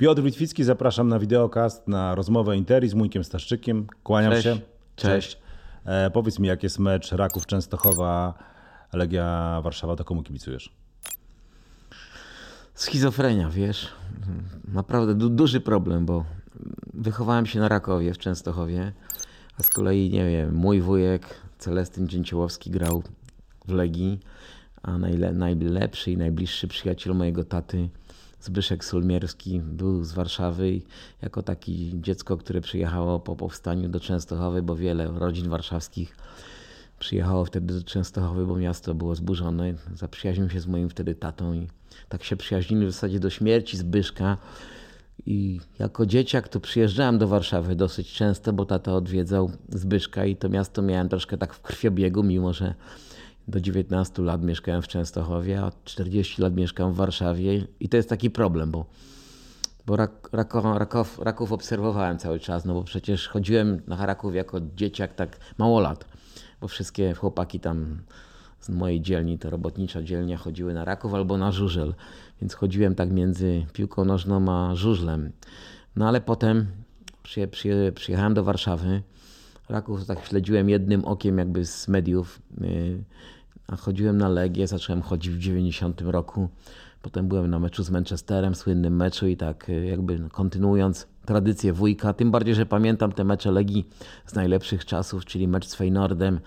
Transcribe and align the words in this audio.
Piotr 0.00 0.22
Witwicki, 0.22 0.64
zapraszam 0.64 1.08
na 1.08 1.18
wideokast, 1.18 1.88
na 1.88 2.14
rozmowę 2.14 2.56
Interi 2.56 2.88
z 2.88 2.94
Mójkiem 2.94 3.24
Staszczykiem. 3.24 3.86
Kłaniam 4.02 4.32
Cześć. 4.32 4.44
się. 4.44 4.58
Cześć. 4.96 5.38
E, 5.84 6.10
powiedz 6.10 6.38
mi, 6.38 6.48
jak 6.48 6.62
jest 6.62 6.78
mecz 6.78 7.12
Raków 7.12 7.46
Częstochowa, 7.46 8.34
Legia 8.92 9.60
Warszawa, 9.64 9.96
to 9.96 10.04
komu 10.04 10.22
kibicujesz? 10.22 10.72
Schizofrenia, 12.74 13.50
wiesz. 13.50 13.88
Naprawdę 14.68 15.14
du 15.14 15.28
duży 15.28 15.60
problem, 15.60 16.06
bo 16.06 16.24
wychowałem 16.94 17.46
się 17.46 17.58
na 17.58 17.68
Rakowie 17.68 18.14
w 18.14 18.18
Częstochowie, 18.18 18.92
a 19.58 19.62
z 19.62 19.70
kolei, 19.70 20.10
nie 20.10 20.30
wiem, 20.30 20.54
mój 20.54 20.80
wujek 20.80 21.40
Celestyn 21.58 22.08
Dzięciołowski 22.08 22.70
grał 22.70 23.02
w 23.68 23.72
Legii, 23.72 24.20
a 24.82 24.98
najle 24.98 25.32
najlepszy 25.32 26.10
i 26.10 26.16
najbliższy 26.16 26.68
przyjaciel 26.68 27.14
mojego 27.14 27.44
taty 27.44 27.88
Zbyszek 28.40 28.84
Sulmierski 28.84 29.60
był 29.60 30.04
z 30.04 30.12
Warszawy 30.12 30.70
i 30.70 30.82
jako 31.22 31.42
taki 31.42 31.92
dziecko, 31.94 32.36
które 32.36 32.60
przyjechało 32.60 33.20
po 33.20 33.36
powstaniu 33.36 33.88
do 33.88 34.00
Częstochowy, 34.00 34.62
bo 34.62 34.76
wiele 34.76 35.06
rodzin 35.06 35.48
warszawskich 35.48 36.16
przyjechało 36.98 37.44
wtedy 37.44 37.74
do 37.74 37.82
Częstochowy, 37.82 38.46
bo 38.46 38.56
miasto 38.56 38.94
było 38.94 39.14
zburzone. 39.14 39.74
Zaprzyjaźnił 39.94 40.50
się 40.50 40.60
z 40.60 40.66
moim 40.66 40.88
wtedy 40.88 41.14
tatą 41.14 41.52
i 41.52 41.68
tak 42.08 42.24
się 42.24 42.36
przyjaźnili 42.36 42.86
w 42.86 42.92
zasadzie 42.92 43.20
do 43.20 43.30
śmierci 43.30 43.76
Zbyszka. 43.76 44.36
I 45.26 45.60
jako 45.78 46.06
dzieciak 46.06 46.48
to 46.48 46.60
przyjeżdżałem 46.60 47.18
do 47.18 47.28
Warszawy 47.28 47.76
dosyć 47.76 48.12
często, 48.12 48.52
bo 48.52 48.64
tata 48.66 48.94
odwiedzał 48.94 49.50
Zbyszka 49.68 50.24
i 50.24 50.36
to 50.36 50.48
miasto 50.48 50.82
miałem 50.82 51.08
troszkę 51.08 51.38
tak 51.38 51.54
w 51.54 51.62
krwiobiegu, 51.62 52.22
mimo 52.22 52.52
że 52.52 52.74
do 53.48 53.60
19 53.60 54.22
lat 54.22 54.42
mieszkałem 54.42 54.82
w 54.82 54.88
Częstochowie, 54.88 55.62
a 55.62 55.72
40 55.84 56.42
lat 56.42 56.56
mieszkam 56.56 56.92
w 56.92 56.96
Warszawie 56.96 57.66
i 57.80 57.88
to 57.88 57.96
jest 57.96 58.08
taki 58.08 58.30
problem, 58.30 58.70
bo, 58.70 58.86
bo 59.86 59.96
rak, 59.96 60.28
Raków, 60.32 60.64
Raków, 60.64 61.18
Raków 61.18 61.52
obserwowałem 61.52 62.18
cały 62.18 62.40
czas, 62.40 62.64
no 62.64 62.74
bo 62.74 62.84
przecież 62.84 63.28
chodziłem 63.28 63.82
na 63.86 64.06
Raków 64.06 64.34
jako 64.34 64.60
dzieciak 64.76 65.14
tak 65.14 65.38
mało 65.58 65.80
lat, 65.80 66.04
bo 66.60 66.68
wszystkie 66.68 67.14
chłopaki 67.14 67.60
tam 67.60 67.98
z 68.60 68.68
mojej 68.68 69.00
dzielni, 69.00 69.38
to 69.38 69.50
robotnicza 69.50 70.02
dzielnia, 70.02 70.36
chodziły 70.36 70.74
na 70.74 70.84
Raków 70.84 71.14
albo 71.14 71.38
na 71.38 71.52
Żużel, 71.52 71.94
więc 72.40 72.54
chodziłem 72.54 72.94
tak 72.94 73.10
między 73.10 73.66
piłką 73.72 74.04
nożną 74.04 74.52
a 74.52 74.74
żużlem. 74.74 75.32
No 75.96 76.08
ale 76.08 76.20
potem 76.20 76.66
przyje, 77.22 77.48
przyje, 77.48 77.92
przyjechałem 77.92 78.34
do 78.34 78.44
Warszawy, 78.44 79.02
Raków 79.70 80.06
tak 80.06 80.24
śledziłem 80.24 80.68
jednym 80.68 81.04
okiem 81.04 81.38
jakby 81.38 81.66
z 81.66 81.88
mediów, 81.88 82.42
yy, 82.60 83.04
a 83.66 83.76
chodziłem 83.76 84.18
na 84.18 84.28
Legię, 84.28 84.66
zacząłem 84.66 85.02
chodzić 85.02 85.32
w 85.32 85.38
90 85.38 86.00
roku. 86.00 86.48
Potem 87.02 87.28
byłem 87.28 87.50
na 87.50 87.58
meczu 87.58 87.82
z 87.82 87.90
Manchesterem, 87.90 88.54
słynnym 88.54 88.96
meczu 88.96 89.26
i 89.26 89.36
tak 89.36 89.68
yy, 89.68 89.86
jakby 89.86 90.28
kontynuując 90.32 91.06
tradycję 91.26 91.72
wujka, 91.72 92.12
tym 92.12 92.30
bardziej, 92.30 92.54
że 92.54 92.66
pamiętam 92.66 93.12
te 93.12 93.24
mecze 93.24 93.50
Legii 93.50 93.88
z 94.26 94.34
najlepszych 94.34 94.84
czasów, 94.84 95.24
czyli 95.24 95.48
mecz 95.48 95.66
z 95.66 95.74
Feynordem. 95.74 96.40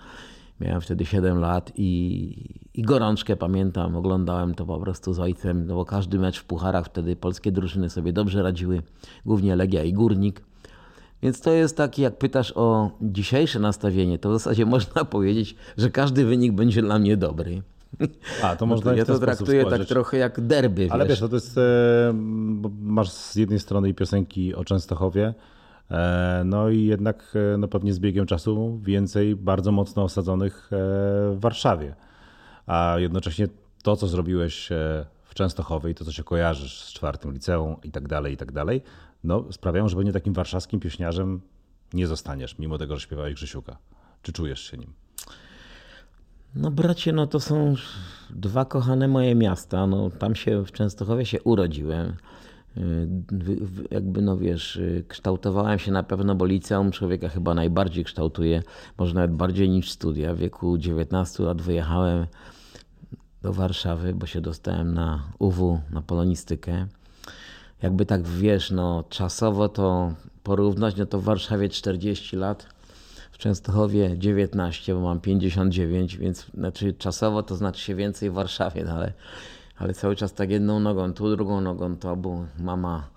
Miałem 0.60 0.80
wtedy 0.80 1.06
7 1.06 1.38
lat 1.38 1.72
i, 1.76 2.58
i 2.74 2.82
gorączkę 2.82 3.36
pamiętam, 3.36 3.96
oglądałem 3.96 4.54
to 4.54 4.66
po 4.66 4.80
prostu 4.80 5.12
z 5.14 5.20
ojcem, 5.20 5.66
no 5.66 5.74
bo 5.74 5.84
każdy 5.84 6.18
mecz 6.18 6.40
w 6.40 6.44
pucharach 6.44 6.86
wtedy 6.86 7.16
polskie 7.16 7.52
drużyny 7.52 7.90
sobie 7.90 8.12
dobrze 8.12 8.42
radziły, 8.42 8.82
głównie 9.26 9.56
Legia 9.56 9.82
i 9.82 9.92
Górnik. 9.92 10.42
Więc 11.24 11.40
to 11.40 11.50
jest 11.50 11.76
taki, 11.76 12.02
jak 12.02 12.18
pytasz 12.18 12.52
o 12.56 12.90
dzisiejsze 13.02 13.58
nastawienie, 13.58 14.18
to 14.18 14.30
w 14.30 14.32
zasadzie 14.32 14.66
można 14.76 15.04
powiedzieć, 15.04 15.56
że 15.76 15.90
każdy 15.90 16.24
wynik 16.24 16.52
będzie 16.52 16.82
dla 16.82 16.98
mnie 16.98 17.16
dobry. 17.16 17.62
A, 18.42 18.56
to 18.56 18.66
No 18.66 18.74
można 18.74 18.94
i 18.94 18.98
ja 18.98 19.04
to 19.04 19.18
traktuję 19.18 19.60
tak 19.60 19.68
spojrzeć. 19.68 19.88
trochę 19.88 20.16
jak 20.16 20.40
derby, 20.40 20.88
Ale 20.90 21.04
wiesz. 21.04 21.10
wiesz, 21.12 21.20
no 21.20 21.28
to 21.28 21.34
jest, 21.34 21.58
e, 21.58 21.60
masz 22.82 23.10
z 23.10 23.36
jednej 23.36 23.58
strony 23.60 23.88
i 23.88 23.94
piosenki 23.94 24.54
o 24.54 24.64
Częstochowie, 24.64 25.34
e, 25.90 26.42
no 26.44 26.68
i 26.68 26.84
jednak 26.84 27.34
e, 27.54 27.56
no 27.58 27.68
pewnie 27.68 27.92
z 27.92 27.98
biegiem 27.98 28.26
czasu 28.26 28.78
więcej 28.82 29.36
bardzo 29.36 29.72
mocno 29.72 30.02
osadzonych 30.02 30.68
w 30.70 31.36
Warszawie. 31.40 31.94
A 32.66 32.96
jednocześnie 32.98 33.48
to, 33.82 33.96
co 33.96 34.06
zrobiłeś 34.08 34.68
w 35.24 35.34
Częstochowie 35.34 35.90
i 35.90 35.94
to, 35.94 36.04
co 36.04 36.12
się 36.12 36.24
kojarzysz 36.24 36.80
z 36.80 36.92
czwartym 36.92 37.32
liceum 37.32 37.76
i 37.84 37.90
tak 37.90 38.08
dalej, 38.08 38.34
i 38.34 38.36
tak 38.36 38.52
dalej, 38.52 38.82
no 39.24 39.44
sprawiają, 39.52 39.88
że 39.88 39.96
pewnie 39.96 40.12
takim 40.12 40.32
warszawskim 40.32 40.80
pieśniarzem 40.80 41.40
nie 41.92 42.06
zostaniesz, 42.06 42.58
mimo 42.58 42.78
tego, 42.78 42.96
że 42.96 43.00
śpiewałeś 43.00 43.34
Grzesiuka. 43.34 43.76
Czy 44.22 44.32
czujesz 44.32 44.60
się 44.70 44.76
nim? 44.78 44.92
No 46.54 46.70
bracie, 46.70 47.12
no 47.12 47.26
to 47.26 47.40
są 47.40 47.74
dwa 48.30 48.64
kochane 48.64 49.08
moje 49.08 49.34
miasta. 49.34 49.86
No, 49.86 50.10
tam 50.10 50.34
się 50.34 50.64
w 50.64 50.72
Częstochowie 50.72 51.26
się 51.26 51.42
urodziłem. 51.42 52.16
Wy- 53.32 53.56
Jakby 53.90 54.22
no 54.22 54.36
wiesz, 54.36 54.76
yy, 54.76 55.04
kształtowałem 55.08 55.78
się 55.78 55.92
na 55.92 56.02
pewno, 56.02 56.34
bo 56.34 56.46
liceum 56.46 56.90
człowieka 56.90 57.28
chyba 57.28 57.54
najbardziej 57.54 58.04
kształtuje, 58.04 58.62
może 58.98 59.14
nawet 59.14 59.32
bardziej 59.32 59.70
niż 59.70 59.90
studia. 59.90 60.34
W 60.34 60.38
wieku 60.38 60.78
19 60.78 61.42
lat 61.42 61.62
wyjechałem 61.62 62.26
do 63.42 63.52
Warszawy, 63.52 64.14
bo 64.14 64.26
się 64.26 64.40
dostałem 64.40 64.94
na 64.94 65.22
UW, 65.38 65.80
na 65.90 66.02
polonistykę. 66.02 66.86
Jakby 67.84 68.06
tak 68.06 68.28
wiesz, 68.28 68.70
no 68.70 69.04
czasowo 69.08 69.68
to 69.68 70.12
porównać, 70.42 70.96
no 70.96 71.06
to 71.06 71.18
w 71.18 71.24
Warszawie 71.24 71.68
40 71.68 72.36
lat, 72.36 72.66
w 73.32 73.38
Częstochowie 73.38 74.18
19, 74.18 74.94
bo 74.94 75.00
mam 75.00 75.20
59, 75.20 76.16
więc 76.16 76.46
znaczy 76.54 76.92
czasowo 76.92 77.42
to 77.42 77.56
znaczy 77.56 77.80
się 77.80 77.94
więcej 77.94 78.30
w 78.30 78.32
Warszawie, 78.32 78.84
no 78.84 78.92
ale, 78.92 79.12
ale 79.78 79.94
cały 79.94 80.16
czas 80.16 80.32
tak 80.32 80.50
jedną 80.50 80.80
nogą 80.80 81.12
tu, 81.12 81.36
drugą 81.36 81.60
nogą 81.60 81.96
to, 81.96 82.16
bo 82.16 82.44
mama 82.58 83.08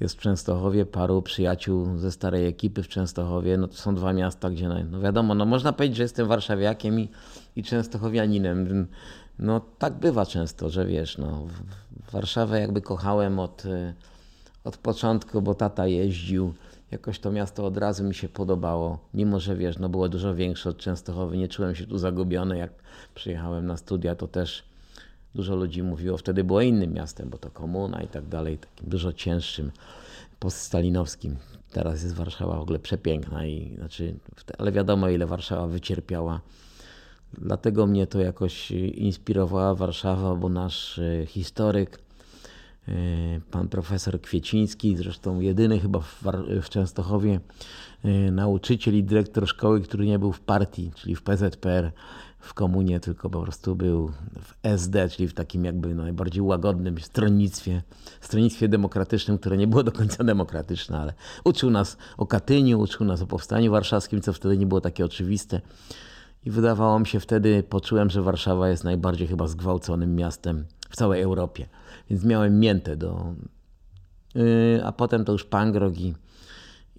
jest 0.00 0.14
w 0.14 0.20
Częstochowie, 0.20 0.86
paru 0.86 1.22
przyjaciół 1.22 1.98
ze 1.98 2.12
starej 2.12 2.46
ekipy 2.46 2.82
w 2.82 2.88
Częstochowie, 2.88 3.56
no 3.56 3.68
to 3.68 3.74
są 3.74 3.94
dwa 3.94 4.12
miasta, 4.12 4.50
gdzie 4.50 4.68
no, 4.68 5.00
wiadomo, 5.00 5.34
no 5.34 5.46
można 5.46 5.72
powiedzieć, 5.72 5.96
że 5.96 6.02
jestem 6.02 6.28
warszawiakiem 6.28 7.00
i, 7.00 7.08
i 7.56 7.62
częstochowianinem. 7.62 8.86
No 9.38 9.60
tak 9.78 9.92
bywa 9.92 10.26
często, 10.26 10.70
że 10.70 10.86
wiesz, 10.86 11.18
no 11.18 11.46
Warszawę 12.12 12.60
jakby 12.60 12.80
kochałem 12.80 13.38
od, 13.38 13.64
y, 13.64 13.94
od 14.64 14.76
początku, 14.76 15.42
bo 15.42 15.54
tata 15.54 15.86
jeździł. 15.86 16.54
Jakoś 16.90 17.18
to 17.18 17.32
miasto 17.32 17.66
od 17.66 17.76
razu 17.76 18.04
mi 18.04 18.14
się 18.14 18.28
podobało, 18.28 18.98
mimo 19.14 19.40
że 19.40 19.56
wiesz, 19.56 19.78
no 19.78 19.88
było 19.88 20.08
dużo 20.08 20.34
większe 20.34 20.70
od 20.70 20.76
Częstochowy, 20.76 21.36
nie 21.36 21.48
czułem 21.48 21.74
się 21.74 21.86
tu 21.86 21.98
zagubiony. 21.98 22.58
Jak 22.58 22.70
przyjechałem 23.14 23.66
na 23.66 23.76
studia, 23.76 24.14
to 24.14 24.28
też 24.28 24.64
dużo 25.34 25.56
ludzi 25.56 25.82
mówiło, 25.82 26.18
wtedy 26.18 26.44
było 26.44 26.60
innym 26.60 26.92
miastem, 26.92 27.30
bo 27.30 27.38
to 27.38 27.50
komuna 27.50 28.02
i 28.02 28.08
tak 28.08 28.26
dalej, 28.26 28.58
takim 28.58 28.88
dużo 28.88 29.12
cięższym, 29.12 29.70
poststalinowskim. 30.38 31.36
Teraz 31.72 32.02
jest 32.02 32.14
Warszawa 32.14 32.56
w 32.56 32.60
ogóle 32.60 32.78
przepiękna, 32.78 33.46
i, 33.46 33.74
znaczy, 33.76 34.14
ale 34.58 34.72
wiadomo 34.72 35.08
ile 35.08 35.26
Warszawa 35.26 35.66
wycierpiała. 35.66 36.40
Dlatego 37.38 37.86
mnie 37.86 38.06
to 38.06 38.20
jakoś 38.20 38.70
inspirowała 38.70 39.74
Warszawa, 39.74 40.34
bo 40.34 40.48
nasz 40.48 40.98
e, 40.98 41.26
historyk, 41.26 41.98
pan 43.50 43.68
profesor 43.68 44.20
Kwieciński, 44.20 44.96
zresztą 44.96 45.40
jedyny 45.40 45.80
chyba 45.80 46.00
w, 46.62 46.68
Częstochowie 46.68 47.40
e, 48.04 48.30
nauczyciel 48.30 48.96
i 48.96 49.04
dyrektor 49.04 49.48
szkoły, 49.48 49.80
który 49.80 50.06
nie 50.06 50.18
był 50.18 50.32
w 50.32 50.40
partii, 50.40 50.90
czyli 50.94 51.16
w 51.16 51.22
PZPR, 51.22 51.92
w 52.40 52.54
komunie, 52.54 53.00
tylko 53.00 53.30
po 53.30 53.42
prostu 53.42 53.76
był 53.76 54.08
w 54.42 54.54
SD, 54.62 55.08
czyli 55.08 55.28
w 55.28 55.34
takim 55.34 55.64
jakby 55.64 55.94
najbardziej 55.94 56.42
łagodnym 56.42 57.00
stronnictwie, 57.00 57.82
stronnictwie 58.20 58.68
demokratycznym, 58.68 59.38
które 59.38 59.56
nie 59.56 59.66
było 59.66 59.82
do 59.82 59.92
końca 59.92 60.24
demokratyczne, 60.24 60.98
ale 60.98 61.14
uczył 61.44 61.70
nas 61.70 61.96
o 62.16 62.26
Katyniu, 62.26 62.80
uczył 62.80 63.06
nas 63.06 63.22
o 63.22 63.26
Powstaniu 63.26 63.72
Warszawskim, 63.72 64.20
co 64.20 64.32
wtedy 64.32 64.58
nie 64.58 64.66
było 64.66 64.80
takie 64.80 65.04
oczywiste. 65.04 65.60
I 66.44 66.50
wydawało 66.50 66.98
mi 66.98 67.06
się 67.06 67.20
wtedy, 67.20 67.62
poczułem, 67.62 68.10
że 68.10 68.22
Warszawa 68.22 68.68
jest 68.68 68.84
najbardziej 68.84 69.28
chyba 69.28 69.46
zgwałconym 69.46 70.16
miastem 70.16 70.64
w 70.90 70.96
całej 70.96 71.22
Europie. 71.22 71.66
Więc 72.10 72.24
miałem 72.24 72.60
miętę 72.60 72.96
do. 72.96 73.34
Yy, 74.34 74.80
a 74.84 74.92
potem 74.92 75.24
to 75.24 75.32
już 75.32 75.44
Pangrog 75.44 75.98
i, 75.98 76.14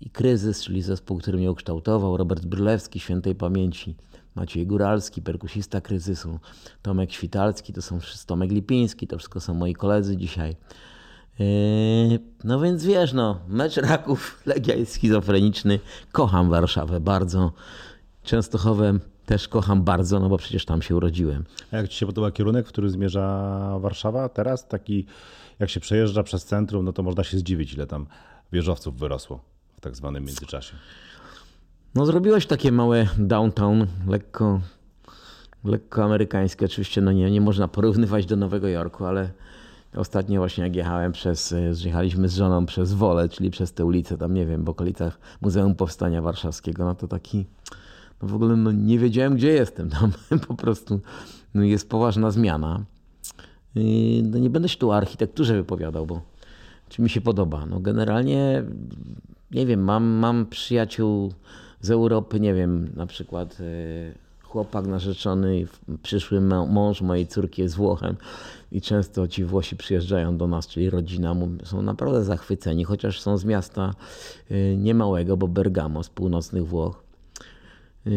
i 0.01 0.09
Kryzys, 0.09 0.63
czyli 0.63 0.81
zespół, 0.81 1.17
który 1.17 1.37
mnie 1.37 1.51
ukształtował. 1.51 2.17
Robert 2.17 2.45
Brylewski, 2.45 2.99
świętej 2.99 3.35
pamięci. 3.35 3.95
Maciej 4.35 4.67
Góralski, 4.67 5.21
perkusista 5.21 5.81
kryzysu. 5.81 6.39
Tomek 6.81 7.11
Świtalski, 7.11 7.73
to 7.73 7.81
są 7.81 7.99
wszyscy, 7.99 8.27
Tomek 8.27 8.51
Lipiński, 8.51 9.07
to 9.07 9.17
wszystko 9.17 9.39
są 9.39 9.53
moi 9.53 9.73
koledzy 9.73 10.17
dzisiaj. 10.17 10.55
Yy, 11.39 12.19
No 12.43 12.59
więc 12.59 12.85
wiesz, 12.85 13.13
no, 13.13 13.39
mecz 13.47 13.77
Raków, 13.77 14.41
Legia 14.45 14.75
jest 14.75 14.91
schizofreniczny. 14.91 15.79
Kocham 16.11 16.49
Warszawę 16.49 16.99
bardzo. 16.99 17.51
Częstochowę 18.23 18.99
też 19.31 19.47
kocham 19.47 19.83
bardzo, 19.83 20.19
no 20.19 20.29
bo 20.29 20.37
przecież 20.37 20.65
tam 20.65 20.81
się 20.81 20.95
urodziłem. 20.95 21.45
A 21.71 21.77
jak 21.77 21.87
ci 21.87 21.97
się 21.97 22.05
podoba 22.05 22.31
kierunek, 22.31 22.65
w 22.65 22.69
który 22.69 22.89
zmierza 22.89 23.77
Warszawa 23.79 24.29
teraz? 24.29 24.67
Taki, 24.67 25.05
jak 25.59 25.69
się 25.69 25.79
przejeżdża 25.79 26.23
przez 26.23 26.45
centrum, 26.45 26.85
no 26.85 26.93
to 26.93 27.03
można 27.03 27.23
się 27.23 27.37
zdziwić, 27.37 27.73
ile 27.73 27.87
tam 27.87 28.05
wieżowców 28.51 28.99
wyrosło 28.99 29.39
w 29.77 29.81
tak 29.81 29.95
zwanym 29.95 30.25
międzyczasie. 30.25 30.73
No 31.95 32.05
zrobiłeś 32.05 32.45
takie 32.45 32.71
małe 32.71 33.07
downtown, 33.17 33.87
lekko, 34.07 34.61
lekko 35.63 36.03
amerykańskie. 36.03 36.65
Oczywiście 36.65 37.01
no 37.01 37.11
nie, 37.11 37.31
nie 37.31 37.41
można 37.41 37.67
porównywać 37.67 38.25
do 38.25 38.35
Nowego 38.35 38.67
Jorku, 38.67 39.05
ale 39.05 39.29
Ostatnio 39.95 40.39
właśnie 40.39 40.63
jak 40.63 40.75
jechałem 40.75 41.11
przez, 41.11 41.55
zjechaliśmy 41.71 42.29
z 42.29 42.35
żoną 42.35 42.65
przez 42.65 42.93
Wolę, 42.93 43.29
czyli 43.29 43.51
przez 43.51 43.73
tę 43.73 43.85
ulicę, 43.85 44.17
tam 44.17 44.33
nie 44.33 44.45
wiem, 44.45 44.65
w 44.65 44.69
okolicach 44.69 45.19
Muzeum 45.41 45.75
Powstania 45.75 46.21
Warszawskiego, 46.21 46.85
no 46.85 46.95
to 46.95 47.07
taki, 47.07 47.45
no 48.21 48.27
w 48.27 48.35
ogóle 48.35 48.56
no 48.56 48.71
nie 48.71 49.00
wiedziałem 49.00 49.35
gdzie 49.35 49.53
jestem, 49.53 49.89
tam 49.89 50.12
po 50.47 50.56
prostu 50.56 51.00
no 51.53 51.63
jest 51.63 51.89
poważna 51.89 52.31
zmiana. 52.31 52.85
No 54.23 54.39
nie 54.39 54.50
będę 54.50 54.69
się 54.69 54.77
tu 54.77 54.89
o 54.89 54.95
architekturze 54.95 55.56
wypowiadał, 55.56 56.06
bo 56.06 56.21
czy 56.89 57.01
mi 57.01 57.09
się 57.09 57.21
podoba. 57.21 57.65
No 57.65 57.79
generalnie, 57.79 58.63
nie 59.51 59.65
wiem, 59.65 59.83
mam, 59.83 60.03
mam 60.03 60.45
przyjaciół 60.45 61.33
z 61.81 61.91
Europy, 61.91 62.39
nie 62.39 62.53
wiem, 62.53 62.91
na 62.95 63.06
przykład 63.06 63.57
e, 63.59 64.44
chłopak 64.51 64.88
narzeczony, 64.88 65.67
przyszły 66.03 66.41
mąż 66.41 67.01
mojej 67.01 67.27
córki 67.27 67.62
jest 67.62 67.75
Włochem 67.75 68.15
i 68.71 68.81
często 68.81 69.27
ci 69.27 69.44
Włosi 69.44 69.75
przyjeżdżają 69.75 70.38
do 70.38 70.47
nas, 70.47 70.67
czyli 70.67 70.89
rodzina, 70.89 71.35
są 71.63 71.81
naprawdę 71.81 72.24
zachwyceni, 72.24 72.83
chociaż 72.83 73.21
są 73.21 73.38
z 73.38 73.45
miasta 73.45 73.94
e, 74.50 74.77
niemałego, 74.77 75.38
bo 75.38 75.47
Bergamo, 75.47 76.03
z 76.03 76.09
północnych 76.09 76.67
Włoch. 76.67 77.00
E, 78.07 78.09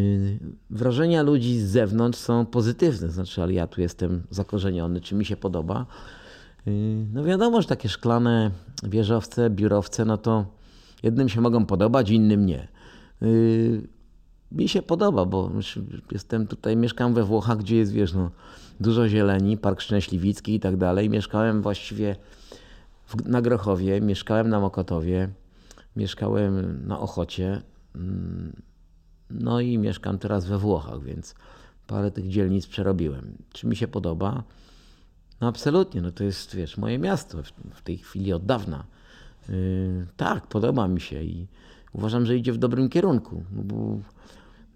wrażenia 0.71 1.23
ludzi 1.23 1.59
z 1.59 1.65
zewnątrz 1.65 2.19
są 2.19 2.47
pozytywne, 2.47 3.11
znaczy, 3.11 3.43
ale 3.43 3.53
ja 3.53 3.67
tu 3.67 3.81
jestem 3.81 4.23
zakorzeniony, 4.31 5.01
czy 5.01 5.15
mi 5.15 5.25
się 5.25 5.37
podoba. 5.37 5.87
No 7.13 7.25
wiadomo, 7.25 7.63
że 7.63 7.69
takie 7.69 7.89
szklane 7.89 8.51
wieżowce, 8.83 9.51
biurowce, 9.51 10.05
no 10.05 10.19
to 10.19 10.47
jednym 11.03 11.29
się 11.29 11.41
mogą 11.41 11.67
podobać, 11.67 12.11
innym 12.11 12.47
nie. 12.47 12.69
Yy, 13.21 13.89
mi 14.53 14.69
się 14.69 14.83
podoba, 14.83 15.25
bo 15.25 15.51
jestem 16.13 16.47
tutaj, 16.47 16.77
mieszkam 16.77 17.15
we 17.15 17.25
Włochach, 17.25 17.59
gdzie 17.59 17.77
jest, 17.77 17.93
wiesz, 17.93 18.13
no, 18.13 18.31
dużo 18.81 19.09
zieleni, 19.09 19.57
Park 19.57 19.81
Szczęśliwicki 19.81 20.55
i 20.55 20.61
tak 20.61 20.77
dalej. 20.77 21.11
Mieszkałem 21.11 21.63
właściwie 21.63 22.17
w, 23.07 23.29
na 23.29 23.43
Grochowie, 23.43 24.01
mieszkałem 24.01 24.49
na 24.49 24.61
Mokotowie, 24.61 25.29
mieszkałem 25.97 26.87
na 26.87 27.01
Ochocie, 27.01 27.63
mm, 27.95 28.53
no 29.41 29.61
i 29.61 29.79
mieszkam 29.79 30.19
teraz 30.19 30.47
we 30.47 30.59
Włochach, 30.59 31.03
więc 31.03 31.35
parę 31.87 32.11
tych 32.11 32.29
dzielnic 32.29 32.67
przerobiłem. 32.67 33.37
Czy 33.53 33.67
mi 33.67 33.77
się 33.77 33.89
podoba? 33.89 34.43
No 35.41 35.49
absolutnie, 35.49 36.01
no 36.01 36.11
to 36.11 36.25
jest, 36.25 36.57
wiesz, 36.57 36.77
moje 36.77 36.99
miasto 36.99 37.39
w, 37.75 37.83
tej 37.83 37.99
chwili 37.99 38.33
od 38.33 38.45
dawna. 38.45 38.85
Yy, 39.49 40.07
tak, 40.17 40.47
podoba 40.47 40.89
mi 40.89 41.01
się 41.01 41.23
i 41.23 41.47
uważam, 41.93 42.27
że 42.27 42.37
idzie 42.37 42.53
w 42.53 42.59
dobrym 42.59 42.89
kierunku, 42.89 43.45
bo, 43.51 43.99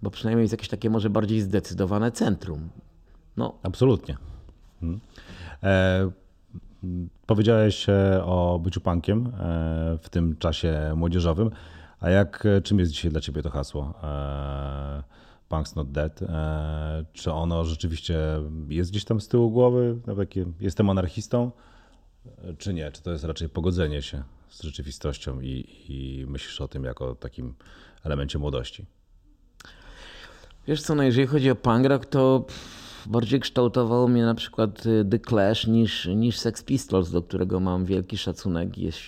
bo 0.03 0.11
przynajmniej 0.11 0.45
jest 0.45 0.53
jakieś 0.53 0.69
takie 0.69 0.91
może 0.91 1.11
bardziej 1.11 1.41
zdecydowane 1.41 2.13
centrum. 2.13 2.69
No. 3.37 3.55
Absolutnie. 3.63 4.17
Hmm. 4.81 5.01
E, 5.63 6.11
powiedziałeś 7.27 7.89
e, 7.89 8.25
o 8.25 8.61
byciu 8.63 8.81
punkiem 8.81 9.27
e, 9.27 9.31
w 10.03 10.09
tym 10.09 10.37
czasie 10.37 10.93
młodzieżowym. 10.97 11.51
A 12.00 12.11
jak, 12.11 12.45
czym 12.62 12.79
jest 12.79 12.93
dzisiaj 12.93 13.11
dla 13.11 13.21
ciebie 13.21 13.43
to 13.43 13.50
hasło? 13.50 13.95
E, 14.03 15.03
Punk's 15.50 15.77
Not 15.77 15.93
Dead. 15.93 16.23
E, 16.23 17.05
czy 17.12 17.33
ono 17.33 17.65
rzeczywiście 17.65 18.19
jest 18.69 18.91
gdzieś 18.91 19.05
tam 19.05 19.21
z 19.21 19.29
tyłu 19.29 19.50
głowy? 19.50 20.00
Takie, 20.17 20.47
jestem 20.61 20.91
anarchistą? 20.91 21.50
Czy 22.59 22.75
nie? 22.75 22.93
Czy 22.93 23.03
to 23.03 23.11
jest 23.11 23.25
raczej 23.25 23.49
pogodzenie 23.49 24.03
się 24.03 24.23
z 24.49 24.62
rzeczywistością 24.62 25.41
i, 25.41 25.67
i 25.89 26.27
myślisz 26.29 26.61
o 26.61 26.69
tym 26.69 26.85
jako 26.85 27.15
takim 27.15 27.55
elemencie 28.05 28.39
młodości? 28.39 28.87
Wiesz 30.69 30.83
co, 30.83 30.95
no 30.95 31.03
jeżeli 31.03 31.27
chodzi 31.27 31.50
o 31.50 31.55
punk 31.55 31.87
rock, 31.87 32.06
to 32.06 32.47
bardziej 33.06 33.41
kształtowało 33.41 34.09
mnie 34.09 34.25
na 34.25 34.35
przykład 34.35 34.83
The 35.11 35.19
Clash 35.19 35.67
niż, 35.67 36.06
niż 36.06 36.39
Sex 36.39 36.62
Pistols, 36.62 37.11
do 37.11 37.23
którego 37.23 37.61
mam 37.61 37.85
wielki 37.85 38.19
szacunek. 38.19 38.79
Jest, 38.79 38.99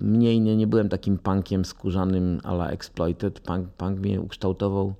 mniej 0.00 0.40
nie, 0.40 0.56
nie 0.56 0.66
byłem 0.66 0.88
takim 0.88 1.18
punkiem 1.18 1.64
skórzanym 1.64 2.40
a 2.44 2.52
la 2.52 2.70
Exploited. 2.70 3.40
Punk, 3.40 3.68
punk 3.68 3.98
mnie 3.98 4.20
ukształtował 4.20 4.94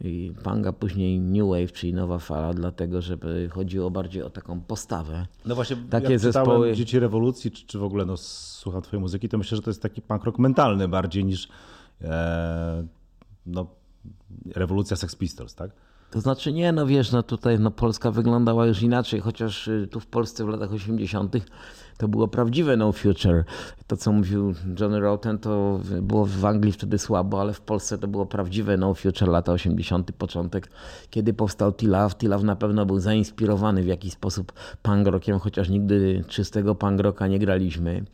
i 0.00 0.32
panga 0.42 0.72
później 0.72 1.20
New 1.20 1.48
Wave, 1.48 1.72
czyli 1.72 1.94
nowa 1.94 2.18
fala, 2.18 2.54
dlatego 2.54 3.02
żeby 3.02 3.48
chodziło 3.52 3.90
bardziej 3.90 4.22
o 4.22 4.30
taką 4.30 4.60
postawę. 4.60 5.26
No 5.46 5.54
właśnie, 5.54 5.76
takie 5.90 6.10
jak 6.10 6.20
zespoły. 6.20 6.74
Dzieci 6.74 6.98
rewolucji, 6.98 7.50
czy, 7.50 7.66
czy 7.66 7.78
w 7.78 7.82
ogóle 7.82 8.04
no, 8.04 8.16
słucham 8.16 8.82
twojej 8.82 9.00
muzyki, 9.00 9.28
to 9.28 9.38
myślę, 9.38 9.56
że 9.56 9.62
to 9.62 9.70
jest 9.70 9.82
taki 9.82 10.02
punk 10.02 10.24
rock 10.24 10.38
mentalny 10.38 10.88
bardziej 10.88 11.24
niż 11.24 11.48
e, 12.02 12.86
no, 13.46 13.66
rewolucja 14.54 14.96
Sex 14.96 15.16
Pistols, 15.16 15.54
tak? 15.54 15.70
To 16.10 16.20
znaczy 16.20 16.52
nie, 16.52 16.72
no 16.72 16.86
wiesz, 16.86 17.12
no 17.12 17.22
tutaj 17.22 17.58
no 17.58 17.70
Polska 17.70 18.10
wyglądała 18.10 18.66
już 18.66 18.82
inaczej, 18.82 19.20
chociaż 19.20 19.68
y, 19.68 19.88
tu 19.90 20.00
w 20.00 20.06
Polsce 20.06 20.44
w 20.44 20.48
latach 20.48 20.72
80 20.72 21.36
to 21.98 22.08
było 22.08 22.28
prawdziwe 22.28 22.76
no 22.76 22.92
future. 22.92 23.44
To, 23.86 23.96
co 23.96 24.12
mówił 24.12 24.54
Johnny 24.80 25.00
Rotten, 25.00 25.38
to 25.38 25.80
było 26.02 26.26
w 26.26 26.44
Anglii 26.44 26.72
wtedy 26.72 26.98
słabo, 26.98 27.40
ale 27.40 27.52
w 27.52 27.60
Polsce 27.60 27.98
to 27.98 28.08
było 28.08 28.26
prawdziwe 28.26 28.76
no 28.76 28.94
future, 28.94 29.28
lata 29.28 29.52
80., 29.52 30.12
początek, 30.12 30.70
kiedy 31.10 31.34
powstał 31.34 31.72
T-Love. 31.72 32.14
T-Love 32.14 32.44
na 32.44 32.56
pewno 32.56 32.86
był 32.86 32.98
zainspirowany 32.98 33.82
w 33.82 33.86
jakiś 33.86 34.12
sposób 34.12 34.52
punk 34.82 35.06
rockiem, 35.06 35.38
chociaż 35.38 35.68
nigdy 35.68 36.24
czystego 36.28 36.74
punk 36.74 37.00
rocka 37.00 37.26
nie 37.26 37.38
graliśmy. 37.38 38.04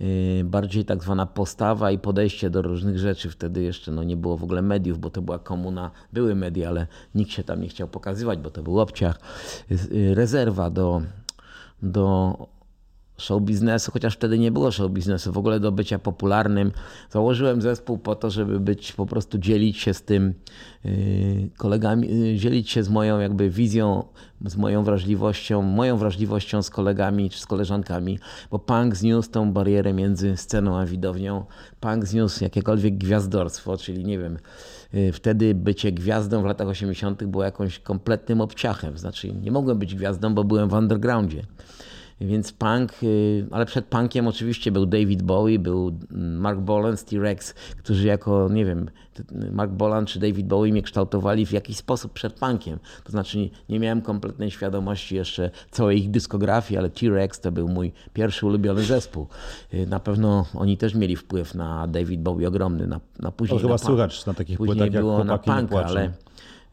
Yy, 0.00 0.44
bardziej 0.44 0.84
tak 0.84 1.02
zwana 1.02 1.26
postawa 1.26 1.90
i 1.90 1.98
podejście 1.98 2.50
do 2.50 2.62
różnych 2.62 2.98
rzeczy. 2.98 3.30
Wtedy 3.30 3.62
jeszcze 3.62 3.92
no, 3.92 4.02
nie 4.02 4.16
było 4.16 4.36
w 4.36 4.44
ogóle 4.44 4.62
mediów, 4.62 4.98
bo 4.98 5.10
to 5.10 5.22
była 5.22 5.38
komuna, 5.38 5.90
były 6.12 6.34
media, 6.34 6.68
ale 6.68 6.86
nikt 7.14 7.30
się 7.30 7.44
tam 7.44 7.60
nie 7.60 7.68
chciał 7.68 7.88
pokazywać, 7.88 8.38
bo 8.38 8.50
to 8.50 8.62
był 8.62 8.80
obciach. 8.80 9.20
Yy, 9.70 10.14
rezerwa 10.14 10.70
do, 10.70 11.02
do 11.82 12.36
show 13.20 13.42
biznesu, 13.42 13.92
chociaż 13.92 14.14
wtedy 14.14 14.38
nie 14.38 14.50
było 14.50 14.70
show 14.70 14.90
biznesu, 14.90 15.32
w 15.32 15.38
ogóle 15.38 15.60
do 15.60 15.72
bycia 15.72 15.98
popularnym. 15.98 16.72
Założyłem 17.10 17.62
zespół 17.62 17.98
po 17.98 18.14
to, 18.14 18.30
żeby 18.30 18.60
być, 18.60 18.92
po 18.92 19.06
prostu 19.06 19.38
dzielić 19.38 19.78
się 19.78 19.94
z 19.94 20.02
tym 20.02 20.34
yy, 20.84 20.92
kolegami, 21.56 22.08
yy, 22.20 22.36
dzielić 22.36 22.70
się 22.70 22.82
z 22.82 22.88
moją 22.88 23.20
jakby 23.20 23.50
wizją, 23.50 24.04
z 24.46 24.56
moją 24.56 24.84
wrażliwością, 24.84 25.62
moją 25.62 25.96
wrażliwością 25.96 26.62
z 26.62 26.70
kolegami 26.70 27.30
czy 27.30 27.40
z 27.40 27.46
koleżankami, 27.46 28.18
bo 28.50 28.58
punk 28.58 28.96
zniósł 28.96 29.30
tą 29.30 29.52
barierę 29.52 29.92
między 29.92 30.36
sceną 30.36 30.78
a 30.78 30.86
widownią. 30.86 31.44
Punk 31.80 32.06
zniósł 32.06 32.44
jakiekolwiek 32.44 32.98
gwiazdorstwo, 32.98 33.76
czyli 33.76 34.04
nie 34.04 34.18
wiem, 34.18 34.38
yy, 34.92 35.12
wtedy 35.12 35.54
bycie 35.54 35.92
gwiazdą 35.92 36.42
w 36.42 36.44
latach 36.44 36.68
80. 36.68 37.24
było 37.24 37.44
jakąś 37.44 37.78
kompletnym 37.78 38.40
obciachem. 38.40 38.98
Znaczy 38.98 39.32
nie 39.32 39.50
mogłem 39.50 39.78
być 39.78 39.94
gwiazdą, 39.94 40.34
bo 40.34 40.44
byłem 40.44 40.68
w 40.68 40.72
undergroundzie. 40.72 41.42
Więc 42.20 42.52
punk, 42.52 42.92
y, 43.02 43.46
ale 43.50 43.66
przed 43.66 43.84
punkiem 43.84 44.28
oczywiście 44.28 44.72
był 44.72 44.86
David 44.86 45.22
Bowie, 45.22 45.58
był 45.58 45.98
Mark 46.10 46.60
Bolan, 46.60 46.96
T-Rex, 46.96 47.54
którzy 47.78 48.06
jako, 48.06 48.48
nie 48.48 48.64
wiem, 48.64 48.90
Mark 49.52 49.70
Bolan 49.70 50.06
czy 50.06 50.18
David 50.20 50.46
Bowie 50.46 50.72
mnie 50.72 50.82
kształtowali 50.82 51.46
w 51.46 51.52
jakiś 51.52 51.76
sposób 51.76 52.12
przed 52.12 52.32
punkiem. 52.32 52.78
To 53.04 53.10
znaczy 53.10 53.50
nie, 53.68 53.80
miałem 53.80 54.02
kompletnej 54.02 54.50
świadomości 54.50 55.16
jeszcze 55.16 55.50
całej 55.70 55.98
ich 55.98 56.10
dyskografii, 56.10 56.78
ale 56.78 56.90
T-Rex 56.90 57.40
to 57.40 57.52
był 57.52 57.68
mój 57.68 57.92
pierwszy 58.12 58.46
ulubiony 58.46 58.82
zespół. 58.82 59.26
Y, 59.74 59.86
na 59.86 60.00
pewno 60.00 60.46
oni 60.54 60.76
też 60.76 60.94
mieli 60.94 61.16
wpływ 61.16 61.54
na 61.54 61.86
David 61.86 62.20
Bowie 62.22 62.48
ogromny, 62.48 62.86
na, 62.86 63.00
na 63.18 63.32
później. 63.32 63.58
To 63.58 63.66
chyba 63.66 63.78
słychać 63.78 64.26
na 64.26 64.34
takich 64.34 64.58
później 64.58 64.76
płytach 64.76 65.00
było 65.00 65.18
jak 65.18 65.26
na 65.26 65.38
punk, 65.38 65.72
ale 65.72 66.12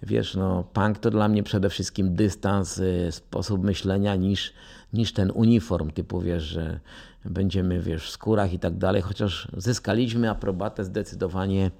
wiesz, 0.03 0.35
no 0.35 0.63
punk 0.73 0.99
to 0.99 1.11
dla 1.11 1.27
mnie 1.27 1.43
przede 1.43 1.69
wszystkim 1.69 2.15
dystans, 2.15 2.77
y, 2.77 3.07
sposób 3.11 3.63
myślenia 3.63 4.15
niż 4.15 4.53
niż 4.97 5.13
ten 5.13 5.31
uniform 5.31 5.91
typu, 5.91 6.21
wiesz, 6.21 6.43
że 6.43 6.79
będziemy, 7.25 7.81
wiesz, 7.81 8.07
w 8.07 8.09
skórach 8.09 8.53
i 8.53 8.59
tak 8.59 8.77
dalej, 8.77 9.01
chociaż 9.01 9.47
zyskaliśmy 9.57 10.29
aprobatę 10.29 10.83
zdecydowanie 10.83 11.71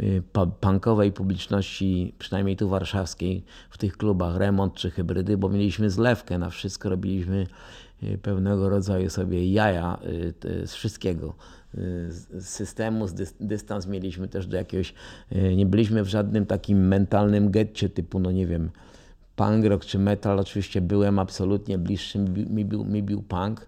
y, 0.00 0.22
punkowej 0.60 1.12
publiczności, 1.12 2.14
przynajmniej 2.18 2.56
tu 2.56 2.68
warszawskiej, 2.68 3.44
w 3.70 3.78
tych 3.78 3.96
klubach 3.96 4.36
remont 4.36 4.74
czy 4.74 4.90
hybrydy, 4.90 5.36
bo 5.36 5.48
mieliśmy 5.48 5.90
zlewkę 5.90 6.38
na 6.38 6.50
wszystko, 6.50 6.88
robiliśmy 6.88 7.46
y, 8.02 8.18
pewnego 8.18 8.68
rodzaju 8.68 9.10
sobie 9.10 9.52
jaja 9.52 9.98
y, 10.44 10.66
z 10.66 10.74
wszystkiego. 10.74 11.34
Z 12.08 12.44
systemu, 12.44 13.06
z 13.06 13.34
dystans 13.40 13.86
mieliśmy 13.86 14.28
też 14.28 14.46
do 14.46 14.56
jakiegoś, 14.56 14.94
nie 15.56 15.66
byliśmy 15.66 16.02
w 16.02 16.08
żadnym 16.08 16.46
takim 16.46 16.88
mentalnym 16.88 17.50
getcie 17.50 17.88
typu, 17.88 18.20
no 18.20 18.30
nie 18.30 18.46
wiem, 18.46 18.70
punk 19.40 19.64
rock 19.64 19.84
czy 19.84 19.98
metal, 19.98 20.38
oczywiście 20.38 20.80
byłem 20.80 21.18
absolutnie 21.18 21.78
bliższy, 21.78 22.18
mi 22.50 22.64
był, 22.64 22.84
mi 22.84 23.02
był 23.02 23.22
punk, 23.22 23.66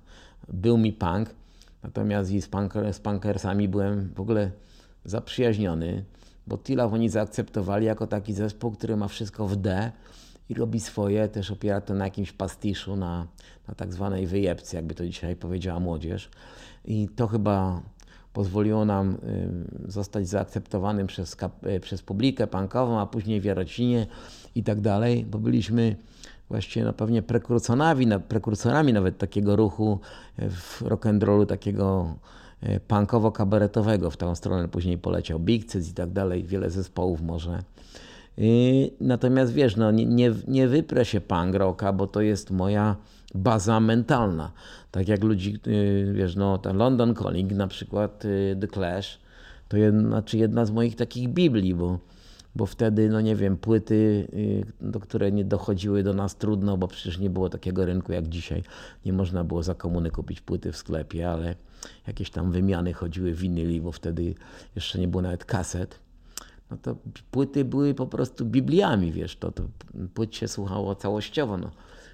był 0.49 0.79
mi 0.79 0.93
punk, 0.93 1.35
natomiast 1.83 2.31
z, 2.31 2.49
punker, 2.49 2.95
z 2.95 3.00
punkersami 3.00 3.69
byłem 3.69 4.12
w 4.14 4.21
ogóle 4.21 4.50
zaprzyjaźniony, 5.05 6.05
bo 6.47 6.59
Tila 6.59 6.85
oni 6.85 7.09
zaakceptowali 7.09 7.87
jako 7.87 8.07
taki 8.07 8.33
zespół, 8.33 8.71
który 8.71 8.97
ma 8.97 9.09
wszystko 9.09 9.49
w 9.49 9.57
D 9.57 9.93
i 10.49 10.55
robi 10.55 10.81
swoje, 10.81 11.29
też 11.29 11.50
opiera 11.50 11.81
to 11.81 11.95
na 11.95 12.05
jakimś 12.05 12.33
pastiszu, 12.33 12.97
na, 12.97 13.26
na 13.69 13.75
tak 13.75 13.93
zwanej 13.93 14.26
wyjebce, 14.26 14.76
jakby 14.76 14.95
to 14.95 15.07
dzisiaj 15.07 15.37
powiedziała 15.37 15.81
młodzież. 15.81 16.31
I 16.85 17.09
to 17.17 17.26
chyba 17.26 17.83
pozwoliło 18.33 18.85
nam 18.85 19.17
zostać 19.89 20.29
zaakceptowanym 20.29 21.07
przez, 21.07 21.37
przez 21.81 22.03
publikę 22.03 22.47
punkową, 22.47 23.01
a 23.01 23.07
później 23.07 23.41
w 23.41 23.45
Jarocinie 23.45 24.07
i 24.55 24.62
tak 24.62 24.81
dalej, 24.81 25.25
bo 25.25 25.39
byliśmy 25.39 25.97
właściwie 26.49 26.87
no 26.87 26.93
pewnie 26.93 27.23
prekursorami, 27.23 28.07
prekursorami 28.29 28.93
nawet 28.93 29.19
takiego 29.19 29.57
ruchu 29.57 29.99
w 30.39 30.83
rock'n'rollu 30.83 31.47
takiego 31.47 32.15
punkowo-kabaretowego. 32.89 34.11
W 34.11 34.17
tą 34.17 34.35
stronę 34.35 34.69
później 34.69 34.99
poleciał 34.99 35.41
Big 35.41 35.73
Cis 35.73 35.91
i 35.91 35.95
tak 35.95 36.11
dalej, 36.11 36.45
wiele 36.45 36.71
zespołów 36.71 37.23
może. 37.23 37.62
Natomiast 39.01 39.53
wiesz, 39.53 39.77
no, 39.77 39.91
nie, 39.91 40.07
nie, 40.07 40.33
nie 40.49 40.69
wyprę 40.69 41.05
się 41.05 41.21
punk 41.21 41.55
rocka, 41.55 41.93
bo 41.93 42.07
to 42.07 42.21
jest 42.21 42.51
moja 42.51 42.97
baza 43.35 43.81
mentalna. 43.81 44.53
Tak 44.91 45.09
jak 45.09 45.25
ludzi, 45.25 45.59
y, 45.67 46.12
wiesz, 46.15 46.37
no 46.37 46.59
ten 46.59 46.77
London 46.77 47.15
Calling 47.15 47.53
na 47.53 47.69
przykład, 47.69 48.25
y, 48.25 48.57
The 48.61 48.69
Clash, 48.69 49.19
to 49.69 49.77
jedna, 49.77 50.09
znaczy 50.09 50.39
jedna 50.39 50.65
z 50.67 50.71
moich 50.71 50.97
takich 50.97 51.29
Biblii, 51.29 51.75
bo, 51.75 51.99
bo 52.55 52.67
wtedy, 52.67 53.09
no 53.09 53.21
nie 53.21 53.37
wiem, 53.37 53.57
płyty, 53.57 54.29
y, 54.35 54.67
do 54.81 55.01
które 55.01 55.33
nie 55.33 55.45
dochodziły 55.45 56.03
do 56.03 56.15
nas 56.15 56.37
trudno, 56.37 56.77
bo 56.77 56.89
przecież 56.89 57.19
nie 57.19 57.31
było 57.31 57.49
takiego 57.49 57.87
rynku 57.87 58.12
jak 58.12 58.29
dzisiaj. 58.29 58.62
Nie 59.05 59.12
można 59.12 59.45
było 59.45 59.62
za 59.62 59.75
komuny 59.75 60.11
kupić 60.11 60.41
płyty 60.41 60.73
w 60.73 60.77
sklepie, 60.77 61.31
ale 61.31 61.55
jakieś 62.07 62.31
tam 62.31 62.53
wymiany 62.53 62.93
chodziły 62.93 63.33
winyli, 63.35 63.81
bo 63.81 63.93
wtedy 63.93 64.35
jeszcze 64.75 64.99
nie 64.99 65.09
było 65.09 65.23
nawet 65.23 65.45
kaset. 65.45 65.99
No 66.71 66.77
to 66.83 66.97
płyty 67.31 67.65
były 67.65 67.95
po 67.95 68.07
prostu 68.07 68.45
Bibliami, 68.45 69.12
wiesz, 69.12 69.37
to, 69.37 69.53
to 69.53 69.62
płyt 70.15 70.35
się 70.35 70.49
słuchało 70.49 70.95
całościowo. 70.95 71.57
No 71.57 71.71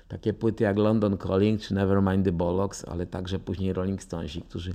takie 0.09 0.33
płyty 0.33 0.65
jak 0.65 0.77
London 0.77 1.19
Calling 1.19 1.61
czy 1.61 1.75
Nevermind 1.75 2.25
the 2.25 2.33
Bollocks, 2.33 2.85
ale 2.85 3.07
także 3.07 3.39
później 3.39 3.73
Rolling 3.73 4.03
Stonesi, 4.03 4.43
którzy 4.43 4.75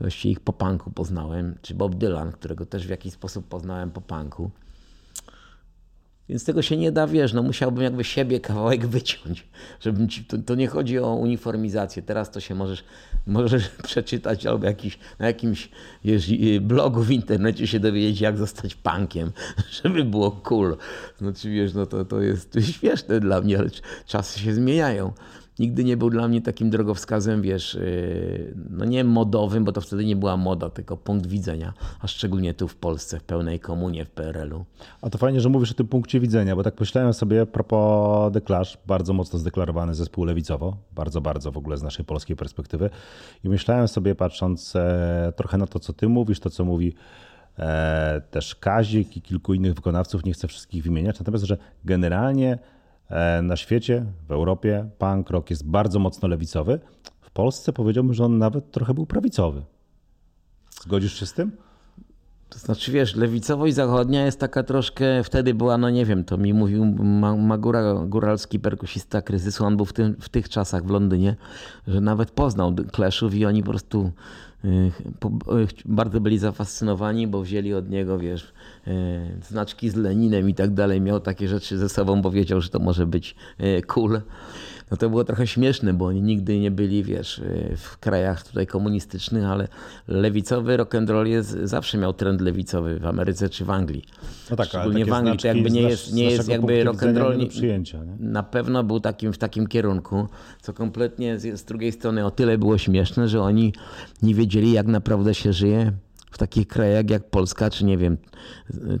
właściwie 0.00 0.32
ich 0.32 0.40
po 0.40 0.52
punku 0.52 0.90
poznałem, 0.90 1.54
czy 1.62 1.74
Bob 1.74 1.94
Dylan, 1.94 2.32
którego 2.32 2.66
też 2.66 2.86
w 2.86 2.90
jakiś 2.90 3.12
sposób 3.12 3.48
poznałem 3.48 3.90
po 3.90 4.00
punku. 4.00 4.50
Więc 6.28 6.44
tego 6.44 6.62
się 6.62 6.76
nie 6.76 6.92
da, 6.92 7.06
wiesz, 7.06 7.32
no 7.32 7.42
musiałbym 7.42 7.84
jakby 7.84 8.04
siebie 8.04 8.40
kawałek 8.50 8.86
wyciąć, 8.86 9.46
żebym 9.80 10.08
ci, 10.08 10.24
to, 10.24 10.38
to, 10.38 10.54
nie 10.54 10.66
chodzi 10.66 10.98
o 10.98 11.14
uniformizację. 11.14 12.02
Teraz 12.02 12.30
to 12.30 12.40
się 12.40 12.54
możesz, 12.54 12.84
możesz 13.26 13.68
przeczytać 13.88 14.46
albo 14.46 14.66
jakiś, 14.66 14.98
na 15.18 15.26
jakimś 15.26 15.68
wiesz, 16.04 16.30
blogu 16.60 17.02
w 17.02 17.10
internecie 17.10 17.66
się 17.66 17.80
dowiedzieć, 17.80 18.20
jak 18.20 18.36
zostać 18.36 18.74
punkiem, 18.74 19.32
żeby 19.82 20.04
było 20.04 20.30
cool. 20.30 20.76
Znaczy, 21.18 21.50
wiesz, 21.50 21.74
no 21.74 21.86
to, 21.86 22.04
to 22.04 22.20
jest 22.20 22.58
śmieszne 22.60 23.20
dla 23.20 23.40
mnie, 23.40 23.58
ale 23.58 23.68
czasy 24.06 24.40
się 24.40 24.54
zmieniają 24.54 25.12
nigdy 25.58 25.84
nie 25.84 25.96
był 25.96 26.10
dla 26.10 26.28
mnie 26.28 26.42
takim 26.42 26.70
drogowskazem, 26.70 27.42
wiesz, 27.42 27.74
yy, 27.74 28.54
no 28.70 28.84
nie 28.84 29.04
modowym, 29.04 29.64
bo 29.64 29.72
to 29.72 29.80
wtedy 29.80 30.04
nie 30.04 30.16
była 30.16 30.36
moda, 30.36 30.70
tylko 30.70 30.96
punkt 30.96 31.26
widzenia, 31.26 31.72
a 32.00 32.06
szczególnie 32.06 32.54
tu 32.54 32.68
w 32.68 32.76
Polsce, 32.76 33.20
w 33.20 33.24
pełnej 33.24 33.60
komunie, 33.60 34.04
w 34.04 34.10
PRL-u. 34.10 34.64
A 35.02 35.10
to 35.10 35.18
fajnie, 35.18 35.40
że 35.40 35.48
mówisz 35.48 35.70
o 35.70 35.74
tym 35.74 35.88
punkcie 35.88 36.20
widzenia, 36.20 36.56
bo 36.56 36.62
tak 36.62 36.80
myślałem 36.80 37.12
sobie 37.12 37.46
propos 37.46 38.32
The 38.32 38.40
Clash, 38.40 38.78
bardzo 38.86 39.12
mocno 39.12 39.38
zdeklarowany 39.38 39.94
zespół 39.94 40.24
lewicowo, 40.24 40.76
bardzo, 40.94 41.20
bardzo 41.20 41.52
w 41.52 41.56
ogóle 41.56 41.76
z 41.76 41.82
naszej 41.82 42.04
polskiej 42.04 42.36
perspektywy 42.36 42.90
i 43.44 43.48
myślałem 43.48 43.88
sobie, 43.88 44.14
patrząc 44.14 44.76
e, 44.76 45.32
trochę 45.36 45.58
na 45.58 45.66
to, 45.66 45.78
co 45.78 45.92
ty 45.92 46.08
mówisz, 46.08 46.40
to 46.40 46.50
co 46.50 46.64
mówi 46.64 46.94
e, 47.58 48.20
też 48.30 48.54
Kazik 48.54 49.16
i 49.16 49.22
kilku 49.22 49.54
innych 49.54 49.74
wykonawców, 49.74 50.24
nie 50.24 50.32
chcę 50.32 50.48
wszystkich 50.48 50.82
wymieniać, 50.82 51.18
natomiast, 51.18 51.44
że 51.44 51.56
generalnie 51.84 52.58
na 53.42 53.56
świecie, 53.56 54.06
w 54.28 54.32
Europie 54.32 54.90
punk 54.98 55.30
rock 55.30 55.50
jest 55.50 55.66
bardzo 55.66 55.98
mocno 55.98 56.28
lewicowy. 56.28 56.80
W 57.20 57.30
Polsce 57.30 57.72
powiedziałbym, 57.72 58.14
że 58.14 58.24
on 58.24 58.38
nawet 58.38 58.70
trochę 58.70 58.94
był 58.94 59.06
prawicowy. 59.06 59.62
Zgodzisz 60.82 61.20
się 61.20 61.26
z 61.26 61.32
tym? 61.32 61.52
To 62.50 62.58
znaczy, 62.58 62.92
wiesz, 62.92 63.16
lewicowość 63.16 63.74
zachodnia 63.74 64.24
jest 64.24 64.40
taka 64.40 64.62
troszkę, 64.62 65.24
wtedy 65.24 65.54
była, 65.54 65.78
no 65.78 65.90
nie 65.90 66.04
wiem, 66.06 66.24
to 66.24 66.38
mi 66.38 66.54
mówił 66.54 66.84
Magura 67.38 67.94
Góralski, 68.06 68.60
perkusista 68.60 69.22
kryzysu, 69.22 69.64
on 69.64 69.76
był 69.76 69.86
w, 69.86 69.92
tym, 69.92 70.16
w 70.20 70.28
tych 70.28 70.48
czasach 70.48 70.84
w 70.84 70.90
Londynie, 70.90 71.36
że 71.88 72.00
nawet 72.00 72.30
poznał 72.30 72.74
Clashów 72.94 73.34
i 73.34 73.46
oni 73.46 73.62
po 73.62 73.70
prostu 73.70 74.12
y, 74.64 74.68
y, 74.68 75.68
bardzo 75.84 76.20
byli 76.20 76.38
zafascynowani, 76.38 77.26
bo 77.26 77.42
wzięli 77.42 77.74
od 77.74 77.90
niego, 77.90 78.18
wiesz, 78.18 78.52
y, 78.86 78.90
znaczki 79.48 79.90
z 79.90 79.94
Leninem 79.94 80.50
i 80.50 80.54
tak 80.54 80.74
dalej. 80.74 81.00
Miał 81.00 81.20
takie 81.20 81.48
rzeczy 81.48 81.78
ze 81.78 81.88
sobą, 81.88 82.22
bo 82.22 82.30
wiedział, 82.30 82.60
że 82.60 82.68
to 82.68 82.78
może 82.78 83.06
być 83.06 83.34
cool 83.86 84.20
no 84.90 84.96
to 84.96 85.10
było 85.10 85.24
trochę 85.24 85.46
śmieszne, 85.46 85.94
bo 85.94 86.06
oni 86.06 86.22
nigdy 86.22 86.58
nie 86.58 86.70
byli, 86.70 87.04
wiesz, 87.04 87.38
y, 87.38 87.74
w 87.76 87.98
krajach 87.98 88.46
tutaj 88.46 88.66
komunistycznych, 88.66 89.44
ale 89.44 89.68
lewicowy 90.08 90.76
rock'n'roll 90.76 91.26
jest, 91.26 91.58
zawsze 91.62 91.98
miał 91.98 92.12
trend 92.12 92.40
lewicowy 92.40 92.98
w 92.98 93.06
Ameryce 93.06 93.48
czy 93.48 93.64
w 93.64 93.70
Anglii. 93.70 94.04
No 94.50 94.56
tak, 94.56 94.68
Szczególnie 94.68 95.04
w 95.04 95.12
Anglii, 95.12 95.38
to 95.38 95.46
jakby 95.46 95.70
nie 95.70 95.82
jest, 95.82 96.12
nie 96.12 96.24
jest 96.30 96.48
jakby 96.48 96.84
rock'n'roll 96.84 97.48
przyjęcia. 97.48 98.04
Nie? 98.04 98.16
Na 98.20 98.42
pewno 98.42 98.84
był 98.84 99.00
takim, 99.00 99.32
w 99.32 99.38
takim 99.38 99.66
kierunku, 99.66 100.28
co 100.62 100.72
kompletnie 100.72 101.38
z, 101.38 101.60
z 101.60 101.64
drugiej 101.64 101.92
strony 101.92 102.26
o 102.26 102.30
tyle 102.30 102.58
było 102.58 102.78
śmieszne, 102.78 103.28
że 103.28 103.40
oni 103.40 103.72
nie 104.22 104.34
wiedzieli 104.34 104.72
jak 104.72 104.86
naprawdę 104.86 105.34
się 105.34 105.52
żyje 105.52 105.92
w 106.30 106.38
takich 106.38 106.68
krajach 106.68 107.10
jak 107.10 107.30
Polska, 107.30 107.70
czy 107.70 107.84
nie 107.84 107.98
wiem, 107.98 108.16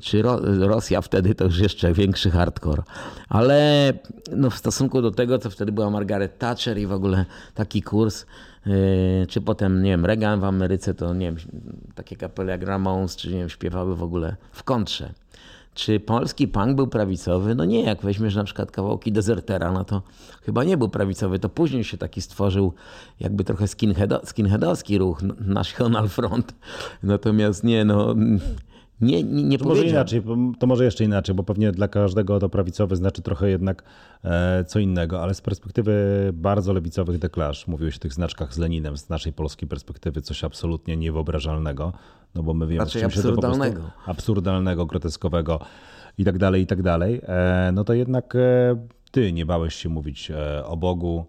czy 0.00 0.22
Ro 0.22 0.40
Rosja 0.58 1.00
wtedy 1.00 1.34
to 1.34 1.44
już 1.44 1.58
jeszcze 1.58 1.92
większy 1.92 2.30
hardcore. 2.30 2.82
Ale 3.28 3.92
no, 4.36 4.50
w 4.50 4.54
stosunku 4.54 5.02
do 5.02 5.10
tego, 5.10 5.38
co 5.38 5.50
wtedy 5.50 5.72
była 5.72 5.90
Margaret 5.90 6.38
Thatcher 6.38 6.78
i 6.78 6.86
w 6.86 6.92
ogóle 6.92 7.24
taki 7.54 7.82
kurs, 7.82 8.26
yy, 8.66 8.74
czy 9.28 9.40
potem, 9.40 9.82
nie 9.82 9.90
wiem, 9.90 10.06
Reagan 10.06 10.40
w 10.40 10.44
Ameryce, 10.44 10.94
to 10.94 11.14
nie 11.14 11.26
wiem, 11.26 11.36
takie 11.94 12.16
kapele 12.16 12.52
jak 12.52 12.62
Ramones, 12.62 13.16
czy 13.16 13.28
nie 13.28 13.38
wiem, 13.38 13.48
śpiewały 13.48 13.96
w 13.96 14.02
ogóle 14.02 14.36
w 14.52 14.62
kontrze. 14.62 15.12
Czy 15.78 16.00
polski 16.00 16.48
punk 16.48 16.76
był 16.76 16.86
prawicowy? 16.86 17.54
No 17.54 17.64
nie, 17.64 17.82
jak 17.82 18.02
weźmiesz 18.02 18.34
na 18.34 18.44
przykład 18.44 18.70
kawałki 18.70 19.12
Desertera, 19.12 19.72
no 19.72 19.84
to 19.84 20.02
chyba 20.42 20.64
nie 20.64 20.76
był 20.76 20.88
prawicowy. 20.88 21.38
To 21.38 21.48
później 21.48 21.84
się 21.84 21.98
taki 21.98 22.22
stworzył 22.22 22.72
jakby 23.20 23.44
trochę 23.44 23.68
skinheado, 23.68 24.20
skinheadowski 24.24 24.98
ruch, 24.98 25.22
National 25.40 26.08
Front. 26.08 26.54
Natomiast 27.02 27.64
nie, 27.64 27.84
no 27.84 28.14
nie, 29.00 29.22
nie, 29.22 29.42
nie 29.42 29.58
to 29.58 29.64
może 29.64 29.86
inaczej, 29.86 30.22
to 30.58 30.66
może 30.66 30.84
jeszcze 30.84 31.04
inaczej, 31.04 31.34
bo 31.34 31.42
pewnie 31.42 31.72
dla 31.72 31.88
każdego 31.88 32.40
to 32.40 32.48
prawicowy 32.48 32.96
znaczy 32.96 33.22
trochę 33.22 33.50
jednak 33.50 33.82
e, 34.24 34.64
co 34.64 34.78
innego, 34.78 35.22
ale 35.22 35.34
z 35.34 35.40
perspektywy 35.40 35.92
bardzo 36.32 36.72
lewicowych 36.72 37.18
deklasz, 37.18 37.66
mówiłeś 37.66 37.96
o 37.96 37.98
tych 37.98 38.12
znaczkach 38.12 38.54
z 38.54 38.58
Leninem, 38.58 38.96
z 38.96 39.08
naszej 39.08 39.32
polskiej 39.32 39.68
perspektywy 39.68 40.22
coś 40.22 40.44
absolutnie 40.44 40.96
niewyobrażalnego, 40.96 41.92
no 42.34 42.42
bo 42.42 42.54
my 42.54 42.66
wiemy, 42.66 42.84
Raczej 42.84 43.04
absurdalnego. 43.04 43.82
Się 43.82 43.88
to 44.04 44.10
absurdalnego, 44.10 44.86
groteskowego 44.86 45.60
i 46.18 46.24
tak 46.24 46.38
dalej, 46.38 46.62
i 46.62 46.66
tak 46.66 46.82
dalej, 46.82 47.20
e, 47.22 47.70
no 47.74 47.84
to 47.84 47.94
jednak 47.94 48.34
e, 48.36 48.86
ty 49.10 49.32
nie 49.32 49.46
bałeś 49.46 49.74
się 49.74 49.88
mówić 49.88 50.32
o 50.64 50.76
Bogu, 50.76 51.26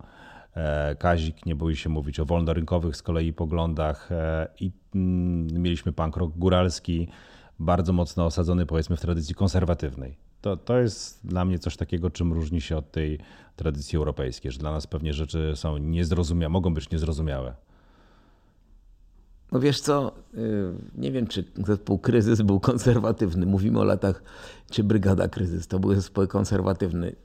Kazik 0.99 1.45
nie 1.45 1.55
boi 1.55 1.75
się 1.75 1.89
mówić 1.89 2.19
o 2.19 2.25
wolnorynkowych 2.25 2.95
z 2.95 3.03
kolei 3.03 3.33
poglądach 3.33 4.09
i 4.59 4.71
mm, 4.95 5.47
mieliśmy 5.61 5.91
punk 5.91 6.17
rock 6.17 6.37
góralski, 6.37 7.07
bardzo 7.59 7.93
mocno 7.93 8.25
osadzony 8.25 8.65
powiedzmy 8.65 8.97
w 8.97 9.01
tradycji 9.01 9.35
konserwatywnej. 9.35 10.17
To, 10.41 10.57
to 10.57 10.79
jest 10.79 11.27
dla 11.27 11.45
mnie 11.45 11.59
coś 11.59 11.77
takiego, 11.77 12.09
czym 12.09 12.33
różni 12.33 12.61
się 12.61 12.77
od 12.77 12.91
tej 12.91 13.19
tradycji 13.55 13.97
europejskiej, 13.97 14.51
że 14.51 14.59
dla 14.59 14.71
nas 14.71 14.87
pewnie 14.87 15.13
rzeczy 15.13 15.53
są 15.55 15.77
niezrozumiałe, 15.77 16.49
mogą 16.49 16.73
być 16.73 16.89
niezrozumiałe. 16.89 17.55
No 19.51 19.59
wiesz 19.59 19.81
co, 19.81 20.11
y, 20.33 20.73
nie 20.97 21.11
wiem 21.11 21.27
czy 21.27 21.43
zespół 21.67 21.99
Kryzys 21.99 22.41
był 22.41 22.59
konserwatywny. 22.59 23.45
Mówimy 23.45 23.79
o 23.79 23.83
latach, 23.83 24.23
czy 24.71 24.83
Brygada 24.83 25.27
Kryzys, 25.27 25.67
to 25.67 25.79
był 25.79 25.95
zespół 25.95 26.27
konserwatywny. 26.27 27.15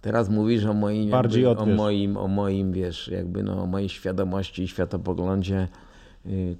Teraz 0.00 0.28
mówisz 0.28 0.64
o 0.64 0.74
moim, 0.74 1.08
jakby, 1.08 1.48
o 1.48 1.66
moim, 1.66 2.16
o 2.16 2.28
moim, 2.28 2.72
wiesz, 2.72 3.08
jakby 3.08 3.42
no, 3.42 3.62
o 3.62 3.66
mojej 3.66 3.88
świadomości 3.88 4.62
i 4.62 4.68
światopoglądzie 4.68 5.68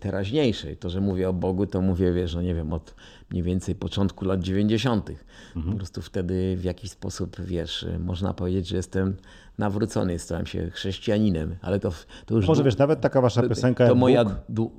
teraźniejszej. 0.01 0.77
To, 0.77 0.91
że 0.91 1.01
mówię 1.01 1.29
o 1.29 1.33
Bogu, 1.33 1.67
to 1.67 1.81
mówię, 1.81 2.13
wiesz, 2.13 2.35
no 2.35 2.43
nie 2.43 2.55
wiem, 2.55 2.73
od 2.73 2.95
mniej 3.31 3.43
więcej 3.43 3.75
początku 3.75 4.25
lat 4.25 4.41
90. 4.41 5.11
Mhm. 5.57 5.73
Po 5.73 5.79
prostu 5.79 6.03
wtedy 6.03 6.57
w 6.57 6.65
jakiś 6.65 6.91
sposób, 6.91 7.41
wiesz, 7.41 7.87
można 7.99 8.35
powiedzieć, 8.35 8.69
że 8.69 8.77
jestem 8.77 9.17
nawrócony, 9.59 10.19
stałem 10.19 10.47
się 10.47 10.71
chrześcijaninem, 10.71 11.57
ale 11.63 11.81
to, 11.81 11.93
to 12.27 12.35
już... 12.35 12.47
Może 12.47 12.65
wiesz, 12.65 12.79
nawet 12.79 13.01
taka 13.01 13.21
wasza 13.21 13.43
piosenka 13.43 13.85
to, 13.85 13.89
to 13.91 13.95
moja, 13.95 14.25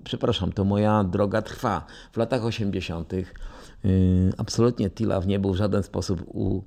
Przepraszam, 0.04 0.52
to 0.52 0.64
moja 0.64 1.04
droga 1.04 1.42
trwa. 1.42 1.86
W 2.12 2.18
latach 2.18 2.46
80 2.46 3.14
Y, 3.14 3.26
absolutnie 4.38 4.90
Tilaw 4.90 5.28
nie 5.28 5.40
był 5.40 5.54
w 5.54 5.56
żaden 5.56 5.84
sposób 5.84 6.24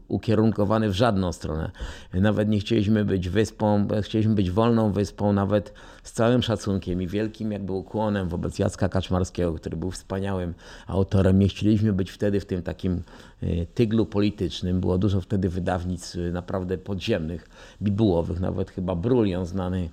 ukierunkowany 0.08 0.88
w 0.88 0.92
żadną 0.92 1.32
stronę. 1.32 1.70
Nawet 2.14 2.48
nie 2.48 2.60
chcieliśmy 2.60 3.04
być 3.04 3.28
wyspą, 3.28 3.88
chcieliśmy 4.02 4.34
być 4.34 4.50
wolną 4.50 4.92
wyspą, 4.92 5.32
nawet 5.32 5.72
z 6.02 6.12
całym 6.12 6.42
szacunkiem 6.42 7.02
i 7.02 7.06
wielkim 7.06 7.52
jakby 7.52 7.72
ukłonem 7.72 8.28
wobec 8.28 8.58
Jacka 8.58 8.88
Kaczmarskiego, 8.88 9.54
który 9.54 9.76
był 9.76 9.90
wspaniałym 9.90 10.54
autorem. 10.86 11.38
Nie 11.38 11.48
chcieliśmy 11.48 11.92
być 11.92 12.10
wtedy 12.10 12.40
w 12.40 12.46
tym 12.46 12.62
takim 12.62 13.02
y, 13.42 13.66
tyglu 13.74 14.06
politycznym. 14.06 14.80
Było 14.80 14.98
dużo 14.98 15.20
wtedy 15.20 15.48
wydawnic 15.48 16.14
y, 16.14 16.32
naprawdę 16.32 16.78
podziemnych, 16.78 17.48
bibułowych, 17.82 18.40
nawet 18.40 18.70
chyba 18.70 18.94
Brulion 18.94 19.46
znany, 19.46 19.90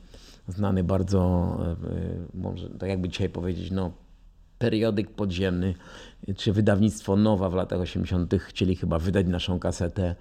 znany 0.48 0.84
bardzo, 0.84 1.58
może 2.34 2.70
tak 2.70 2.89
jakby 2.89 3.10
dzisiaj 3.10 3.29
powiedzieć, 3.29 3.72
no 3.72 3.91
periodyk 4.59 5.09
podziemny, 5.09 5.74
czy 6.35 6.53
wydawnictwo 6.53 7.15
Nowa 7.15 7.50
w 7.50 7.53
latach 7.53 7.79
80. 7.79 8.33
chcieli 8.39 8.75
chyba 8.75 9.00
wydać 9.00 9.27
naszą 9.27 9.59
kasetę. 9.59 10.15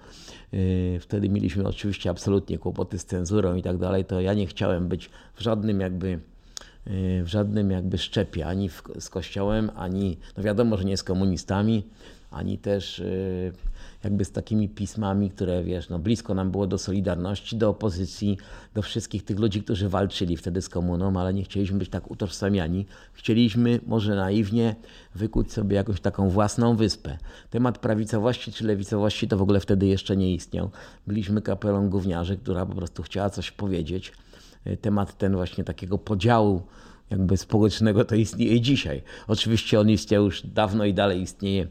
Y, 0.53 0.97
wtedy 1.01 1.29
mieliśmy 1.29 1.67
oczywiście 1.67 2.09
absolutnie 2.09 2.57
kłopoty 2.57 2.99
z 2.99 3.05
cenzurą 3.05 3.55
i 3.55 3.61
tak 3.61 3.77
dalej. 3.77 4.05
To 4.05 4.21
ja 4.21 4.33
nie 4.33 4.47
chciałem 4.47 4.87
być 4.87 5.09
w 5.35 5.41
żadnym 5.41 5.79
jakby 5.79 6.19
y, 6.87 7.23
w 7.23 7.27
żadnym 7.27 7.71
jakby 7.71 7.97
szczepie, 7.97 8.47
ani 8.47 8.69
w, 8.69 8.83
z 8.99 9.09
Kościołem, 9.09 9.71
ani, 9.75 10.17
no 10.37 10.43
wiadomo, 10.43 10.77
że 10.77 10.85
nie 10.85 10.97
z 10.97 11.03
komunistami, 11.03 11.83
ani 12.31 12.57
też 12.57 12.99
y, 12.99 13.51
jakby 14.05 14.25
z 14.25 14.31
takimi 14.31 14.69
pismami, 14.69 15.29
które 15.29 15.63
wiesz, 15.63 15.89
no 15.89 15.99
blisko 15.99 16.33
nam 16.33 16.51
było 16.51 16.67
do 16.67 16.77
Solidarności, 16.77 17.57
do 17.57 17.69
opozycji, 17.69 18.37
do 18.73 18.81
wszystkich 18.81 19.25
tych 19.25 19.39
ludzi, 19.39 19.63
którzy 19.63 19.89
walczyli 19.89 20.37
wtedy 20.37 20.61
z 20.61 20.69
komuną, 20.69 21.19
ale 21.19 21.33
nie 21.33 21.43
chcieliśmy 21.43 21.79
być 21.79 21.89
tak 21.89 22.11
utożsamiani. 22.11 22.85
Chcieliśmy 23.13 23.79
może 23.87 24.15
naiwnie 24.15 24.75
wykuć 25.15 25.53
sobie 25.53 25.75
jakąś 25.75 26.01
taką 26.01 26.29
własną 26.29 26.75
wyspę. 26.75 27.17
Temat 27.49 27.77
prawicowości 27.77 28.51
czy 28.51 28.65
lewicowości 28.65 29.27
to 29.27 29.37
w 29.37 29.41
ogóle 29.41 29.59
wtedy 29.59 29.85
jeszcze 29.85 30.17
nie 30.17 30.33
istniał. 30.33 30.69
Byliśmy 31.07 31.41
kapelą 31.41 31.89
gówniarzy, 31.89 32.37
która 32.37 32.65
po 32.65 32.75
prostu 32.75 33.03
chciała 33.03 33.29
coś 33.29 33.51
powiedzieć. 33.51 34.11
Temat 34.81 35.17
ten 35.17 35.35
właśnie 35.35 35.63
takiego 35.63 35.97
podziału 35.97 36.61
jakby 37.09 37.37
społecznego 37.37 38.05
to 38.05 38.15
istnieje 38.15 38.61
dzisiaj. 38.61 39.01
Oczywiście 39.27 39.79
on 39.79 39.89
istniał 39.89 40.23
już 40.23 40.41
dawno 40.41 40.85
i 40.85 40.93
dalej 40.93 41.21
istnieje 41.21 41.67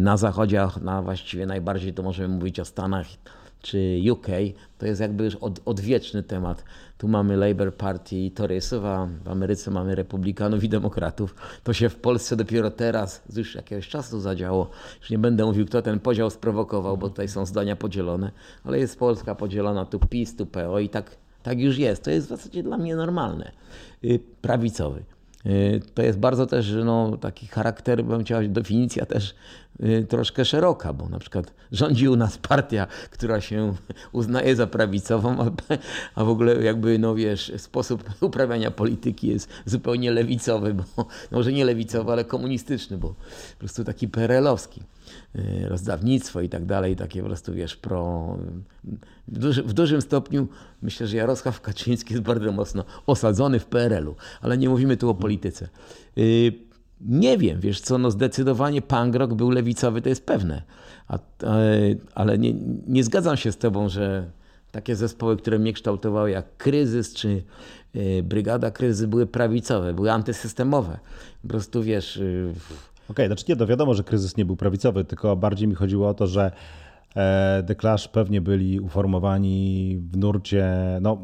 na 0.00 0.16
zachodzie, 0.16 0.66
na 0.80 1.02
właściwie 1.02 1.46
najbardziej 1.46 1.94
to 1.94 2.02
możemy 2.02 2.34
mówić 2.34 2.60
o 2.60 2.64
Stanach 2.64 3.06
czy 3.62 4.00
UK, 4.12 4.26
to 4.78 4.86
jest 4.86 5.00
jakby 5.00 5.24
już 5.24 5.34
od, 5.34 5.60
odwieczny 5.64 6.22
temat. 6.22 6.64
Tu 6.98 7.08
mamy 7.08 7.36
Labour 7.36 7.74
Party 7.74 8.16
i 8.16 8.30
Torysów, 8.30 8.84
a 8.84 9.08
w 9.24 9.28
Ameryce 9.28 9.70
mamy 9.70 9.94
Republikanów 9.94 10.64
i 10.64 10.68
Demokratów. 10.68 11.34
To 11.64 11.72
się 11.72 11.88
w 11.88 11.96
Polsce 11.96 12.36
dopiero 12.36 12.70
teraz, 12.70 13.22
już 13.36 13.54
jakiegoś 13.54 13.88
czasu 13.88 14.20
zadziało. 14.20 14.70
Już 15.00 15.10
nie 15.10 15.18
będę 15.18 15.44
mówił, 15.44 15.66
kto 15.66 15.82
ten 15.82 16.00
podział 16.00 16.30
sprowokował, 16.30 16.96
bo 16.96 17.08
tutaj 17.08 17.28
są 17.28 17.46
zdania 17.46 17.76
podzielone, 17.76 18.30
ale 18.64 18.78
jest 18.78 18.98
Polska 18.98 19.34
podzielona 19.34 19.84
tu 19.84 19.98
PiS, 19.98 20.36
tu 20.36 20.46
PO 20.46 20.78
i 20.78 20.88
tak, 20.88 21.16
tak 21.42 21.60
już 21.60 21.78
jest. 21.78 22.04
To 22.04 22.10
jest 22.10 22.26
w 22.26 22.30
zasadzie 22.30 22.62
dla 22.62 22.78
mnie 22.78 22.96
normalne. 22.96 23.52
Y, 24.04 24.20
prawicowy. 24.42 25.02
Y, 25.46 25.80
to 25.94 26.02
jest 26.02 26.18
bardzo 26.18 26.46
też 26.46 26.72
no, 26.84 27.16
taki 27.16 27.46
charakter, 27.46 28.04
bym 28.04 28.24
chciał, 28.24 28.42
definicja 28.48 29.06
też 29.06 29.34
troszkę 30.08 30.44
szeroka, 30.44 30.92
bo 30.92 31.08
na 31.08 31.18
przykład 31.18 31.52
rządzi 31.72 32.08
u 32.08 32.16
nas 32.16 32.38
partia, 32.38 32.86
która 33.10 33.40
się 33.40 33.74
uznaje 34.12 34.56
za 34.56 34.66
prawicową, 34.66 35.36
a 36.14 36.24
w 36.24 36.28
ogóle 36.28 36.64
jakby, 36.64 36.98
no 36.98 37.14
wiesz, 37.14 37.52
sposób 37.56 38.04
uprawiania 38.20 38.70
polityki 38.70 39.28
jest 39.28 39.48
zupełnie 39.64 40.10
lewicowy, 40.10 40.74
bo 40.74 40.84
no 40.96 41.06
może 41.30 41.52
nie 41.52 41.64
lewicowy, 41.64 42.12
ale 42.12 42.24
komunistyczny, 42.24 42.98
bo 42.98 43.08
po 43.08 43.58
prostu 43.58 43.84
taki 43.84 44.08
perelowski. 44.08 44.82
Y, 45.36 45.68
rozdawnictwo 45.68 46.40
i 46.40 46.48
tak 46.48 46.66
dalej, 46.66 46.96
takie 46.96 47.20
po 47.20 47.26
prostu, 47.26 47.54
wiesz, 47.54 47.76
pro... 47.76 48.36
W, 49.28 49.38
duży, 49.38 49.62
w 49.62 49.72
dużym 49.72 50.02
stopniu 50.02 50.48
myślę, 50.82 51.06
że 51.06 51.16
Jarosław 51.16 51.60
Kaczyński 51.60 52.14
jest 52.14 52.24
bardzo 52.24 52.52
mocno 52.52 52.84
osadzony 53.06 53.60
w 53.60 53.66
PRL-u, 53.66 54.14
ale 54.40 54.58
nie 54.58 54.68
mówimy 54.68 54.96
tu 54.96 55.10
o 55.10 55.14
polityce. 55.14 55.68
Y, 57.00 57.04
nie 57.08 57.38
wiem, 57.38 57.60
wiesz 57.60 57.80
co, 57.80 57.98
no 57.98 58.10
zdecydowanie 58.10 58.82
Pangrok 58.82 59.34
był 59.34 59.50
lewicowy, 59.50 60.02
to 60.02 60.08
jest 60.08 60.26
pewne, 60.26 60.62
a, 61.08 61.18
ale 62.14 62.38
nie, 62.38 62.54
nie 62.86 63.04
zgadzam 63.04 63.36
się 63.36 63.52
z 63.52 63.58
tobą, 63.58 63.88
że 63.88 64.30
takie 64.72 64.96
zespoły, 64.96 65.36
które 65.36 65.58
mnie 65.58 65.72
kształtowały 65.72 66.30
jak 66.30 66.56
Kryzys 66.56 67.14
czy 67.14 67.42
y, 67.96 68.22
Brygada 68.22 68.70
Kryzys 68.70 69.06
były 69.06 69.26
prawicowe, 69.26 69.94
były 69.94 70.12
antysystemowe. 70.12 70.98
Po 71.42 71.48
prostu, 71.48 71.82
wiesz 71.82 72.20
okay, 73.10 73.26
znaczy 73.26 73.44
nie, 73.48 73.56
to 73.56 73.66
wiadomo, 73.66 73.94
że 73.94 74.04
kryzys 74.04 74.36
nie 74.36 74.44
był 74.44 74.56
prawicowy, 74.56 75.04
tylko 75.04 75.36
bardziej 75.36 75.68
mi 75.68 75.74
chodziło 75.74 76.08
o 76.08 76.14
to, 76.14 76.26
że 76.26 76.52
e, 77.16 77.62
The 77.66 77.74
Clash 77.74 78.08
pewnie 78.08 78.40
byli 78.40 78.80
uformowani 78.80 79.98
w 80.12 80.16
nurcie, 80.16 80.68
no 81.00 81.18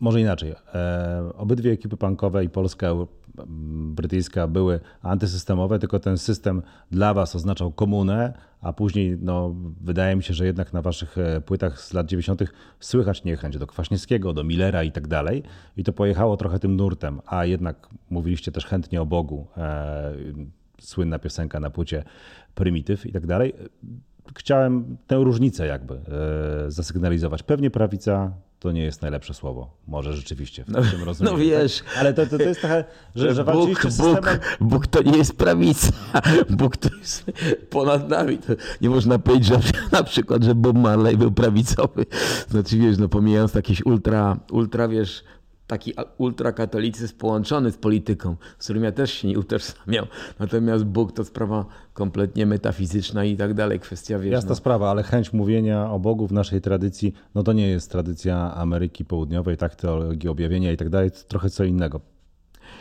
może 0.00 0.20
inaczej. 0.20 0.54
E, 0.74 1.32
obydwie 1.36 1.72
ekipy 1.72 1.96
punkowe 1.96 2.44
i 2.44 2.48
polska, 2.48 2.94
brytyjska 3.94 4.48
były 4.48 4.80
antysystemowe, 5.02 5.78
tylko 5.78 5.98
ten 5.98 6.18
system 6.18 6.62
dla 6.90 7.14
was 7.14 7.36
oznaczał 7.36 7.72
komunę, 7.72 8.32
a 8.60 8.72
później 8.72 9.18
no, 9.20 9.54
wydaje 9.80 10.16
mi 10.16 10.22
się, 10.22 10.34
że 10.34 10.46
jednak 10.46 10.72
na 10.72 10.82
waszych 10.82 11.18
e, 11.18 11.40
płytach 11.40 11.80
z 11.80 11.92
lat 11.92 12.06
90. 12.06 12.42
słychać 12.80 13.24
niechęć 13.24 13.58
do 13.58 13.66
Kwaśniewskiego, 13.66 14.32
do 14.32 14.44
Millera 14.44 14.82
i 14.82 14.92
tak 14.92 15.08
dalej. 15.08 15.42
I 15.76 15.84
to 15.84 15.92
pojechało 15.92 16.36
trochę 16.36 16.58
tym 16.58 16.76
nurtem, 16.76 17.20
a 17.26 17.44
jednak 17.44 17.88
mówiliście 18.10 18.52
też 18.52 18.66
chętnie 18.66 19.02
o 19.02 19.06
Bogu 19.06 19.46
słynna 20.80 21.18
piosenka 21.18 21.60
na 21.60 21.70
płycie 21.70 22.04
Prymityw 22.54 23.06
i 23.06 23.12
tak 23.12 23.26
dalej. 23.26 23.54
Chciałem 24.36 24.96
tę 25.06 25.16
różnicę 25.16 25.66
jakby 25.66 25.94
e, 25.94 26.00
zasygnalizować. 26.70 27.42
Pewnie 27.42 27.70
prawica 27.70 28.32
to 28.60 28.72
nie 28.72 28.82
jest 28.82 29.02
najlepsze 29.02 29.34
słowo. 29.34 29.70
Może 29.86 30.12
rzeczywiście 30.12 30.64
w 30.64 30.68
no, 30.68 30.82
tym 30.82 31.04
rozumieniu. 31.04 31.36
No 31.36 31.42
wiesz. 31.42 31.78
Tak? 31.78 31.98
Ale 31.98 32.14
to, 32.14 32.26
to, 32.26 32.38
to, 32.38 32.42
jest 32.42 32.60
trochę, 32.60 32.84
że, 33.14 33.34
że 33.34 33.44
Bóg, 33.44 33.70
Bóg. 33.98 34.40
Bóg 34.60 34.86
to 34.86 35.02
nie 35.02 35.18
jest 35.18 35.36
prawica. 35.36 35.88
Bóg 36.50 36.76
to 36.76 36.88
jest 36.98 37.24
ponad 37.70 38.08
nami. 38.08 38.38
To 38.38 38.52
nie 38.80 38.90
można 38.90 39.18
powiedzieć, 39.18 39.48
że 39.48 39.60
na 39.92 40.02
przykład, 40.02 40.44
że 40.44 40.54
Bob 40.54 40.76
Marley 40.76 41.16
był 41.16 41.32
prawicowy. 41.32 42.06
Znaczy 42.48 42.78
wiesz, 42.78 42.98
no 42.98 43.08
pomijając 43.08 43.54
jakieś 43.54 43.86
ultra, 43.86 44.36
ultra 44.50 44.88
wiesz, 44.88 45.24
taki 45.68 45.92
ultrakatolicyzm 46.18 47.16
połączony 47.16 47.70
z 47.70 47.76
polityką, 47.76 48.36
z 48.58 48.64
którym 48.64 48.84
ja 48.84 48.92
też 48.92 49.12
się 49.12 49.28
nie 49.28 49.38
utożsamiał. 49.38 50.06
Natomiast 50.38 50.84
Bóg 50.84 51.12
to 51.12 51.24
sprawa 51.24 51.64
kompletnie 51.94 52.46
metafizyczna 52.46 53.24
i 53.24 53.36
tak 53.36 53.54
dalej, 53.54 53.80
kwestia 53.80 54.18
wiesz. 54.18 54.32
Jasna 54.32 54.48
no. 54.48 54.54
sprawa, 54.54 54.90
ale 54.90 55.02
chęć 55.02 55.32
mówienia 55.32 55.90
o 55.90 55.98
Bogu 55.98 56.26
w 56.26 56.32
naszej 56.32 56.60
tradycji, 56.60 57.12
no 57.34 57.42
to 57.42 57.52
nie 57.52 57.68
jest 57.68 57.90
tradycja 57.90 58.54
Ameryki 58.54 59.04
Południowej, 59.04 59.56
tak, 59.56 59.74
teologii 59.74 60.28
objawienia 60.28 60.72
i 60.72 60.76
tak 60.76 60.88
dalej, 60.88 61.10
to 61.10 61.18
trochę 61.28 61.50
co 61.50 61.64
innego. 61.64 62.00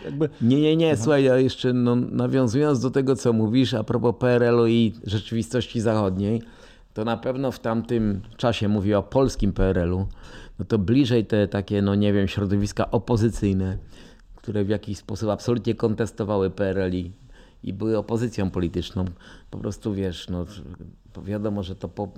Jakby... 0.05 0.29
Nie, 0.41 0.61
nie, 0.61 0.75
nie, 0.75 0.97
słuchaj, 0.97 1.23
ja 1.23 1.37
jeszcze 1.37 1.73
no, 1.73 1.95
nawiązując 1.95 2.79
do 2.79 2.91
tego, 2.91 3.15
co 3.15 3.33
mówisz 3.33 3.73
a 3.73 3.83
propos 3.83 4.15
PRL-u 4.19 4.67
i 4.67 4.93
rzeczywistości 5.03 5.81
zachodniej, 5.81 6.41
to 6.97 7.05
na 7.05 7.17
pewno 7.17 7.51
w 7.51 7.59
tamtym 7.59 8.21
czasie, 8.37 8.67
mówię 8.67 8.97
o 8.97 9.03
polskim 9.03 9.53
PRL-u, 9.53 10.07
no 10.59 10.65
to 10.65 10.79
bliżej 10.79 11.25
te 11.25 11.47
takie, 11.47 11.81
no 11.81 11.95
nie 11.95 12.13
wiem, 12.13 12.27
środowiska 12.27 12.91
opozycyjne, 12.91 13.77
które 14.35 14.63
w 14.63 14.69
jakiś 14.69 14.97
sposób 14.97 15.29
absolutnie 15.29 15.75
kontestowały 15.75 16.49
PRL 16.49 16.93
i, 16.93 17.11
i 17.63 17.73
były 17.73 17.97
opozycją 17.97 18.49
polityczną. 18.49 19.05
Po 19.51 19.57
prostu 19.57 19.93
wiesz, 19.93 20.29
no 20.29 20.45
wiadomo, 21.23 21.63
że 21.63 21.75
to 21.75 21.87
po, 21.89 22.09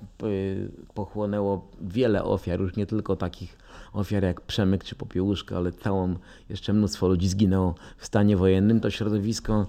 pochłonęło 0.94 1.72
wiele 1.82 2.24
ofiar, 2.24 2.60
już 2.60 2.76
nie 2.76 2.86
tylko 2.86 3.15
takich 3.15 3.58
ofiar 3.94 4.24
jak 4.24 4.42
Przemyk 4.42 4.84
czy 4.84 4.96
Popiełuszka, 4.96 5.58
ale 5.58 5.72
całą, 5.72 6.15
jeszcze 6.50 6.74
mnóstwo 6.74 7.08
ludzi 7.08 7.28
zginęło 7.28 7.76
w 7.98 8.06
stanie 8.06 8.38
wojennym. 8.38 8.80
To 8.80 8.89
środowisko 8.89 9.68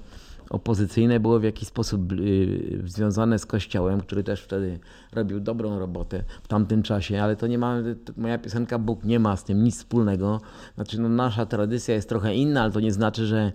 opozycyjne 0.50 1.20
było 1.20 1.40
w 1.40 1.42
jakiś 1.42 1.68
sposób 1.68 2.12
y, 2.12 2.82
związane 2.84 3.38
z 3.38 3.46
Kościołem, 3.46 4.00
który 4.00 4.24
też 4.24 4.42
wtedy 4.42 4.78
robił 5.12 5.40
dobrą 5.40 5.78
robotę 5.78 6.24
w 6.42 6.48
tamtym 6.48 6.82
czasie, 6.82 7.22
ale 7.22 7.36
to 7.36 7.46
nie 7.46 7.58
ma, 7.58 7.76
moja 8.16 8.38
piosenka 8.38 8.78
Bóg 8.78 9.04
nie 9.04 9.18
ma 9.18 9.36
z 9.36 9.44
tym 9.44 9.64
nic 9.64 9.78
wspólnego. 9.78 10.40
Znaczy, 10.74 11.00
no, 11.00 11.08
nasza 11.08 11.46
tradycja 11.46 11.94
jest 11.94 12.08
trochę 12.08 12.34
inna, 12.34 12.62
ale 12.62 12.72
to 12.72 12.80
nie 12.80 12.92
znaczy, 12.92 13.26
że 13.26 13.52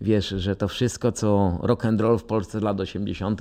wiesz, 0.00 0.28
że 0.28 0.56
to 0.56 0.68
wszystko, 0.68 1.12
co 1.12 1.58
rock 1.62 1.84
and 1.84 2.00
roll 2.00 2.18
w 2.18 2.24
Polsce 2.24 2.60
lat 2.60 2.80
80. 2.80 3.40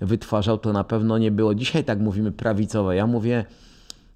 wytwarzał, 0.00 0.58
to 0.58 0.72
na 0.72 0.84
pewno 0.84 1.18
nie 1.18 1.30
było. 1.30 1.54
Dzisiaj 1.54 1.84
tak 1.84 2.00
mówimy 2.00 2.32
prawicowe. 2.32 2.96
Ja 2.96 3.06
mówię 3.06 3.44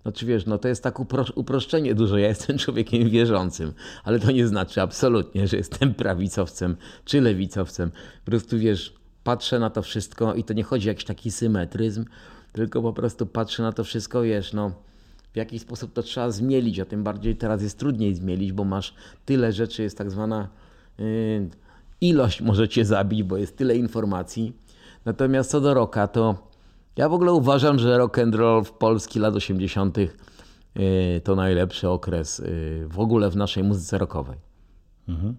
znaczy 0.07 0.27
wiesz, 0.27 0.47
no 0.47 0.59
to 0.59 0.69
jest 0.69 0.83
tak 0.83 1.01
upro 1.01 1.25
uproszczenie 1.35 1.95
dużo. 1.95 2.19
Ja 2.19 2.29
jestem 2.29 2.59
człowiekiem 2.59 3.11
wierzącym, 3.11 3.73
ale 4.05 4.19
to 4.19 4.31
nie 4.31 4.47
znaczy 4.47 4.83
absolutnie, 4.83 5.49
że 5.49 5.57
jestem 5.57 5.95
prawicowcem 5.95 6.77
czy 7.05 7.21
lewicowcem. 7.21 7.91
Po 8.25 8.31
prostu 8.31 8.59
wiesz, 8.59 8.95
patrzę 9.25 9.59
na 9.59 9.71
to 9.71 9.83
wszystko 9.83 10.35
i 10.35 10.45
to 10.45 10.55
nie 10.55 10.63
chodzi 10.63 10.89
o 10.89 10.91
jakiś 10.91 11.05
taki 11.05 11.31
symetryzm, 11.31 12.05
tylko 12.53 12.83
po 12.83 12.93
prostu 12.93 13.27
patrzę 13.27 13.63
na 13.63 13.73
to 13.73 13.85
wszystko, 13.85 14.23
wiesz, 14.23 14.53
no 14.53 14.73
w 15.33 15.37
jakiś 15.37 15.63
sposób 15.63 15.93
to 15.93 16.03
trzeba 16.03 16.31
zmielić, 16.31 16.81
a 16.81 16.85
tym 16.85 17.05
bardziej 17.05 17.37
teraz 17.37 17.63
jest 17.63 17.79
trudniej 17.79 18.15
zmielić, 18.15 18.53
bo 18.53 18.65
masz 18.65 18.95
tyle 19.25 19.53
rzeczy, 19.53 19.83
jest 19.83 19.99
tak 19.99 20.11
zwana 20.11 20.49
yy, 20.99 21.49
ilość 22.01 22.41
może 22.41 22.69
cię 22.69 22.85
zabić, 22.85 23.23
bo 23.23 23.37
jest 23.37 23.57
tyle 23.57 23.77
informacji. 23.77 24.53
Natomiast 25.05 25.51
co 25.51 25.61
do 25.61 25.75
roka, 25.75 26.09
to 26.09 26.49
ja 26.97 27.09
w 27.09 27.13
ogóle 27.13 27.33
uważam, 27.33 27.79
że 27.79 27.99
rock 27.99 28.19
and 28.19 28.35
roll 28.35 28.65
w 28.65 28.73
Polski 28.73 29.19
lat 29.19 29.35
80. 29.35 29.99
Y, 29.99 31.21
to 31.25 31.35
najlepszy 31.35 31.89
okres 31.89 32.41
y, 32.41 32.87
w 32.89 33.01
ogóle 33.01 33.31
w 33.31 33.37
naszej 33.37 33.65
muzyce 33.65 33.99
rockowej. 33.99 34.39
Mhm. 35.09 35.37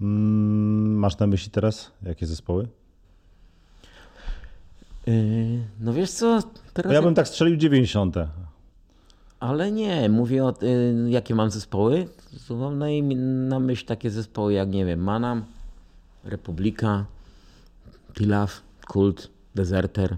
Mm, 0.00 0.98
masz 0.98 1.18
na 1.18 1.26
myśli 1.26 1.50
teraz 1.50 1.90
jakie 2.02 2.26
zespoły? 2.26 2.68
Y, 5.08 5.64
no 5.80 5.92
wiesz 5.92 6.10
co, 6.10 6.42
teraz... 6.72 6.92
Ja 6.92 7.02
bym 7.02 7.14
tak 7.14 7.28
strzelił 7.28 7.56
90. 7.56 8.16
Ale 9.40 9.72
nie, 9.72 10.08
mówię 10.08 10.44
o 10.44 10.54
jakie 11.08 11.34
mam 11.34 11.50
zespoły. 11.50 12.08
Mam 12.50 12.78
na, 12.78 12.86
na 13.48 13.60
myśl 13.60 13.86
takie 13.86 14.10
zespoły 14.10 14.52
jak, 14.52 14.68
nie 14.68 14.84
wiem, 14.84 15.00
Manam, 15.00 15.44
Republika, 16.24 17.04
Tilaf, 18.14 18.62
Kult, 18.86 19.30
Deserter, 19.58 20.16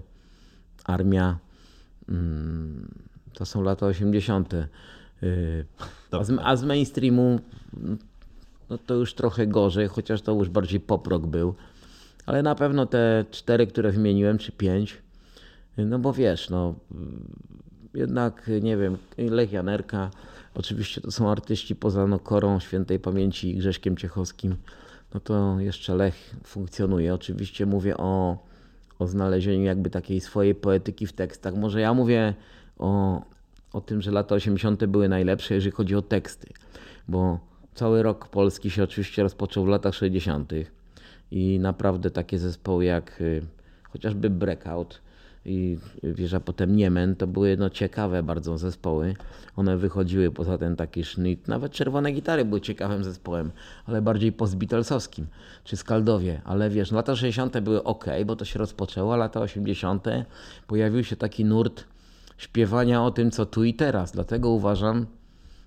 Armia. 0.83 1.37
Mm, 2.09 2.87
to 3.33 3.45
są 3.45 3.61
lata 3.61 3.85
80. 3.85 4.53
Y, 4.53 5.65
a 6.11 6.23
z, 6.23 6.31
a 6.43 6.55
z 6.55 6.63
mainstreamu 6.63 7.39
no 8.69 8.77
to 8.77 8.93
już 8.93 9.13
trochę 9.13 9.47
gorzej, 9.47 9.87
chociaż 9.87 10.21
to 10.21 10.31
już 10.31 10.49
bardziej 10.49 10.79
pop 10.79 11.07
rock 11.07 11.25
był. 11.25 11.55
Ale 12.25 12.43
na 12.43 12.55
pewno 12.55 12.85
te 12.85 13.25
cztery, 13.31 13.67
które 13.67 13.91
wymieniłem, 13.91 14.37
czy 14.37 14.51
pięć, 14.51 14.97
no 15.77 15.99
bo 15.99 16.13
wiesz, 16.13 16.49
no 16.49 16.75
jednak, 17.93 18.49
nie 18.61 18.77
wiem, 18.77 18.97
Lech 19.17 19.51
Janerka, 19.51 20.11
oczywiście 20.55 21.01
to 21.01 21.11
są 21.11 21.31
artyści 21.31 21.75
poza 21.75 22.07
no, 22.07 22.19
Korą 22.19 22.59
Świętej 22.59 22.99
Pamięci 22.99 23.49
i 23.49 23.57
Grześkiem 23.57 23.97
Ciechowskim, 23.97 24.55
no 25.13 25.19
to 25.19 25.59
jeszcze 25.59 25.95
Lech 25.95 26.35
funkcjonuje. 26.43 27.13
Oczywiście 27.13 27.65
mówię 27.65 27.97
o, 27.97 28.37
o 29.01 29.07
znalezieniu 29.07 29.63
jakby 29.63 29.89
takiej 29.89 30.21
swojej 30.21 30.55
poetyki 30.55 31.07
w 31.07 31.13
tekstach. 31.13 31.55
Może 31.55 31.81
ja 31.81 31.93
mówię 31.93 32.33
o, 32.79 33.21
o 33.73 33.81
tym, 33.81 34.01
że 34.01 34.11
lata 34.11 34.35
80. 34.35 34.85
były 34.85 35.09
najlepsze, 35.09 35.55
jeżeli 35.55 35.71
chodzi 35.71 35.95
o 35.95 36.01
teksty, 36.01 36.47
bo 37.07 37.39
cały 37.73 38.03
rok 38.03 38.27
polski 38.27 38.69
się 38.69 38.83
oczywiście 38.83 39.23
rozpoczął 39.23 39.65
w 39.65 39.67
latach 39.67 39.95
60. 39.95 40.53
i 41.31 41.59
naprawdę 41.59 42.11
takie 42.11 42.39
zespoły 42.39 42.85
jak 42.85 43.21
y, 43.21 43.41
chociażby 43.89 44.29
Breakout, 44.29 45.01
i 45.45 45.77
wiesz, 46.03 46.33
a 46.33 46.39
potem 46.39 46.75
Niemen, 46.75 47.15
to 47.15 47.27
były 47.27 47.57
no, 47.57 47.69
ciekawe 47.69 48.23
bardzo 48.23 48.57
zespoły. 48.57 49.15
One 49.55 49.77
wychodziły 49.77 50.31
poza 50.31 50.57
ten 50.57 50.75
taki 50.75 51.03
sznit. 51.03 51.47
Nawet 51.47 51.71
Czerwone 51.71 52.11
Gitary 52.11 52.45
były 52.45 52.61
ciekawym 52.61 53.03
zespołem, 53.03 53.51
ale 53.85 54.01
bardziej 54.01 54.31
post-Beatlesowskim, 54.31 55.27
czy 55.63 55.77
Skaldowie. 55.77 56.41
Ale 56.45 56.69
wiesz, 56.69 56.91
no, 56.91 56.97
lata 56.97 57.15
60. 57.15 57.59
były 57.59 57.83
ok, 57.83 58.05
bo 58.25 58.35
to 58.35 58.45
się 58.45 58.59
rozpoczęło, 58.59 59.15
lata 59.15 59.41
80. 59.41 60.05
pojawił 60.67 61.03
się 61.03 61.15
taki 61.15 61.45
nurt 61.45 61.83
śpiewania 62.37 63.03
o 63.03 63.11
tym, 63.11 63.31
co 63.31 63.45
tu 63.45 63.63
i 63.63 63.73
teraz. 63.73 64.11
Dlatego 64.11 64.49
uważam, 64.49 65.05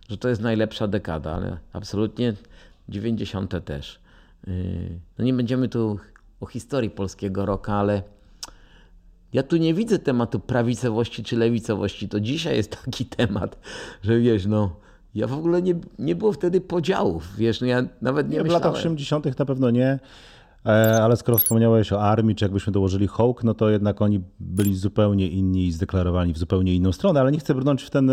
że 0.09 0.19
to 0.19 0.29
jest 0.29 0.43
najlepsza 0.43 0.89
dekada, 0.89 1.33
ale 1.33 1.59
absolutnie 1.73 2.35
90. 2.89 3.65
też. 3.65 4.01
Yy, 4.47 4.53
no 5.19 5.25
nie 5.25 5.35
będziemy 5.35 5.69
tu 5.69 5.99
o 6.41 6.47
historii 6.47 6.91
polskiego 6.91 7.47
roka, 7.47 7.75
ale 7.75 8.03
ja 9.35 9.43
tu 9.43 9.57
nie 9.57 9.75
widzę 9.75 9.99
tematu 9.99 10.41
prawicowości 10.41 11.25
czy 11.25 11.37
lewicowości. 11.37 12.09
To 12.09 12.21
dzisiaj 12.21 12.57
jest 12.57 12.85
taki 12.85 13.07
temat, 13.17 13.59
że 14.03 14.19
wiesz, 14.19 14.47
no. 14.47 14.77
Ja 15.15 15.27
w 15.27 15.33
ogóle 15.33 15.63
nie, 15.63 15.75
nie 15.99 16.15
było 16.15 16.33
wtedy 16.33 16.61
podziałów, 16.61 17.37
wiesz, 17.37 17.61
no 17.61 17.67
ja 17.67 17.83
nawet 18.03 18.31
nie, 18.31 18.39
nie 18.39 18.45
W 18.45 18.53
latach 18.53 18.73
80. 18.73 19.39
na 19.39 19.45
pewno 19.45 19.71
nie, 19.71 19.99
e, 20.67 21.03
ale 21.03 21.17
skoro 21.17 21.39
wspomniałeś 21.39 21.93
o 21.93 22.03
armii, 22.03 22.35
czy 22.35 22.45
jakbyśmy 22.45 22.73
dołożyli 22.73 23.07
hołk, 23.07 23.45
no 23.45 23.55
to 23.55 23.71
jednak 23.71 24.03
oni 24.03 24.21
byli 24.41 24.77
zupełnie 24.77 25.29
inni 25.29 25.67
i 25.67 25.73
zdeklarowani 25.73 26.33
w 26.33 26.39
zupełnie 26.39 26.75
inną 26.75 26.93
stronę, 26.93 27.21
ale 27.21 27.33
nie 27.33 27.39
chcę 27.39 27.55
brnąć 27.55 27.83
w 27.83 27.91
ten, 27.91 28.11
e, 28.11 28.13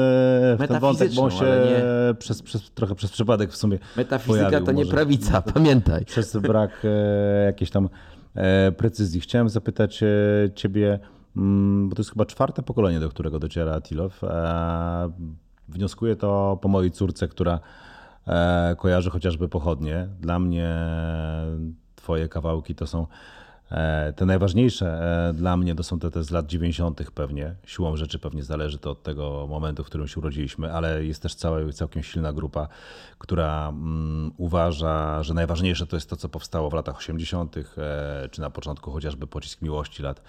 w 0.59 0.67
ten 0.67 0.79
wątek, 0.79 1.13
bo 1.13 1.23
on 1.23 1.31
się 1.31 1.45
nie... 1.45 2.13
przez, 2.13 2.41
przez, 2.41 2.71
trochę 2.71 2.95
przez 2.95 3.11
przypadek 3.11 3.51
w 3.51 3.57
sumie 3.57 3.79
Metafizyka 3.97 4.45
pojawił, 4.45 4.65
to 4.65 4.71
nie 4.71 4.85
prawica, 4.85 5.41
pamiętaj. 5.53 6.05
Przez 6.05 6.37
brak 6.37 6.71
e, 6.83 7.45
jakiejś 7.45 7.71
tam 7.71 7.89
precyzji. 8.77 9.21
Chciałem 9.21 9.49
zapytać 9.49 10.03
e, 10.03 10.07
ciebie, 10.55 10.99
mm, 11.37 11.89
bo 11.89 11.95
to 11.95 11.99
jest 11.99 12.09
chyba 12.09 12.25
czwarte 12.25 12.63
pokolenie, 12.63 12.99
do 12.99 13.09
którego 13.09 13.39
dociera 13.39 13.73
Atilow. 13.73 14.23
E, 14.23 15.11
wnioskuję 15.69 16.15
to 16.15 16.59
po 16.61 16.67
mojej 16.67 16.91
córce, 16.91 17.27
która 17.27 17.59
kojarzy 18.77 19.09
chociażby 19.09 19.49
pochodnie. 19.49 20.07
Dla 20.19 20.39
mnie 20.39 20.75
twoje 21.95 22.29
kawałki 22.29 22.75
to 22.75 22.87
są 22.87 23.07
E, 23.07 23.50
te 24.15 24.25
najważniejsze 24.25 24.87
e, 25.29 25.33
dla 25.33 25.57
mnie 25.57 25.75
to 25.75 25.83
są 25.83 25.99
te, 25.99 26.11
te 26.11 26.23
z 26.23 26.31
lat 26.31 26.47
90. 26.47 27.11
pewnie. 27.11 27.55
Siłą 27.65 27.95
rzeczy 27.95 28.19
pewnie 28.19 28.43
zależy 28.43 28.77
to 28.77 28.91
od 28.91 29.03
tego 29.03 29.47
momentu, 29.49 29.83
w 29.83 29.85
którym 29.85 30.07
się 30.07 30.19
urodziliśmy, 30.19 30.73
ale 30.73 31.05
jest 31.05 31.21
też 31.21 31.35
cała, 31.35 31.71
całkiem 31.73 32.03
silna 32.03 32.33
grupa, 32.33 32.67
która 33.17 33.69
mm, 33.69 34.31
uważa, 34.37 35.23
że 35.23 35.33
najważniejsze 35.33 35.87
to 35.87 35.95
jest 35.95 36.09
to, 36.09 36.15
co 36.15 36.29
powstało 36.29 36.69
w 36.69 36.73
latach 36.73 36.97
80., 36.97 37.57
e, 37.57 37.63
czy 38.31 38.41
na 38.41 38.49
początku 38.49 38.91
chociażby 38.91 39.27
pocisk 39.27 39.61
miłości 39.61 40.03
lat 40.03 40.21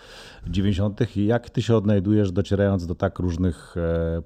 90. 0.47 1.17
I 1.17 1.27
jak 1.27 1.51
ty 1.51 1.63
się 1.63 1.77
odnajdujesz, 1.77 2.33
docierając 2.33 2.87
do 2.87 2.95
tak 2.95 3.19
różnych 3.19 3.75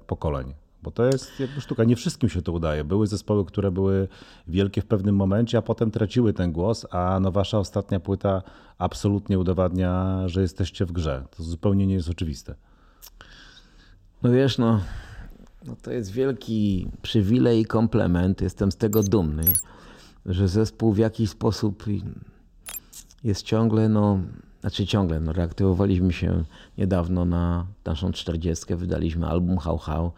pokoleń? 0.07 0.66
Bo 0.83 0.91
to 0.91 1.05
jest 1.05 1.39
jakby 1.39 1.61
sztuka. 1.61 1.83
Nie 1.83 1.95
wszystkim 1.95 2.29
się 2.29 2.41
to 2.41 2.51
udaje. 2.51 2.83
Były 2.83 3.07
zespoły, 3.07 3.45
które 3.45 3.71
były 3.71 4.07
wielkie 4.47 4.81
w 4.81 4.85
pewnym 4.85 5.15
momencie, 5.15 5.57
a 5.57 5.61
potem 5.61 5.91
traciły 5.91 6.33
ten 6.33 6.51
głos, 6.51 6.85
a 6.91 7.19
no 7.21 7.31
wasza 7.31 7.59
ostatnia 7.59 7.99
płyta 7.99 8.41
absolutnie 8.77 9.39
udowadnia, 9.39 10.21
że 10.27 10.41
jesteście 10.41 10.85
w 10.85 10.91
grze. 10.91 11.23
To 11.37 11.43
zupełnie 11.43 11.87
nie 11.87 11.93
jest 11.93 12.09
oczywiste. 12.09 12.55
No 14.23 14.31
wiesz, 14.31 14.57
no, 14.57 14.79
no 15.65 15.75
to 15.81 15.91
jest 15.91 16.11
wielki 16.11 16.87
przywilej 17.01 17.61
i 17.61 17.65
komplement. 17.65 18.41
Jestem 18.41 18.71
z 18.71 18.77
tego 18.77 19.03
dumny, 19.03 19.43
że 20.25 20.47
zespół 20.47 20.93
w 20.93 20.97
jakiś 20.97 21.29
sposób 21.29 21.83
jest 23.23 23.43
ciągle, 23.43 23.89
no, 23.89 24.19
znaczy 24.61 24.85
ciągle, 24.85 25.19
no, 25.19 25.33
reaktywowaliśmy 25.33 26.13
się 26.13 26.43
niedawno 26.77 27.25
na 27.25 27.67
naszą 27.85 28.11
40. 28.11 28.75
Wydaliśmy 28.75 29.27
album 29.27 29.57
How 29.57 29.77
How. 29.77 30.11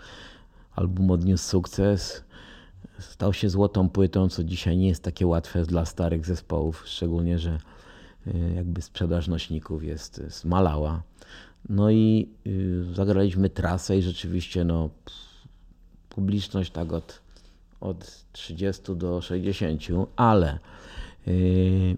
Album 0.75 1.11
odniósł 1.11 1.49
sukces. 1.49 2.23
Stał 2.99 3.33
się 3.33 3.49
złotą 3.49 3.89
płytą, 3.89 4.29
co 4.29 4.43
dzisiaj 4.43 4.77
nie 4.77 4.87
jest 4.87 5.03
takie 5.03 5.27
łatwe 5.27 5.65
dla 5.65 5.85
starych 5.85 6.25
zespołów, 6.25 6.83
szczególnie, 6.85 7.39
że 7.39 7.57
y, 8.27 8.53
jakby 8.55 8.81
sprzedaż 8.81 9.27
nośników 9.27 9.83
jest 9.83 10.21
zmalała. 10.27 11.03
No 11.69 11.89
i 11.89 12.29
y, 12.47 12.93
zagraliśmy 12.93 13.49
trasę 13.49 13.97
i 13.97 14.01
rzeczywiście 14.01 14.63
no, 14.63 14.89
publiczność 16.09 16.71
tak 16.71 16.93
od, 16.93 17.21
od 17.81 18.25
30 18.31 18.95
do 18.95 19.21
60, 19.21 20.09
ale 20.15 20.59
yy, 21.27 21.97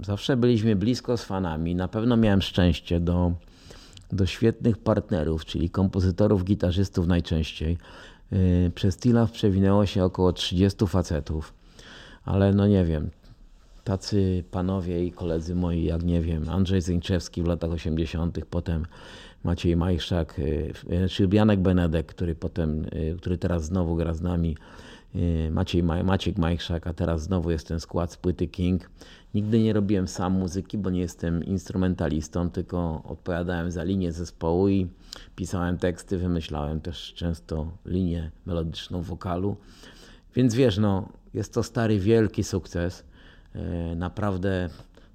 zawsze 0.00 0.36
byliśmy 0.36 0.76
blisko 0.76 1.16
z 1.16 1.24
fanami. 1.24 1.74
Na 1.74 1.88
pewno 1.88 2.16
miałem 2.16 2.42
szczęście 2.42 3.00
do 3.00 3.32
do 4.12 4.26
świetnych 4.26 4.78
partnerów, 4.78 5.44
czyli 5.44 5.70
kompozytorów, 5.70 6.44
gitarzystów 6.44 7.06
najczęściej. 7.06 7.78
Y, 8.32 8.72
przez 8.74 8.96
Tilaf 8.96 9.32
przewinęło 9.32 9.86
się 9.86 10.04
około 10.04 10.32
30 10.32 10.86
facetów, 10.86 11.54
ale 12.24 12.52
no 12.52 12.66
nie 12.66 12.84
wiem, 12.84 13.10
tacy 13.84 14.44
panowie 14.50 15.04
i 15.04 15.12
koledzy 15.12 15.54
moi, 15.54 15.84
jak 15.84 16.02
nie 16.02 16.22
wiem, 16.22 16.48
Andrzej 16.48 16.80
Zyńczewski 16.80 17.42
w 17.42 17.46
latach 17.46 17.70
80., 17.70 18.38
potem 18.50 18.86
Maciej 19.44 19.76
Majszak, 19.76 20.38
y, 20.38 20.72
czy 21.10 21.28
Janek 21.32 21.60
Benedek, 21.60 22.06
który 22.06 22.34
potem, 22.34 22.84
y, 22.84 23.16
który 23.18 23.38
teraz 23.38 23.64
znowu 23.64 23.96
gra 23.96 24.14
z 24.14 24.20
nami, 24.20 24.56
Maciej, 25.50 25.82
Maciek 25.82 26.38
Majszak, 26.38 26.86
a 26.86 26.94
teraz 26.94 27.22
znowu 27.22 27.50
jest 27.50 27.68
ten 27.68 27.80
skład 27.80 28.12
z 28.12 28.16
płyty 28.16 28.48
King. 28.48 28.90
Nigdy 29.34 29.60
nie 29.60 29.72
robiłem 29.72 30.08
sam 30.08 30.32
muzyki, 30.32 30.78
bo 30.78 30.90
nie 30.90 31.00
jestem 31.00 31.44
instrumentalistą, 31.44 32.50
tylko 32.50 33.02
odpowiadałem 33.04 33.70
za 33.70 33.82
linię 33.82 34.12
zespołu 34.12 34.68
i 34.68 34.88
pisałem 35.36 35.78
teksty, 35.78 36.18
wymyślałem 36.18 36.80
też 36.80 37.14
często 37.14 37.72
linię 37.84 38.30
melodyczną 38.46 39.02
wokalu. 39.02 39.56
Więc 40.34 40.54
wiesz, 40.54 40.78
no, 40.78 41.08
jest 41.34 41.54
to 41.54 41.62
stary, 41.62 41.98
wielki 41.98 42.44
sukces. 42.44 43.04
E, 43.54 43.94
naprawdę 43.96 44.68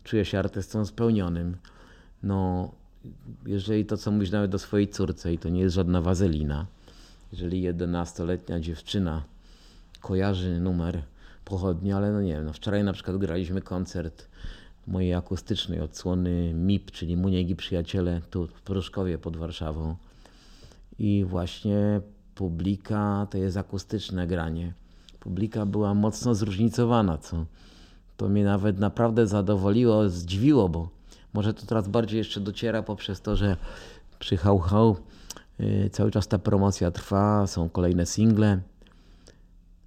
czuję 0.03 0.25
się 0.25 0.39
artystą 0.39 0.85
spełnionym. 0.85 1.57
No, 2.23 2.71
jeżeli 3.45 3.85
to, 3.85 3.97
co 3.97 4.11
mówisz 4.11 4.31
nawet 4.31 4.51
do 4.51 4.59
swojej 4.59 4.87
córce, 4.87 5.33
i 5.33 5.37
to 5.37 5.49
nie 5.49 5.61
jest 5.61 5.75
żadna 5.75 6.01
wazelina, 6.01 6.65
jeżeli 7.31 7.73
11-letnia 7.73 8.59
dziewczyna 8.59 9.23
kojarzy 9.99 10.59
numer 10.59 11.03
pochodnie, 11.45 11.95
ale 11.95 12.11
no 12.11 12.21
nie 12.21 12.33
wiem, 12.33 12.45
no 12.45 12.53
wczoraj 12.53 12.83
na 12.83 12.93
przykład 12.93 13.17
graliśmy 13.17 13.61
koncert 13.61 14.27
mojej 14.87 15.13
akustycznej 15.13 15.81
odsłony 15.81 16.53
MIP, 16.53 16.91
czyli 16.91 17.17
Muniegi 17.17 17.55
Przyjaciele, 17.55 18.21
tu 18.29 18.47
w 18.47 18.61
Pruszkowie 18.61 19.17
pod 19.17 19.37
Warszawą. 19.37 19.95
I 20.99 21.25
właśnie 21.27 22.01
publika 22.35 23.27
to 23.29 23.37
jest 23.37 23.57
akustyczne 23.57 24.27
granie. 24.27 24.73
Publika 25.19 25.65
była 25.65 25.93
mocno 25.93 26.35
zróżnicowana, 26.35 27.17
co 27.17 27.45
to 28.17 28.29
mnie 28.29 28.43
nawet 28.43 28.79
naprawdę 28.79 29.27
zadowoliło, 29.27 30.09
zdziwiło, 30.09 30.69
bo 30.69 30.89
może 31.33 31.53
to 31.53 31.65
teraz 31.65 31.87
bardziej 31.87 32.17
jeszcze 32.17 32.39
dociera 32.39 32.83
poprzez 32.83 33.21
to, 33.21 33.35
że 33.35 33.57
przy 34.19 34.37
Hał 34.37 34.59
Hał 34.59 34.97
y, 35.59 35.89
cały 35.91 36.11
czas 36.11 36.27
ta 36.27 36.39
promocja 36.39 36.91
trwa, 36.91 37.47
są 37.47 37.69
kolejne 37.69 38.05
single. 38.05 38.61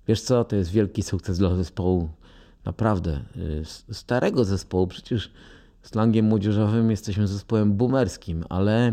Wiesz 0.08 0.20
co, 0.20 0.44
to 0.44 0.56
jest 0.56 0.70
wielki 0.70 1.02
sukces 1.02 1.38
dla 1.38 1.56
zespołu, 1.56 2.08
naprawdę 2.64 3.20
y, 3.90 3.94
starego 3.94 4.44
zespołu. 4.44 4.86
Przecież 4.86 5.30
slangiem 5.82 6.26
młodzieżowym 6.26 6.90
jesteśmy 6.90 7.26
zespołem 7.26 7.72
boomerskim, 7.72 8.44
ale 8.48 8.92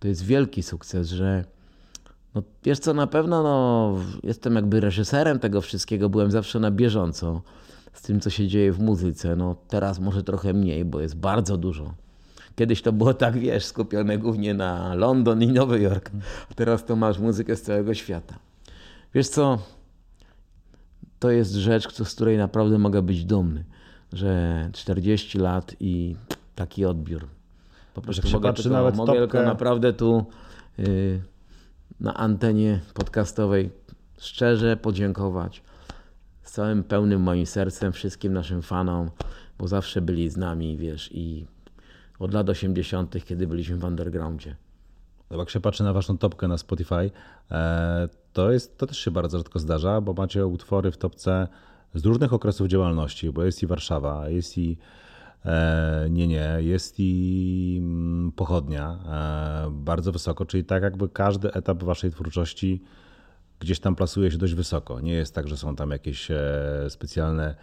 to 0.00 0.08
jest 0.08 0.24
wielki 0.24 0.62
sukces, 0.62 1.08
że 1.08 1.44
no, 2.34 2.42
wiesz 2.64 2.78
co, 2.78 2.94
na 2.94 3.06
pewno 3.06 3.42
no, 3.42 3.96
jestem 4.22 4.54
jakby 4.54 4.80
reżyserem 4.80 5.38
tego 5.38 5.60
wszystkiego, 5.60 6.08
byłem 6.08 6.30
zawsze 6.30 6.60
na 6.60 6.70
bieżąco. 6.70 7.42
z 7.92 8.02
tym, 8.02 8.20
co 8.20 8.30
się 8.30 8.48
dzieje 8.48 8.72
w 8.72 8.78
muzyce. 8.78 9.36
No 9.36 9.56
teraz 9.68 10.00
może 10.00 10.22
trochę 10.22 10.52
mniej, 10.52 10.84
bo 10.84 11.00
jest 11.00 11.16
bardzo 11.16 11.56
dużo. 11.56 11.94
Kiedyś 12.56 12.82
to 12.82 12.92
było 12.92 13.14
tak, 13.14 13.38
wiesz, 13.38 13.64
skupione 13.64 14.18
głównie 14.18 14.54
na 14.54 14.94
London 14.94 15.42
i 15.42 15.46
Nowy 15.46 15.80
Jork, 15.80 16.10
teraz 16.54 16.84
to 16.84 16.96
masz 16.96 17.18
muzykę 17.18 17.56
z 17.56 17.62
całego 17.62 17.94
świata. 17.94 18.38
Wiesz 19.14 19.28
co, 19.28 19.58
to 21.24 21.30
jest 21.30 21.52
rzecz, 21.52 22.02
z 22.04 22.14
której 22.14 22.38
naprawdę 22.38 22.78
mogę 22.78 23.02
być 23.02 23.24
dumny, 23.24 23.64
że 24.12 24.70
40 24.72 25.38
lat 25.38 25.76
i 25.80 26.16
taki 26.54 26.84
odbiór. 26.84 27.28
Po 27.94 28.02
prostu 28.02 28.30
mogę, 28.30 28.52
tylko, 28.52 28.92
mogę 28.92 29.12
tylko 29.12 29.42
naprawdę 29.42 29.92
tu 29.92 30.26
yy, 30.78 31.20
na 32.00 32.14
antenie 32.14 32.80
podcastowej 32.94 33.70
szczerze 34.18 34.76
podziękować 34.76 35.62
z 36.42 36.52
całym 36.52 36.84
pełnym 36.84 37.20
moim 37.20 37.46
sercem 37.46 37.92
wszystkim 37.92 38.32
naszym 38.32 38.62
fanom, 38.62 39.10
bo 39.58 39.68
zawsze 39.68 40.00
byli 40.00 40.30
z 40.30 40.36
nami, 40.36 40.76
wiesz, 40.76 41.10
i 41.12 41.46
od 42.18 42.34
lat 42.34 42.48
80., 42.48 43.24
kiedy 43.24 43.46
byliśmy 43.46 43.76
w 43.76 43.84
undergroundzie. 43.84 44.56
Jak 45.30 45.50
się 45.50 45.60
patrzy 45.60 45.84
na 45.84 45.92
waszą 45.92 46.18
topkę 46.18 46.48
na 46.48 46.58
Spotify, 46.58 47.10
e, 47.50 48.08
to, 48.32 48.52
jest, 48.52 48.78
to 48.78 48.86
też 48.86 48.98
się 48.98 49.10
bardzo 49.10 49.38
rzadko 49.38 49.58
zdarza, 49.58 50.00
bo 50.00 50.12
macie 50.12 50.46
utwory 50.46 50.90
w 50.90 50.96
topce 50.96 51.48
z 51.94 52.04
różnych 52.04 52.32
okresów 52.32 52.68
działalności, 52.68 53.30
bo 53.30 53.44
jest 53.44 53.62
i 53.62 53.66
Warszawa, 53.66 54.28
jest 54.28 54.58
i 54.58 54.78
e, 55.44 56.06
nie, 56.10 56.26
nie, 56.26 56.56
jest 56.60 56.94
i 56.98 57.76
mm, 57.82 58.32
pochodnia 58.32 58.98
e, 59.66 59.70
bardzo 59.70 60.12
wysoko, 60.12 60.46
czyli 60.46 60.64
tak 60.64 60.82
jakby 60.82 61.08
każdy 61.08 61.52
etap 61.52 61.82
waszej 61.82 62.10
twórczości 62.10 62.82
gdzieś 63.60 63.80
tam 63.80 63.96
plasuje 63.96 64.30
się 64.30 64.38
dość 64.38 64.54
wysoko. 64.54 65.00
Nie 65.00 65.12
jest 65.12 65.34
tak, 65.34 65.48
że 65.48 65.56
są 65.56 65.76
tam 65.76 65.90
jakieś 65.90 66.28
specjalne 66.88 67.54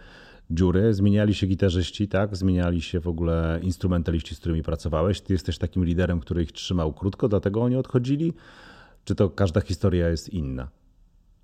dziury, 0.54 0.94
zmieniali 0.94 1.34
się 1.34 1.46
gitarzyści, 1.46 2.08
tak? 2.08 2.36
Zmieniali 2.36 2.82
się 2.82 3.00
w 3.00 3.08
ogóle 3.08 3.60
instrumentaliści, 3.62 4.34
z 4.34 4.40
którymi 4.40 4.62
pracowałeś. 4.62 5.20
Ty 5.20 5.32
jesteś 5.32 5.58
takim 5.58 5.84
liderem, 5.84 6.20
który 6.20 6.42
ich 6.42 6.52
trzymał 6.52 6.92
krótko, 6.92 7.28
dlatego 7.28 7.62
oni 7.62 7.76
odchodzili? 7.76 8.32
Czy 9.04 9.14
to 9.14 9.30
każda 9.30 9.60
historia 9.60 10.08
jest 10.08 10.28
inna? 10.28 10.68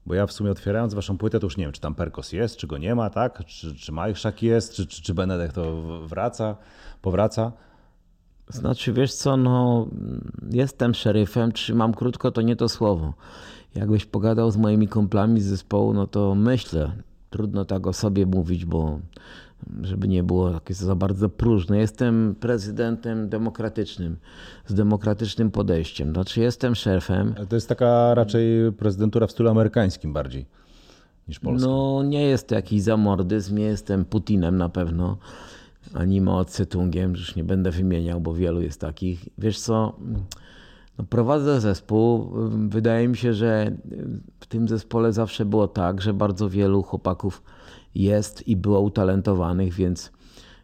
Bo 0.07 0.14
ja 0.14 0.27
w 0.27 0.33
sumie 0.33 0.51
otwierając 0.51 0.94
waszą 0.94 1.18
płytę, 1.18 1.40
to 1.40 1.47
już 1.47 1.57
nie 1.57 1.64
wiem, 1.64 1.73
czy 1.73 1.81
tam 1.81 1.94
Perkos 1.94 2.33
jest, 2.33 2.57
czy 2.57 2.66
go 2.66 2.79
nie 2.79 2.94
ma, 2.94 3.11
tak? 3.11 3.44
Czy, 3.44 3.75
czy 3.75 3.92
Majszak 3.92 4.42
jest, 4.42 4.75
czy, 4.75 4.87
czy, 4.87 5.03
czy 5.03 5.14
Benedek 5.14 5.53
to 5.53 5.83
wraca, 6.07 6.57
powraca? 7.03 7.53
Znaczy, 8.49 8.92
wiesz 8.92 9.14
co, 9.14 9.37
no 9.37 9.87
jestem 10.51 10.94
szeryfem, 10.94 11.53
trzymam 11.53 11.94
krótko, 11.94 12.31
to 12.31 12.42
nie 12.42 12.57
to 12.57 12.68
słowo. 12.68 13.14
Jakbyś 13.75 14.05
pogadał 14.05 14.51
z 14.51 14.57
moimi 14.57 14.88
kumplami 14.88 15.40
z 15.40 15.44
zespołu, 15.47 15.94
no 15.94 16.07
to 16.07 16.35
myślę, 16.35 16.92
trudno 17.31 17.64
tak 17.64 17.87
o 17.87 17.93
sobie 17.93 18.27
mówić, 18.27 18.64
bo 18.64 19.01
żeby 19.83 20.09
nie 20.09 20.23
było 20.23 20.51
jakieś 20.51 20.77
za 20.77 20.95
bardzo 20.95 21.29
próżne. 21.29 21.79
Jestem 21.79 22.35
prezydentem 22.41 23.29
demokratycznym, 23.29 24.17
z 24.67 24.75
demokratycznym 24.75 25.51
podejściem. 25.51 26.12
Znaczy 26.12 26.41
jestem 26.41 26.75
szefem. 26.75 27.35
Ale 27.37 27.47
to 27.47 27.57
jest 27.57 27.69
taka 27.69 28.14
raczej 28.14 28.73
prezydentura 28.73 29.27
w 29.27 29.31
stylu 29.31 29.49
amerykańskim 29.49 30.12
bardziej 30.12 30.47
niż 31.29 31.41
polskim. 31.41 31.71
No 31.71 32.03
nie 32.03 32.23
jest 32.23 32.49
to 32.49 32.55
jakiś 32.55 32.83
zamordyzm, 32.83 33.57
nie 33.57 33.64
jestem 33.64 34.05
Putinem 34.05 34.57
na 34.57 34.69
pewno, 34.69 35.17
ani 35.95 36.21
Mao 36.21 36.45
Tse-tungiem, 36.45 37.11
już 37.11 37.37
nie 37.37 37.45
będę 37.45 37.71
wymieniał, 37.71 38.21
bo 38.21 38.35
wielu 38.35 38.61
jest 38.61 38.81
takich. 38.81 39.29
Wiesz 39.38 39.61
co, 39.61 39.97
no, 40.98 41.04
prowadzę 41.04 41.61
zespół. 41.61 42.32
Wydaje 42.68 43.08
mi 43.08 43.16
się, 43.16 43.34
że 43.34 43.72
w 44.40 44.46
tym 44.46 44.68
zespole 44.68 45.12
zawsze 45.12 45.44
było 45.44 45.68
tak, 45.68 46.00
że 46.00 46.14
bardzo 46.14 46.50
wielu 46.50 46.82
chłopaków 46.82 47.42
jest 47.94 48.48
i 48.48 48.56
było 48.56 48.80
utalentowanych, 48.80 49.74
więc 49.74 50.12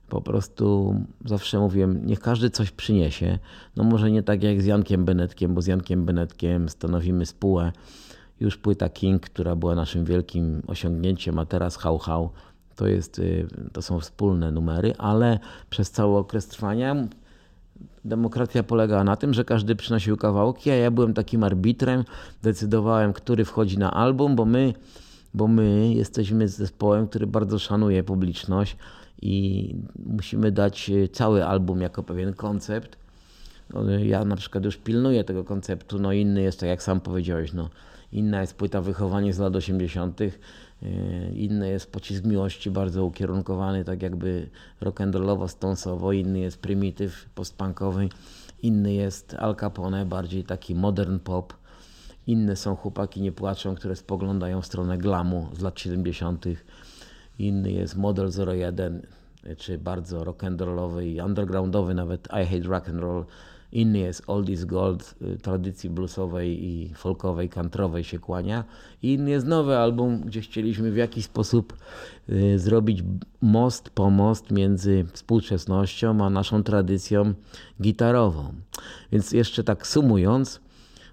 po 0.08 0.20
prostu 0.20 0.94
zawsze 1.24 1.58
mówiłem, 1.58 2.06
niech 2.06 2.20
każdy 2.20 2.50
coś 2.50 2.70
przyniesie. 2.70 3.38
No 3.76 3.84
może 3.84 4.10
nie 4.10 4.22
tak 4.22 4.42
jak 4.42 4.62
z 4.62 4.66
Jankiem 4.66 5.04
Benetkiem, 5.04 5.54
bo 5.54 5.62
z 5.62 5.66
Jankiem 5.66 6.04
Benetkiem 6.04 6.68
stanowimy 6.68 7.26
spółę. 7.26 7.72
Już 8.40 8.56
płyta 8.56 8.88
King, 8.88 9.22
która 9.22 9.56
była 9.56 9.74
naszym 9.74 10.04
wielkim 10.04 10.62
osiągnięciem, 10.66 11.38
a 11.38 11.46
teraz 11.46 11.76
How 11.76 11.98
How. 11.98 12.30
To, 12.76 12.86
jest, 12.86 13.18
y, 13.18 13.46
to 13.72 13.82
są 13.82 14.00
wspólne 14.00 14.50
numery, 14.50 14.94
ale 14.98 15.38
przez 15.70 15.90
cały 15.90 16.16
okres 16.16 16.46
trwania 16.46 17.08
Demokracja 18.04 18.62
polegała 18.62 19.04
na 19.04 19.16
tym, 19.16 19.34
że 19.34 19.44
każdy 19.44 19.76
przynosił 19.76 20.16
kawałki, 20.16 20.70
a 20.70 20.74
ja 20.74 20.90
byłem 20.90 21.14
takim 21.14 21.44
arbitrem, 21.44 22.04
decydowałem, 22.42 23.12
który 23.12 23.44
wchodzi 23.44 23.78
na 23.78 23.90
album, 23.90 24.36
bo 24.36 24.44
my, 24.44 24.74
bo 25.34 25.48
my 25.48 25.94
jesteśmy 25.94 26.48
zespołem, 26.48 27.08
który 27.08 27.26
bardzo 27.26 27.58
szanuje 27.58 28.02
publiczność 28.02 28.76
i 29.22 29.74
musimy 30.06 30.52
dać 30.52 30.90
e, 30.90 31.08
cały 31.08 31.44
album 31.44 31.80
jako 31.80 32.02
pewien 32.02 32.34
koncept. 32.34 32.96
No, 33.74 33.90
ja 33.90 34.24
na 34.24 34.36
przykład 34.36 34.64
już 34.64 34.76
pilnuję 34.76 35.24
tego 35.24 35.44
konceptu, 35.44 35.98
no 35.98 36.12
inny 36.12 36.42
jest, 36.42 36.60
tak 36.60 36.68
jak 36.68 36.82
sam 36.82 37.00
powiedziałeś, 37.00 37.52
no, 37.52 37.68
inna 38.12 38.40
jest 38.40 38.54
płyta 38.54 38.80
Wychowanie 38.80 39.32
z 39.32 39.38
lat 39.38 39.56
80., 39.56 40.20
E, 40.20 40.30
inny 41.34 41.68
jest 41.68 41.92
pocisk 41.92 42.24
miłości, 42.24 42.70
bardzo 42.70 43.04
ukierunkowany, 43.04 43.84
tak 43.84 44.02
jakby 44.02 44.50
rock'n'rollowo, 44.82 45.48
stonsowo. 45.48 46.12
Inny 46.12 46.38
jest 46.38 46.58
prymityw 46.60 47.28
postpunkowy. 47.34 48.08
Inny 48.62 48.92
jest 48.92 49.34
Al 49.34 49.56
Capone, 49.56 50.06
bardziej 50.06 50.44
taki 50.44 50.74
modern 50.74 51.18
pop. 51.18 51.54
Inne 52.26 52.56
są 52.56 52.76
Chłopaki 52.76 53.20
nie 53.20 53.32
płaczą, 53.32 53.74
które 53.74 53.96
spoglądają 53.96 54.60
w 54.60 54.66
stronę 54.66 54.98
glamu 54.98 55.48
z 55.52 55.60
lat 55.60 55.80
70. 55.80 56.44
Inny 57.38 57.72
jest 57.72 57.96
Model 57.96 58.30
01, 58.48 59.06
czy 59.56 59.78
bardzo 59.78 60.20
rock'n'rollowy 60.20 61.04
i 61.04 61.20
undergroundowy, 61.20 61.94
nawet 61.94 62.26
I 62.26 62.46
Hate 62.46 62.68
Rock 62.68 62.88
and 62.88 63.00
Roll 63.00 63.24
Inny 63.74 63.98
jest 63.98 64.22
Oldies 64.26 64.64
Gold, 64.64 65.14
y, 65.22 65.38
tradycji 65.38 65.90
bluesowej 65.90 66.64
i 66.64 66.94
folkowej, 66.94 67.48
kantrowej 67.48 68.04
się 68.04 68.18
kłania. 68.18 68.64
I 69.02 69.12
inny 69.12 69.30
jest 69.30 69.46
nowy 69.46 69.76
album, 69.76 70.20
gdzie 70.20 70.40
chcieliśmy 70.40 70.92
w 70.92 70.96
jakiś 70.96 71.24
sposób 71.24 71.76
y, 72.28 72.58
zrobić 72.58 73.02
most, 73.40 73.90
pomost 73.90 74.50
między 74.50 75.06
współczesnością 75.12 76.24
a 76.24 76.30
naszą 76.30 76.62
tradycją 76.62 77.34
gitarową. 77.82 78.54
Więc 79.12 79.32
jeszcze 79.32 79.64
tak 79.64 79.87
sumując, 79.87 80.60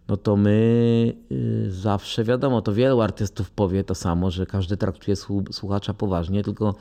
no 0.07 0.17
to 0.17 0.37
my 0.37 1.13
y, 1.31 1.71
zawsze, 1.71 2.23
wiadomo, 2.23 2.61
to 2.61 2.73
wielu 2.73 3.01
artystów 3.01 3.51
powie 3.51 3.83
to 3.83 3.95
samo, 3.95 4.31
że 4.31 4.45
każdy 4.45 4.77
traktuje 4.77 5.15
słuchacza 5.51 5.93
poważnie, 5.93 6.43
tylko 6.43 6.75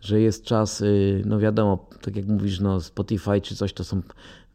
że 0.00 0.20
jest 0.20 0.44
czas, 0.44 0.82
no 1.24 1.38
wiadomo, 1.38 1.88
tak 2.02 2.16
jak 2.16 2.26
mówisz, 2.26 2.60
no 2.60 2.80
Spotify 2.80 3.40
czy 3.40 3.56
coś, 3.56 3.72
to 3.72 3.84
są 3.84 4.02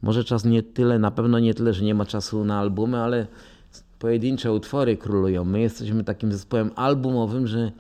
może 0.01 0.23
czas 0.23 0.45
nie 0.45 0.63
tyle, 0.63 0.99
na 0.99 1.11
pewno 1.11 1.39
nie 1.39 1.53
tyle, 1.53 1.73
że 1.73 1.83
nie 1.83 1.95
ma 1.95 2.05
czasu 2.05 2.45
na 2.45 2.59
albumy, 2.59 2.97
ale 2.97 3.27
pojedyncze 3.99 4.53
utwory 4.53 4.97
królują. 4.97 5.45
My 5.45 5.61
jesteśmy 5.61 6.03
takim 6.03 6.31
zespołem 6.31 6.71
albumowym, 6.75 7.47
że, 7.47 7.71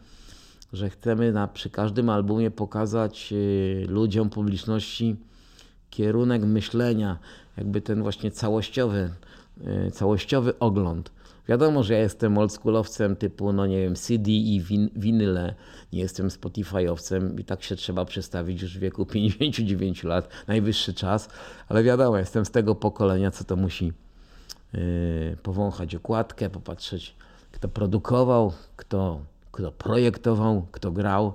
że 0.73 0.89
chcemy 0.89 1.31
na, 1.31 1.47
przy 1.47 1.69
każdym 1.69 2.09
albumie 2.09 2.51
pokazać 2.51 3.29
y, 3.33 3.85
ludziom, 3.89 4.29
publiczności 4.29 5.15
kierunek 5.89 6.43
myślenia, 6.43 7.19
jakby 7.57 7.81
ten 7.81 8.01
właśnie 8.01 8.31
całościowy, 8.31 9.09
y, 9.87 9.91
całościowy 9.91 10.59
ogląd. 10.59 11.11
Wiadomo, 11.49 11.83
że 11.83 11.93
ja 11.93 11.99
jestem 11.99 12.37
oldschoolowcem 12.37 13.15
typu, 13.15 13.53
no 13.53 13.67
nie 13.67 13.81
wiem, 13.81 13.95
CD 13.95 14.31
i 14.31 14.61
win 14.61 14.89
winyle. 14.95 15.55
Nie 15.93 15.99
jestem 15.99 16.27
Spotify'owcem 16.27 17.39
i 17.39 17.43
tak 17.43 17.63
się 17.63 17.75
trzeba 17.75 18.05
przestawić 18.05 18.61
już 18.61 18.77
w 18.77 18.79
wieku 18.79 19.05
59 19.13 20.03
lat. 20.03 20.29
Najwyższy 20.47 20.93
czas. 20.93 21.29
Ale 21.69 21.83
wiadomo, 21.83 22.17
jestem 22.17 22.45
z 22.45 22.51
tego 22.51 22.75
pokolenia, 22.75 23.31
co 23.31 23.43
to 23.43 23.55
musi 23.55 23.93
yy, 24.73 25.37
powąchać 25.43 25.95
okładkę, 25.95 26.49
popatrzeć, 26.49 27.15
kto 27.51 27.67
produkował, 27.67 28.53
kto, 28.75 29.21
kto 29.51 29.71
projektował, 29.71 30.67
kto 30.71 30.91
grał. 30.91 31.33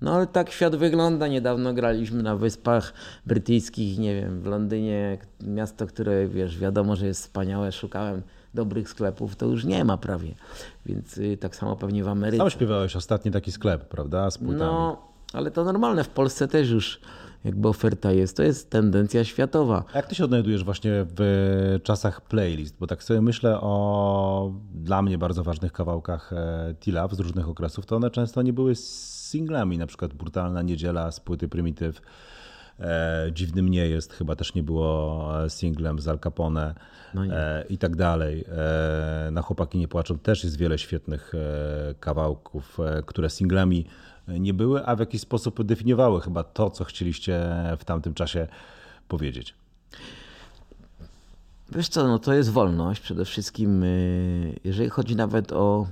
No 0.00 0.14
ale 0.14 0.26
tak 0.26 0.50
świat 0.50 0.76
wygląda. 0.76 1.28
Niedawno 1.28 1.74
graliśmy 1.74 2.22
na 2.22 2.36
Wyspach 2.36 2.92
Brytyjskich, 3.26 3.98
nie 3.98 4.14
wiem, 4.14 4.40
w 4.40 4.46
Londynie, 4.46 5.18
miasto, 5.40 5.86
które 5.86 6.28
wiesz, 6.28 6.58
wiadomo, 6.58 6.96
że 6.96 7.06
jest 7.06 7.22
wspaniałe. 7.22 7.72
Szukałem 7.72 8.22
dobrych 8.56 8.88
sklepów 8.88 9.36
to 9.36 9.46
już 9.46 9.64
nie 9.64 9.84
ma 9.84 9.96
prawie. 9.96 10.34
Więc 10.86 11.18
y, 11.18 11.36
tak 11.36 11.56
samo 11.56 11.76
pewnie 11.76 12.04
w 12.04 12.08
Ameryce. 12.08 12.38
Sam 12.38 12.50
śpiewałeś 12.50 12.96
ostatni 12.96 13.30
taki 13.30 13.52
sklep, 13.52 13.88
prawda? 13.88 14.30
Z 14.30 14.38
płytami. 14.38 14.58
No, 14.58 15.02
ale 15.32 15.50
to 15.50 15.64
normalne. 15.64 16.04
W 16.04 16.08
Polsce 16.08 16.48
też 16.48 16.70
już 16.70 17.00
jakby 17.44 17.68
oferta 17.68 18.12
jest. 18.12 18.36
To 18.36 18.42
jest 18.42 18.70
tendencja 18.70 19.24
światowa. 19.24 19.84
A 19.92 19.96
jak 19.96 20.06
ty 20.06 20.14
się 20.14 20.24
odnajdujesz 20.24 20.64
właśnie 20.64 20.90
w 21.16 21.80
czasach 21.82 22.20
playlist? 22.20 22.76
Bo 22.80 22.86
tak 22.86 23.02
sobie 23.02 23.20
myślę 23.20 23.60
o 23.60 24.52
dla 24.74 25.02
mnie 25.02 25.18
bardzo 25.18 25.44
ważnych 25.44 25.72
kawałkach 25.72 26.32
e, 26.32 26.74
T-Love 26.80 27.16
z 27.16 27.20
różnych 27.20 27.48
okresów, 27.48 27.86
to 27.86 27.96
one 27.96 28.10
często 28.10 28.42
nie 28.42 28.52
były 28.52 28.74
singlami, 28.74 29.78
na 29.78 29.86
przykład 29.86 30.14
Brutalna 30.14 30.62
Niedziela 30.62 31.12
z 31.12 31.20
płyty 31.20 31.48
Primitive 31.48 32.00
E, 32.00 32.35
Dziwnym 33.32 33.68
nie 33.68 33.88
jest, 33.88 34.12
chyba 34.12 34.36
też 34.36 34.54
nie 34.54 34.62
było 34.62 35.28
singlem 35.48 35.98
z 35.98 36.08
Al 36.08 36.18
Capone 36.18 36.74
no 37.16 37.26
e, 37.26 37.64
i 37.68 37.78
tak 37.78 37.96
dalej. 37.96 38.44
E, 38.48 39.30
na 39.30 39.42
Chłopaki 39.42 39.78
nie 39.78 39.88
płaczą 39.88 40.18
też 40.18 40.44
jest 40.44 40.56
wiele 40.56 40.78
świetnych 40.78 41.32
e, 41.34 41.94
kawałków, 42.00 42.80
e, 42.80 43.02
które 43.06 43.30
singlami 43.30 43.86
nie 44.28 44.54
były, 44.54 44.86
a 44.86 44.96
w 44.96 45.00
jakiś 45.00 45.20
sposób 45.20 45.62
definiowały 45.62 46.20
chyba 46.20 46.44
to, 46.44 46.70
co 46.70 46.84
chcieliście 46.84 47.40
w 47.78 47.84
tamtym 47.84 48.14
czasie 48.14 48.46
powiedzieć. 49.08 49.54
Wiesz 51.72 51.88
co, 51.88 52.08
no 52.08 52.18
to 52.18 52.34
jest 52.34 52.50
wolność 52.50 53.00
przede 53.00 53.24
wszystkim, 53.24 53.84
jeżeli 54.64 54.90
chodzi 54.90 55.16
nawet 55.16 55.52
o, 55.52 55.86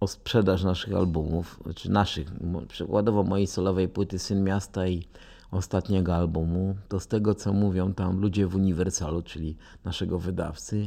o 0.00 0.06
sprzedaż 0.06 0.64
naszych 0.64 0.94
albumów, 0.94 1.60
czy 1.74 1.90
naszych, 1.90 2.28
przykładowo 2.68 3.22
mojej 3.22 3.46
solowej 3.46 3.88
płyty 3.88 4.18
Syn 4.18 4.44
Miasta 4.44 4.86
i 4.86 5.04
ostatniego 5.50 6.14
albumu, 6.14 6.76
to 6.88 7.00
z 7.00 7.06
tego 7.06 7.34
co 7.34 7.52
mówią 7.52 7.94
tam 7.94 8.20
ludzie 8.20 8.46
w 8.46 8.54
Uniwersalu, 8.54 9.22
czyli 9.22 9.56
naszego 9.84 10.18
wydawcy, 10.18 10.86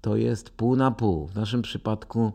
to 0.00 0.16
jest 0.16 0.50
pół 0.50 0.76
na 0.76 0.90
pół. 0.90 1.26
W 1.26 1.34
naszym 1.34 1.62
przypadku 1.62 2.32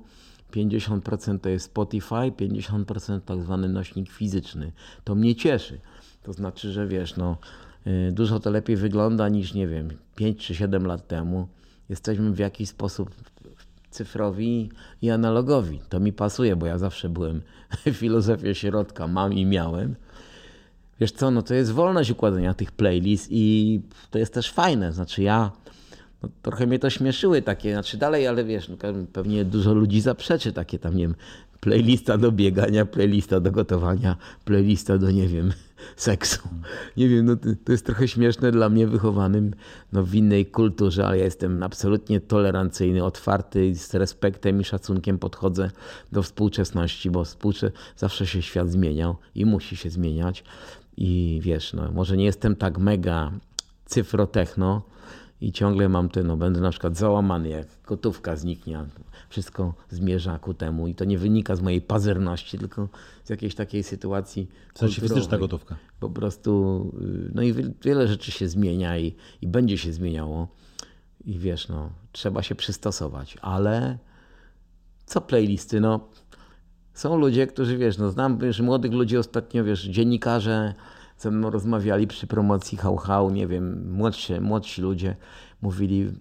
50% 0.51 1.39
to 1.39 1.49
jest 1.49 1.65
Spotify, 1.65 2.31
50% 2.31 3.21
tak 3.21 3.41
zwany 3.41 3.69
nośnik 3.69 4.09
fizyczny. 4.09 4.71
To 5.03 5.15
mnie 5.15 5.35
cieszy. 5.35 5.79
To 6.23 6.33
znaczy, 6.33 6.71
że 6.71 6.87
wiesz, 6.87 7.15
no, 7.17 7.37
y, 7.87 8.11
dużo 8.11 8.39
to 8.39 8.49
lepiej 8.49 8.75
wygląda 8.75 9.29
niż, 9.29 9.53
nie 9.53 9.67
wiem, 9.67 9.89
5 10.15 10.45
czy 10.45 10.55
7 10.55 10.87
lat 10.87 11.07
temu. 11.07 11.47
Jesteśmy 11.89 12.31
w 12.31 12.39
jakiś 12.39 12.69
sposób 12.69 13.09
cyfrowi 13.89 14.69
i 15.01 15.09
analogowi. 15.09 15.79
To 15.89 15.99
mi 15.99 16.13
pasuje, 16.13 16.55
bo 16.55 16.65
ja 16.65 16.77
zawsze 16.77 17.09
byłem 17.09 17.41
filozofię 18.01 18.55
środka, 18.55 19.07
mam 19.07 19.33
i 19.33 19.45
miałem. 19.45 19.95
Wiesz 20.99 21.11
co, 21.11 21.31
no 21.31 21.41
to 21.41 21.53
jest 21.53 21.71
wolność 21.71 22.11
układania 22.11 22.53
tych 22.53 22.71
playlist 22.71 23.27
i 23.31 23.81
to 24.11 24.19
jest 24.19 24.33
też 24.33 24.51
fajne. 24.51 24.93
Znaczy 24.93 25.23
ja 25.23 25.51
no, 26.23 26.29
trochę 26.41 26.67
mnie 26.67 26.79
to 26.79 26.89
śmieszyły 26.89 27.41
takie, 27.41 27.71
znaczy 27.71 27.97
dalej, 27.97 28.27
ale 28.27 28.43
wiesz, 28.43 28.69
no, 28.69 28.75
pewnie 29.13 29.45
dużo 29.45 29.73
ludzi 29.73 30.01
zaprzeczy 30.01 30.53
takie 30.53 30.79
tam, 30.79 30.95
nie 30.97 31.03
wiem, 31.03 31.15
playlista 31.65 32.17
do 32.17 32.31
biegania, 32.31 32.85
playlista 32.85 33.39
do 33.39 33.51
gotowania, 33.51 34.17
playlista 34.45 34.97
do, 34.97 35.11
nie 35.11 35.27
wiem, 35.27 35.53
seksu. 35.95 36.49
Nie 36.97 37.09
wiem, 37.09 37.25
no, 37.25 37.35
to 37.65 37.71
jest 37.71 37.85
trochę 37.85 38.07
śmieszne 38.07 38.51
dla 38.51 38.69
mnie 38.69 38.87
wychowanym 38.87 39.53
no, 39.93 40.03
w 40.03 40.15
innej 40.15 40.45
kulturze, 40.45 41.07
ale 41.07 41.17
ja 41.17 41.25
jestem 41.25 41.63
absolutnie 41.63 42.19
tolerancyjny, 42.19 43.03
otwarty 43.03 43.75
z 43.75 43.93
respektem 43.93 44.61
i 44.61 44.63
szacunkiem 44.63 45.19
podchodzę 45.19 45.71
do 46.11 46.23
współczesności, 46.23 47.11
bo 47.11 47.23
współcze 47.23 47.71
zawsze 47.97 48.27
się 48.27 48.41
świat 48.41 48.71
zmieniał 48.71 49.15
i 49.35 49.45
musi 49.45 49.75
się 49.77 49.89
zmieniać. 49.89 50.43
I 50.97 51.39
wiesz, 51.43 51.73
no, 51.73 51.91
może 51.91 52.17
nie 52.17 52.25
jestem 52.25 52.55
tak 52.55 52.77
mega 52.77 53.31
cyfrotechno, 53.85 54.81
i 55.41 55.51
ciągle 55.51 55.89
mam 55.89 56.09
ten, 56.09 56.27
no 56.27 56.37
będę 56.37 56.61
na 56.61 56.71
przykład 56.71 56.97
załamany, 56.97 57.49
jak 57.49 57.67
gotówka 57.87 58.35
zniknie. 58.35 58.85
Wszystko 59.29 59.73
zmierza 59.89 60.39
ku 60.39 60.53
temu 60.53 60.87
i 60.87 60.95
to 60.95 61.05
nie 61.05 61.17
wynika 61.17 61.55
z 61.55 61.61
mojej 61.61 61.81
pazerności, 61.81 62.59
tylko 62.59 62.89
z 63.23 63.29
jakiejś 63.29 63.55
takiej 63.55 63.83
sytuacji. 63.83 64.47
W 64.73 64.79
sensie 64.79 65.01
fizyczna 65.01 65.37
gotówka. 65.37 65.75
Po 65.99 66.09
prostu, 66.09 66.91
y, 67.27 67.31
no 67.35 67.41
i 67.41 67.53
wiele 67.81 68.07
rzeczy 68.07 68.31
się 68.31 68.47
zmienia 68.47 68.97
i, 68.97 69.15
i 69.41 69.47
będzie 69.47 69.77
się 69.77 69.93
zmieniało. 69.93 70.47
I 71.25 71.39
wiesz, 71.39 71.67
no, 71.67 71.89
trzeba 72.11 72.43
się 72.43 72.55
przystosować, 72.55 73.37
ale 73.41 73.97
co 75.05 75.21
playlisty, 75.21 75.79
no, 75.79 76.09
są 76.95 77.17
ludzie, 77.17 77.47
którzy, 77.47 77.77
wiesz, 77.77 77.97
no 77.97 78.09
znam 78.09 78.37
wiesz, 78.37 78.59
młodych 78.59 78.91
ludzi 78.91 79.17
ostatnio, 79.17 79.63
wiesz, 79.63 79.83
dziennikarze, 79.83 80.73
ze 81.17 81.31
mną 81.31 81.49
rozmawiali 81.49 82.07
przy 82.07 82.27
promocji 82.27 82.77
Hał 82.77 82.97
Hał, 82.97 83.29
nie 83.29 83.47
wiem, 83.47 83.91
młodsi, 83.91 84.39
młodsi 84.41 84.81
ludzie 84.81 85.15
mówili 85.61 86.11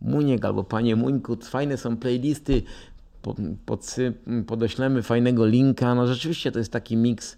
Muniek 0.00 0.44
albo 0.44 0.64
Panie 0.64 0.96
Muńku, 0.96 1.36
fajne 1.36 1.76
są 1.76 1.96
playlisty, 1.96 2.62
podeślemy 4.46 5.02
fajnego 5.02 5.46
linka. 5.46 5.94
No 5.94 6.06
rzeczywiście 6.06 6.52
to 6.52 6.58
jest 6.58 6.72
taki 6.72 6.96
miks 6.96 7.36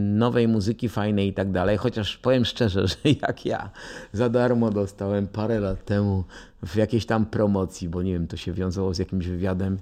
nowej 0.00 0.48
muzyki 0.48 0.88
fajnej 0.88 1.28
i 1.28 1.32
tak 1.32 1.52
dalej. 1.52 1.76
Chociaż 1.76 2.16
powiem 2.16 2.44
szczerze, 2.44 2.86
że 2.88 2.96
jak 3.22 3.46
ja 3.46 3.70
za 4.12 4.28
darmo 4.28 4.70
dostałem 4.70 5.26
parę 5.26 5.60
lat 5.60 5.84
temu 5.84 6.24
w 6.62 6.76
jakiejś 6.76 7.06
tam 7.06 7.26
promocji, 7.26 7.88
bo 7.88 8.02
nie 8.02 8.12
wiem, 8.12 8.26
to 8.26 8.36
się 8.36 8.52
wiązało 8.52 8.94
z 8.94 8.98
jakimś 8.98 9.26
wywiadem, 9.26 9.78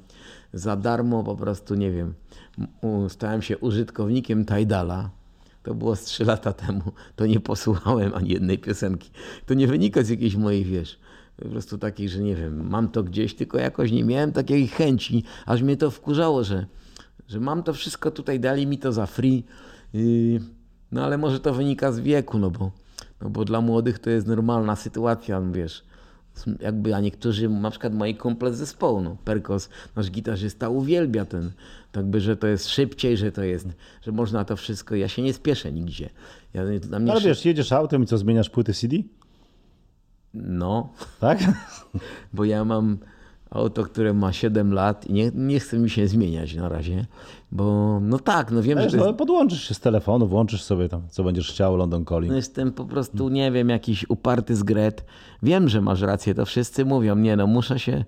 za 0.52 0.76
darmo 0.76 1.24
po 1.24 1.36
prostu, 1.36 1.74
nie 1.74 1.90
wiem, 1.90 2.14
stałem 3.08 3.42
się 3.42 3.58
użytkownikiem 3.58 4.44
Tidala 4.44 5.10
to 5.66 5.74
było 5.74 5.96
z 5.96 6.04
trzy 6.04 6.24
lata 6.24 6.52
temu. 6.52 6.82
To 7.16 7.26
nie 7.26 7.40
posłuchałem 7.40 8.14
ani 8.14 8.30
jednej 8.30 8.58
piosenki. 8.58 9.10
To 9.46 9.54
nie 9.54 9.66
wynika 9.66 10.02
z 10.02 10.08
jakiejś 10.08 10.36
mojej, 10.36 10.64
wiesz, 10.64 10.98
po 11.36 11.48
prostu 11.48 11.78
takiej, 11.78 12.08
że 12.08 12.22
nie 12.22 12.34
wiem, 12.34 12.68
mam 12.68 12.88
to 12.88 13.02
gdzieś, 13.02 13.34
tylko 13.34 13.58
jakoś 13.58 13.92
nie 13.92 14.04
miałem 14.04 14.32
takiej 14.32 14.68
chęci, 14.68 15.24
aż 15.46 15.62
mnie 15.62 15.76
to 15.76 15.90
wkurzało, 15.90 16.44
że, 16.44 16.66
że 17.28 17.40
mam 17.40 17.62
to 17.62 17.72
wszystko 17.72 18.10
tutaj, 18.10 18.40
dali 18.40 18.66
mi 18.66 18.78
to 18.78 18.92
za 18.92 19.06
free. 19.06 19.44
No 20.92 21.04
ale 21.04 21.18
może 21.18 21.40
to 21.40 21.54
wynika 21.54 21.92
z 21.92 22.00
wieku, 22.00 22.38
no 22.38 22.50
bo, 22.50 22.70
no 23.20 23.30
bo 23.30 23.44
dla 23.44 23.60
młodych 23.60 23.98
to 23.98 24.10
jest 24.10 24.26
normalna 24.26 24.76
sytuacja, 24.76 25.40
no 25.40 25.52
wiesz 25.52 25.84
jakby, 26.60 26.94
a 26.94 27.00
niektórzy, 27.00 27.48
na 27.48 27.70
przykład 27.70 27.94
moi 27.94 28.14
kumple 28.14 28.54
z 28.54 28.56
zespołu, 28.56 29.00
no, 29.00 29.16
Perkos, 29.24 29.68
nasz 29.96 30.10
gitarzysta 30.10 30.68
uwielbia 30.68 31.24
ten, 31.24 31.50
tak 31.92 32.06
by, 32.06 32.20
że 32.20 32.36
to 32.36 32.46
jest 32.46 32.68
szybciej, 32.68 33.16
że 33.16 33.32
to 33.32 33.42
jest, 33.42 33.68
że 34.02 34.12
można 34.12 34.44
to 34.44 34.56
wszystko, 34.56 34.94
ja 34.94 35.08
się 35.08 35.22
nie 35.22 35.32
spieszę 35.32 35.72
nigdzie. 35.72 36.10
Ja, 36.54 36.62
Ale 37.10 37.20
wiesz, 37.20 37.44
jedziesz 37.44 37.72
autem 37.72 38.02
i 38.02 38.06
co, 38.06 38.18
zmieniasz 38.18 38.50
płyty 38.50 38.74
CD? 38.74 38.96
No. 40.34 40.92
Tak? 41.20 41.38
Bo 42.34 42.44
ja 42.44 42.64
mam 42.64 42.98
auto, 43.50 43.84
które 43.84 44.14
ma 44.14 44.32
7 44.32 44.72
lat 44.72 45.06
i 45.06 45.12
nie, 45.12 45.30
nie 45.34 45.60
chce 45.60 45.78
mi 45.78 45.90
się 45.90 46.08
zmieniać 46.08 46.54
na 46.54 46.68
razie, 46.68 47.06
bo 47.52 47.98
no 48.02 48.18
tak, 48.18 48.50
no 48.50 48.62
wiem, 48.62 48.78
Wiesz, 48.78 48.92
że... 48.92 48.98
No, 48.98 49.06
jest... 49.06 49.18
podłączysz 49.18 49.68
się 49.68 49.74
z 49.74 49.80
telefonu, 49.80 50.26
włączysz 50.26 50.62
sobie 50.62 50.88
tam, 50.88 51.02
co 51.08 51.24
będziesz 51.24 51.50
chciał, 51.50 51.76
London 51.76 52.04
Calling. 52.04 52.30
No 52.30 52.36
jestem 52.36 52.72
po 52.72 52.84
prostu, 52.84 53.28
nie 53.28 53.52
wiem, 53.52 53.68
jakiś 53.68 54.10
uparty 54.10 54.56
zgret. 54.56 55.04
Wiem, 55.42 55.68
że 55.68 55.80
masz 55.80 56.00
rację, 56.00 56.34
to 56.34 56.46
wszyscy 56.46 56.84
mówią, 56.84 57.16
nie 57.16 57.36
no, 57.36 57.46
muszę 57.46 57.78
się... 57.78 58.04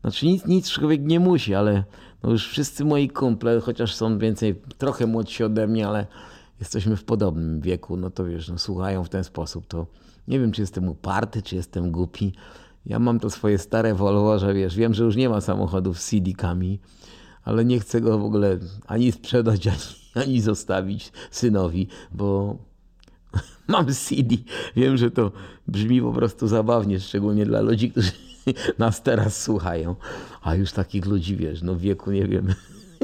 Znaczy 0.00 0.26
nic, 0.26 0.46
nic 0.46 0.70
człowiek 0.70 1.00
nie 1.02 1.20
musi, 1.20 1.54
ale 1.54 1.84
no 2.22 2.30
już 2.30 2.48
wszyscy 2.48 2.84
moi 2.84 3.08
kumple, 3.08 3.60
chociaż 3.60 3.94
są 3.94 4.18
więcej, 4.18 4.62
trochę 4.78 5.06
młodsi 5.06 5.44
ode 5.44 5.66
mnie, 5.66 5.88
ale 5.88 6.06
jesteśmy 6.60 6.96
w 6.96 7.04
podobnym 7.04 7.60
wieku, 7.60 7.96
no 7.96 8.10
to 8.10 8.24
wiesz, 8.24 8.48
no 8.48 8.58
słuchają 8.58 9.04
w 9.04 9.08
ten 9.08 9.24
sposób, 9.24 9.66
to 9.66 9.86
nie 10.28 10.40
wiem, 10.40 10.52
czy 10.52 10.60
jestem 10.60 10.88
uparty, 10.88 11.42
czy 11.42 11.56
jestem 11.56 11.90
głupi, 11.90 12.32
ja 12.86 12.98
mam 12.98 13.20
to 13.20 13.30
swoje 13.30 13.58
stare 13.58 13.94
Volvo, 13.94 14.38
że 14.38 14.54
wiesz, 14.54 14.76
wiem, 14.76 14.94
że 14.94 15.04
już 15.04 15.16
nie 15.16 15.28
ma 15.28 15.40
samochodów 15.40 16.00
z 16.00 16.10
CD-kami, 16.10 16.80
ale 17.44 17.64
nie 17.64 17.80
chcę 17.80 18.00
go 18.00 18.18
w 18.18 18.24
ogóle 18.24 18.58
ani 18.86 19.12
sprzedać, 19.12 19.66
ani, 19.66 19.76
ani 20.14 20.40
zostawić 20.40 21.12
synowi, 21.30 21.88
bo 22.12 22.56
mam 23.68 23.86
CD. 23.86 24.36
Wiem, 24.76 24.96
że 24.96 25.10
to 25.10 25.32
brzmi 25.68 26.00
po 26.02 26.12
prostu 26.12 26.46
zabawnie, 26.46 27.00
szczególnie 27.00 27.46
dla 27.46 27.60
ludzi, 27.60 27.90
którzy 27.90 28.12
nas 28.78 29.02
teraz 29.02 29.42
słuchają. 29.42 29.96
A 30.42 30.54
już 30.54 30.72
takich 30.72 31.06
ludzi, 31.06 31.36
wiesz, 31.36 31.62
no 31.62 31.74
w 31.74 31.80
wieku, 31.80 32.10
nie 32.10 32.26
wiem, 32.26 32.54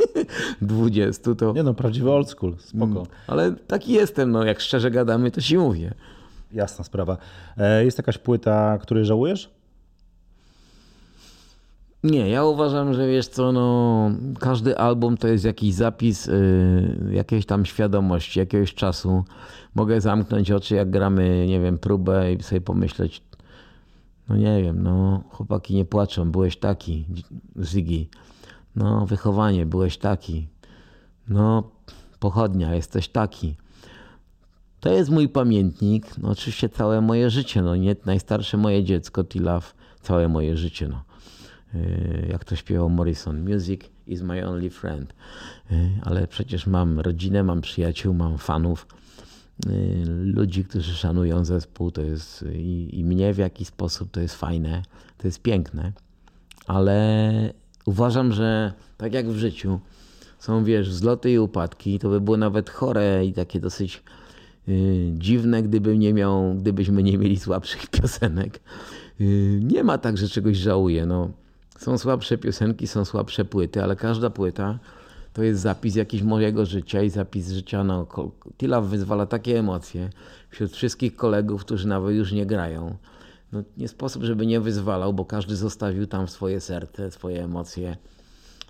20 0.63 1.35
to... 1.35 1.53
Nie 1.53 1.63
no, 1.63 1.75
prawdziwy 1.75 2.11
old 2.11 2.31
school, 2.31 2.57
spoko. 2.59 2.85
Mm, 2.85 3.07
ale 3.27 3.53
taki 3.53 3.93
jestem, 3.93 4.31
no 4.31 4.45
jak 4.45 4.61
szczerze 4.61 4.91
gadamy, 4.91 5.31
to 5.31 5.41
ci 5.41 5.59
mówię. 5.59 5.95
Jasna 6.53 6.85
sprawa. 6.85 7.17
E, 7.57 7.85
jest 7.85 7.99
jakaś 7.99 8.19
płyta, 8.19 8.79
której 8.83 9.05
żałujesz? 9.05 9.54
Nie, 12.05 12.29
ja 12.29 12.45
uważam, 12.45 12.95
że 12.95 13.09
wiesz 13.09 13.29
co, 13.29 13.53
no, 13.53 14.11
każdy 14.41 14.79
album 14.79 15.17
to 15.17 15.29
jest 15.29 15.45
jakiś 15.45 15.75
zapis 15.75 16.27
yy, 16.27 17.11
jakiejś 17.13 17.47
tam 17.47 17.67
świadomości, 17.67 18.39
jakiegoś 18.39 18.75
czasu. 18.75 19.25
Mogę 19.75 20.01
zamknąć 20.01 20.51
oczy, 20.51 20.75
jak 20.75 20.91
gramy, 20.91 21.47
nie 21.49 21.61
wiem, 21.61 21.79
próbę 21.79 22.33
i 22.33 22.43
sobie 22.43 22.61
pomyśleć, 22.61 23.23
no 24.29 24.37
nie 24.37 24.63
wiem, 24.63 24.83
no 24.83 25.25
chłopaki 25.31 25.75
nie 25.75 25.85
płaczą, 25.85 26.33
byłeś 26.33 26.57
taki, 26.57 27.07
Ziggy. 27.63 28.07
No 28.77 29.07
wychowanie, 29.07 29.67
byłeś 29.67 29.99
taki. 29.99 30.49
No 31.29 31.71
pochodnia, 32.21 32.75
jesteś 32.75 33.09
taki. 33.09 33.57
To 34.81 34.93
jest 34.93 35.11
mój 35.11 35.29
pamiętnik, 35.29 36.19
no 36.19 36.31
oczywiście 36.31 36.69
całe 36.69 37.01
moje 37.01 37.31
życie, 37.31 37.63
no 37.63 37.77
nie 37.77 37.97
najstarsze 38.07 38.57
moje 38.57 38.85
dziecko, 38.85 39.25
Tilaf, 39.25 39.75
całe 40.03 40.29
moje 40.29 40.57
życie, 40.57 40.89
no. 40.89 41.14
Y, 41.75 42.27
jak 42.31 42.45
to 42.45 42.57
śpiewał 42.57 42.91
Morrison, 42.91 43.53
music 43.53 43.81
is 44.07 44.23
my 44.23 44.49
only 44.49 44.71
friend. 44.71 45.15
Y, 45.73 45.91
ale 46.03 46.27
przecież 46.27 46.67
mam 46.67 47.01
rodzinę, 47.01 47.43
mam 47.43 47.61
przyjaciół, 47.61 48.15
mam 48.15 48.39
fanów, 48.39 48.87
y, 49.67 49.71
ludzi, 50.25 50.65
którzy 50.65 50.95
szanują 50.95 51.45
zespół, 51.45 51.91
to 51.91 52.03
jest 52.03 52.45
i, 52.55 52.89
i 52.99 53.05
mnie 53.05 53.35
w 53.35 53.39
jakiś 53.39 53.69
sposób 53.69 54.11
to 54.11 54.21
jest 54.21 54.35
fajne, 54.35 54.83
to 55.19 55.29
jest 55.29 55.43
piękne, 55.43 55.93
ale 56.67 57.53
uważam, 57.85 58.33
że 58.33 58.73
tak 58.97 59.13
jak 59.13 59.29
w 59.29 59.37
życiu, 59.37 59.81
są 60.39 60.65
wiesz, 60.65 60.91
wzloty 60.91 61.31
i 61.31 61.39
upadki, 61.39 61.99
to 61.99 62.09
by 62.09 62.21
było 62.21 62.37
nawet 62.37 62.71
chore 62.71 63.27
i 63.27 63.33
takie 63.33 63.61
dosyć 63.61 64.03
dziwne, 65.13 65.63
nie 65.97 66.15
miał, 66.15 66.55
gdybyśmy 66.55 67.03
nie 67.03 67.19
mieli 67.19 67.39
słabszych 67.39 67.87
piosenek. 67.87 68.61
Nie 69.61 69.85
ma 69.85 69.99
tak, 69.99 70.17
że 70.19 70.29
czegoś 70.29 70.57
żałuję. 70.57 71.07
No, 71.07 71.31
są 71.79 71.99
słabsze 71.99 72.39
piosenki, 72.39 72.87
są 72.87 73.05
słabsze 73.05 73.45
płyty, 73.45 73.83
ale 73.83 73.97
każda 73.97 74.31
płyta 74.31 74.79
to 75.33 75.43
jest 75.43 75.61
zapis 75.61 75.97
jakiś 75.97 76.23
mojego 76.23 76.67
życia 76.67 77.03
i 77.03 77.11
zapis 77.11 77.51
życia 77.51 77.85
naokoło. 77.85 78.33
Tila 78.59 78.81
wyzwala 78.81 79.27
takie 79.27 79.59
emocje 79.59 80.11
wśród 80.51 80.73
wszystkich 80.73 81.17
kolegów, 81.17 81.65
którzy 81.65 81.89
nawet 81.89 82.17
już 82.17 82.33
nie 82.33 82.47
grają. 82.47 82.97
No, 83.53 83.63
nie 83.77 83.89
sposób, 83.89 84.23
żeby 84.23 84.47
nie 84.47 84.61
wyzwalał, 84.61 85.15
bo 85.15 85.25
każdy 85.25 85.57
zostawił 85.57 86.07
tam 86.07 86.29
swoje 86.29 86.61
serce, 86.61 87.11
swoje 87.11 87.45
emocje, 87.45 87.97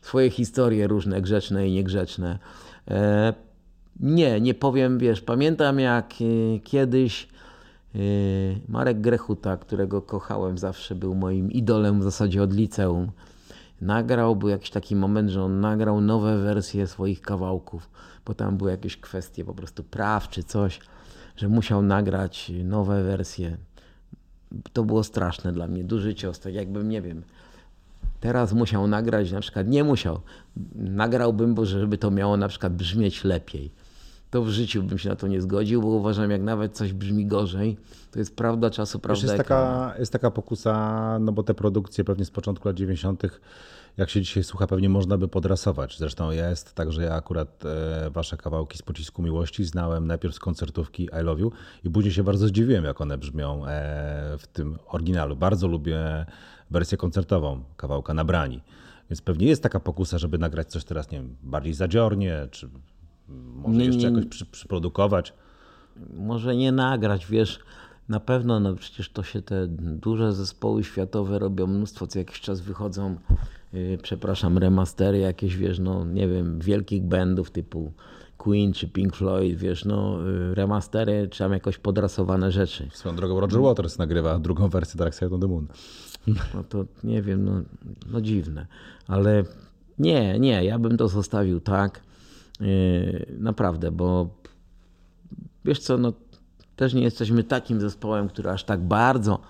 swoje 0.03 0.31
historie 0.31 0.87
różne, 0.87 1.23
grzeczne 1.23 1.69
i 1.69 1.73
niegrzeczne. 1.73 2.39
E, 2.89 3.35
nie, 4.01 4.41
nie 4.41 4.55
powiem, 4.55 4.99
wiesz, 4.99 5.21
pamiętam 5.21 5.81
jak 5.81 6.15
e, 6.15 6.61
kiedyś 6.61 7.29
Marek 8.68 9.01
Grechuta, 9.01 9.57
którego 9.57 10.03
kochałem 10.03 10.59
zawsze, 10.59 10.95
był 10.95 11.14
moim 11.14 11.53
idolem 11.53 12.01
w 12.01 12.03
zasadzie 12.03 12.42
od 12.42 12.55
liceum 12.55 13.11
nagrał, 13.80 14.36
był 14.36 14.49
jakiś 14.49 14.70
taki 14.70 14.97
moment, 14.97 15.30
że 15.30 15.42
on 15.42 15.61
nagrał 15.61 16.01
nowe 16.01 16.38
wersje 16.38 16.86
swoich 16.86 17.20
kawałków, 17.20 17.90
bo 18.26 18.34
tam 18.34 18.57
były 18.57 18.70
jakieś 18.70 18.97
kwestie 18.97 19.45
po 19.45 19.55
prostu 19.55 19.84
praw 19.84 20.28
czy 20.28 20.42
coś, 20.42 20.80
że 21.36 21.49
musiał 21.49 21.82
nagrać 21.82 22.53
nowe 22.64 23.03
wersje. 23.03 23.57
To 24.72 24.84
było 24.84 25.05
straszne 25.05 25.53
dla 25.53 25.68
mnie, 25.68 25.84
duży 25.84 26.14
cios, 26.14 26.40
tak 26.40 26.55
jakbym, 26.55 26.88
nie 26.88 27.03
wiem, 27.03 27.22
teraz 28.20 28.53
musiał 28.53 28.86
nagrać, 28.86 29.32
na 29.32 29.40
przykład 29.40 29.68
nie 29.68 29.84
musiał, 29.84 30.20
nagrałbym, 30.74 31.55
bo 31.55 31.66
żeby 31.66 31.99
to 31.99 32.11
miało 32.11 32.36
na 32.36 32.49
przykład 32.49 32.74
brzmieć 32.74 33.24
lepiej. 33.24 33.70
To 34.35 34.43
w 34.43 34.49
życiu 34.49 34.82
bym 34.82 34.99
się 34.99 35.09
na 35.09 35.16
to 35.16 35.26
nie 35.26 35.41
zgodził, 35.41 35.82
bo 35.82 35.89
uważam, 35.89 36.30
jak 36.30 36.43
nawet 36.43 36.76
coś 36.76 36.93
brzmi 36.93 37.26
gorzej, 37.26 37.76
to 38.11 38.18
jest 38.18 38.37
prawda 38.37 38.70
czasu, 38.70 38.99
prawda 38.99 39.22
jest 39.22 39.37
taka, 39.37 39.95
jest 39.99 40.12
taka 40.12 40.30
pokusa, 40.30 41.18
no 41.18 41.32
bo 41.32 41.43
te 41.43 41.55
produkcje 41.55 42.05
pewnie 42.05 42.24
z 42.24 42.30
początku 42.30 42.68
lat 42.68 42.76
90 42.76 43.22
jak 43.97 44.11
się 44.11 44.22
dzisiaj 44.22 44.45
słucha, 44.45 44.66
pewnie 44.66 44.89
można 44.89 45.18
by 45.18 45.28
podrasować. 45.28 45.99
Zresztą 45.99 46.30
jest 46.30 46.74
tak, 46.74 46.93
że 46.93 47.03
ja 47.03 47.14
akurat 47.14 47.64
e, 47.64 48.11
wasze 48.11 48.37
kawałki 48.37 48.78
z 48.78 48.82
Pocisku 48.82 49.22
Miłości 49.22 49.64
znałem 49.64 50.07
najpierw 50.07 50.35
z 50.35 50.39
koncertówki 50.39 51.05
I 51.20 51.24
Love 51.24 51.41
You 51.41 51.53
i 51.85 51.91
później 51.91 52.12
się 52.12 52.22
bardzo 52.22 52.49
zdziwiłem, 52.49 52.85
jak 52.85 53.01
one 53.01 53.18
brzmią 53.18 53.66
e, 53.66 53.68
w 54.39 54.47
tym 54.47 54.78
oryginalu. 54.87 55.37
Bardzo 55.37 55.68
lubię 55.68 56.26
wersję 56.70 56.99
koncertową 56.99 57.64
kawałka 57.76 58.14
Nabrani. 58.14 58.61
Więc 59.11 59.20
pewnie 59.20 59.47
jest 59.47 59.62
taka 59.62 59.80
pokusa, 59.80 60.18
żeby 60.18 60.39
nagrać 60.39 60.68
coś 60.68 60.85
teraz, 60.85 61.11
nie 61.11 61.18
wiem, 61.18 61.37
bardziej 61.43 61.74
zadziornie, 61.74 62.49
czy 62.51 62.68
może 63.29 63.79
nie, 63.79 63.85
jeszcze 63.85 64.07
jakoś 64.07 64.27
przy, 64.27 64.47
przyprodukować. 64.47 65.33
Może 66.16 66.57
nie 66.57 66.72
nagrać, 66.72 67.27
wiesz, 67.27 67.59
na 68.09 68.20
pewno, 68.20 68.61
no 68.61 68.75
przecież 68.75 69.11
to 69.11 69.22
się 69.22 69.43
te 69.43 69.66
duże 69.68 70.33
zespoły 70.33 70.85
światowe 70.85 71.39
robią 71.39 71.66
mnóstwo, 71.66 72.07
co 72.07 72.18
jakiś 72.18 72.41
czas 72.41 72.61
wychodzą 72.61 73.16
Y, 73.75 73.99
przepraszam, 74.03 74.59
remastery 74.59 75.18
jakieś, 75.18 75.57
wiesz, 75.57 75.79
no 75.79 76.05
nie 76.05 76.29
wiem, 76.29 76.59
wielkich 76.61 77.03
bandów 77.03 77.51
typu 77.51 77.93
Queen 78.39 78.72
czy 78.72 78.89
Pink 78.89 79.16
Floyd, 79.16 79.59
wiesz, 79.59 79.85
no 79.85 80.18
y, 80.29 80.55
remastery 80.55 81.29
czy 81.31 81.39
tam 81.39 81.53
jakoś 81.53 81.79
podrasowane 81.79 82.53
rzeczy. 82.53 82.89
Swoją 82.93 83.16
drogą 83.16 83.41
Roger 83.41 83.61
Waters 83.61 83.99
nagrywa 83.99 84.39
drugą 84.39 84.68
wersję 84.68 84.99
Dark 84.99 85.14
Side 85.14 85.35
of 85.35 85.41
the 85.41 85.47
Moon. 85.47 85.66
No 86.55 86.64
to 86.68 86.85
nie 87.05 87.22
wiem, 87.22 87.45
no, 87.45 87.53
no 88.12 88.20
dziwne, 88.20 88.66
ale 89.07 89.45
nie, 89.99 90.39
nie, 90.39 90.64
ja 90.64 90.79
bym 90.79 90.97
to 90.97 91.09
zostawił 91.09 91.61
tak, 91.61 92.01
yy, 92.01 92.14
naprawdę, 93.39 93.91
bo 93.91 94.29
wiesz 95.65 95.79
co, 95.79 95.99
no 95.99 96.13
też 96.77 96.95
nie 96.95 97.03
jesteśmy 97.03 97.45
takim 97.45 97.81
zespołem, 97.81 98.29
który 98.29 98.51
aż 98.51 98.65
tak 98.65 98.81
bardzo 98.81 99.41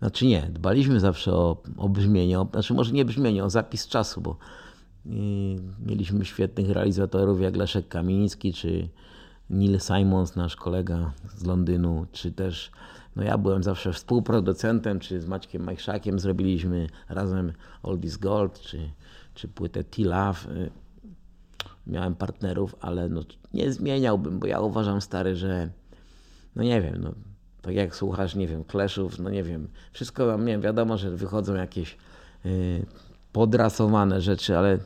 znaczy 0.00 0.26
nie, 0.26 0.42
dbaliśmy 0.52 1.00
zawsze 1.00 1.32
o, 1.32 1.62
o 1.76 1.88
brzmienie, 1.88 2.40
o, 2.40 2.48
znaczy 2.52 2.74
może 2.74 2.92
nie 2.92 3.04
brzmienie, 3.04 3.44
o 3.44 3.50
zapis 3.50 3.88
czasu, 3.88 4.20
bo 4.20 4.36
y, 5.06 5.10
mieliśmy 5.86 6.24
świetnych 6.24 6.70
realizatorów 6.70 7.40
jak 7.40 7.56
Leszek 7.56 7.88
Kamiński, 7.88 8.52
czy 8.52 8.88
Neil 9.50 9.80
Simons, 9.80 10.36
nasz 10.36 10.56
kolega 10.56 11.12
z 11.36 11.44
Londynu, 11.44 12.06
czy 12.12 12.32
też 12.32 12.70
no 13.16 13.22
ja 13.22 13.38
byłem 13.38 13.62
zawsze 13.62 13.92
współproducentem, 13.92 15.00
czy 15.00 15.20
z 15.20 15.26
Maćkiem 15.26 15.64
Majszakiem 15.64 16.18
zrobiliśmy 16.18 16.86
razem 17.08 17.52
This 18.02 18.16
Gold, 18.16 18.60
czy, 18.60 18.90
czy 19.34 19.48
płytę 19.48 19.84
T-Love. 19.84 20.38
Miałem 21.90 22.14
partnerów, 22.14 22.76
ale 22.80 23.08
no, 23.08 23.22
nie 23.54 23.72
zmieniałbym, 23.72 24.38
bo 24.38 24.46
ja 24.46 24.60
uważam 24.60 25.00
stary, 25.00 25.36
że 25.36 25.68
no 26.56 26.62
nie 26.62 26.82
wiem, 26.82 26.94
no, 27.02 27.14
tak 27.62 27.74
jak 27.74 27.96
słuchasz, 27.96 28.34
nie 28.34 28.46
wiem, 28.46 28.64
Clashów, 28.70 29.18
no 29.18 29.30
nie 29.30 29.42
wiem, 29.42 29.68
wszystko, 29.92 30.36
nie 30.38 30.46
wiem, 30.46 30.60
wiadomo, 30.60 30.98
że 30.98 31.10
wychodzą 31.10 31.54
jakieś 31.54 31.96
yy, 32.44 32.86
podrasowane 33.32 34.20
rzeczy, 34.20 34.58
ale 34.58 34.78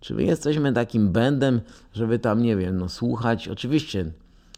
czy 0.00 0.14
my 0.14 0.24
jesteśmy 0.24 0.72
takim 0.72 1.12
bendem, 1.12 1.60
żeby 1.92 2.18
tam, 2.18 2.42
nie 2.42 2.56
wiem, 2.56 2.78
no 2.78 2.88
słuchać, 2.88 3.48
oczywiście 3.48 4.04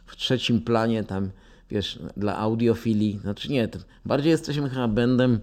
w 0.06 0.16
trzecim 0.16 0.60
planie 0.60 1.04
tam, 1.04 1.30
wiesz, 1.70 1.98
dla 2.16 2.36
audiofilii, 2.36 3.18
znaczy 3.18 3.52
nie, 3.52 3.68
bardziej 4.04 4.30
jesteśmy 4.30 4.70
chyba 4.70 4.88
bendem, 4.88 5.40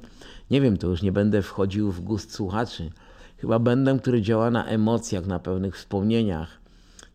nie 0.51 0.61
wiem, 0.61 0.77
to 0.77 0.87
już 0.87 1.01
nie 1.01 1.11
będę 1.11 1.41
wchodził 1.41 1.91
w 1.91 2.01
gust 2.01 2.33
słuchaczy, 2.33 2.91
chyba 3.41 3.59
bendem, 3.59 3.99
który 3.99 4.21
działa 4.21 4.51
na 4.51 4.65
emocjach, 4.65 5.25
na 5.25 5.39
pewnych 5.39 5.77
wspomnieniach, 5.77 6.61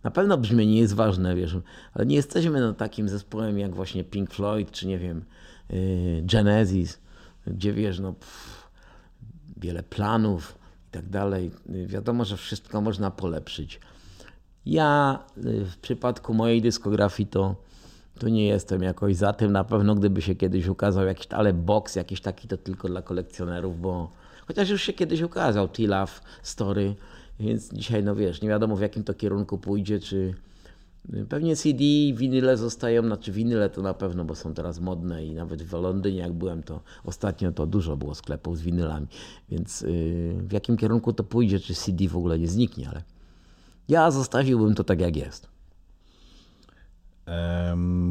na 0.05 0.11
pewno 0.11 0.39
brzmienie 0.39 0.79
jest 0.79 0.95
ważne, 0.95 1.37
wiesz, 1.37 1.57
ale 1.95 2.07
nie 2.07 2.17
jesteśmy 2.17 2.61
no, 2.61 2.73
takim 2.73 3.09
zespołem 3.09 3.59
jak 3.59 3.75
właśnie 3.75 4.05
Pink 4.05 4.31
Floyd, 4.31 4.71
czy 4.71 4.87
nie 4.87 4.99
wiem, 4.99 5.25
yy, 5.71 6.23
Genesis, 6.23 6.99
gdzie 7.47 7.73
wiesz, 7.73 7.99
no, 7.99 8.13
pff, 8.13 8.69
wiele 9.57 9.83
planów 9.83 10.59
i 10.89 10.91
tak 10.91 11.09
dalej. 11.09 11.51
Wiadomo, 11.67 12.25
że 12.25 12.37
wszystko 12.37 12.81
można 12.81 13.11
polepszyć. 13.11 13.81
Ja 14.67 15.19
yy, 15.37 15.65
w 15.65 15.79
przypadku 15.79 16.35
mojej 16.35 16.63
dyskografii 16.63 17.27
to, 17.27 17.57
to 18.19 18.29
nie 18.29 18.47
jestem 18.47 18.83
jakoś 18.83 19.17
za 19.17 19.33
tym. 19.33 19.53
Na 19.53 19.65
pewno 19.65 19.95
gdyby 19.95 20.23
się 20.23 20.35
kiedyś 20.35 20.67
ukazał 20.67 21.07
jakiś, 21.07 21.27
ale 21.31 21.53
box 21.53 21.97
jakiś 21.97 22.21
taki 22.21 22.49
to 22.49 22.57
tylko 22.57 22.89
dla 22.89 23.03
kolekcjonerów, 23.03 23.81
bo 23.81 24.11
chociaż 24.47 24.71
już 24.71 24.83
się 24.83 24.93
kiedyś 24.93 25.21
ukazał 25.21 25.69
T-Love 25.69 26.13
Story, 26.43 26.95
więc 27.41 27.73
dzisiaj, 27.73 28.05
no 28.05 28.15
wiesz, 28.15 28.43
nie 28.43 28.49
wiadomo 28.49 28.77
w 28.77 28.81
jakim 28.81 29.05
to 29.05 29.15
kierunku 29.15 29.59
pójdzie, 29.59 30.01
czy 30.01 30.35
y, 31.15 31.27
pewnie 31.29 31.57
CD, 31.57 31.85
winyle 32.15 32.57
zostają, 32.57 33.03
znaczy 33.03 33.33
winyle 33.33 33.71
to 33.71 33.83
na 33.83 33.95
pewno, 33.95 34.25
bo 34.25 34.35
są 34.35 34.55
teraz 34.55 34.81
modne 34.81 35.27
i 35.27 35.35
nawet 35.35 35.63
w 35.63 35.73
Londynie 35.73 36.19
jak 36.19 36.33
byłem, 36.33 36.63
to 36.63 36.81
ostatnio 37.05 37.53
to 37.53 37.67
dużo 37.67 37.97
było 37.97 38.15
sklepów 38.15 38.59
z 38.59 38.63
winylami, 38.63 39.07
więc 39.49 39.81
yy, 39.81 39.89
w 40.43 40.53
jakim 40.53 40.77
kierunku 40.77 41.13
to 41.13 41.25
pójdzie, 41.25 41.61
czy 41.61 41.75
CD 41.75 42.09
w 42.09 42.17
ogóle 42.17 42.39
nie 42.39 42.49
zniknie, 42.49 42.89
ale 42.89 43.03
ja 43.89 44.11
zostawiłbym 44.11 44.75
to 44.75 44.85
tak 44.85 45.01
jak 45.01 45.17
jest. 45.17 45.56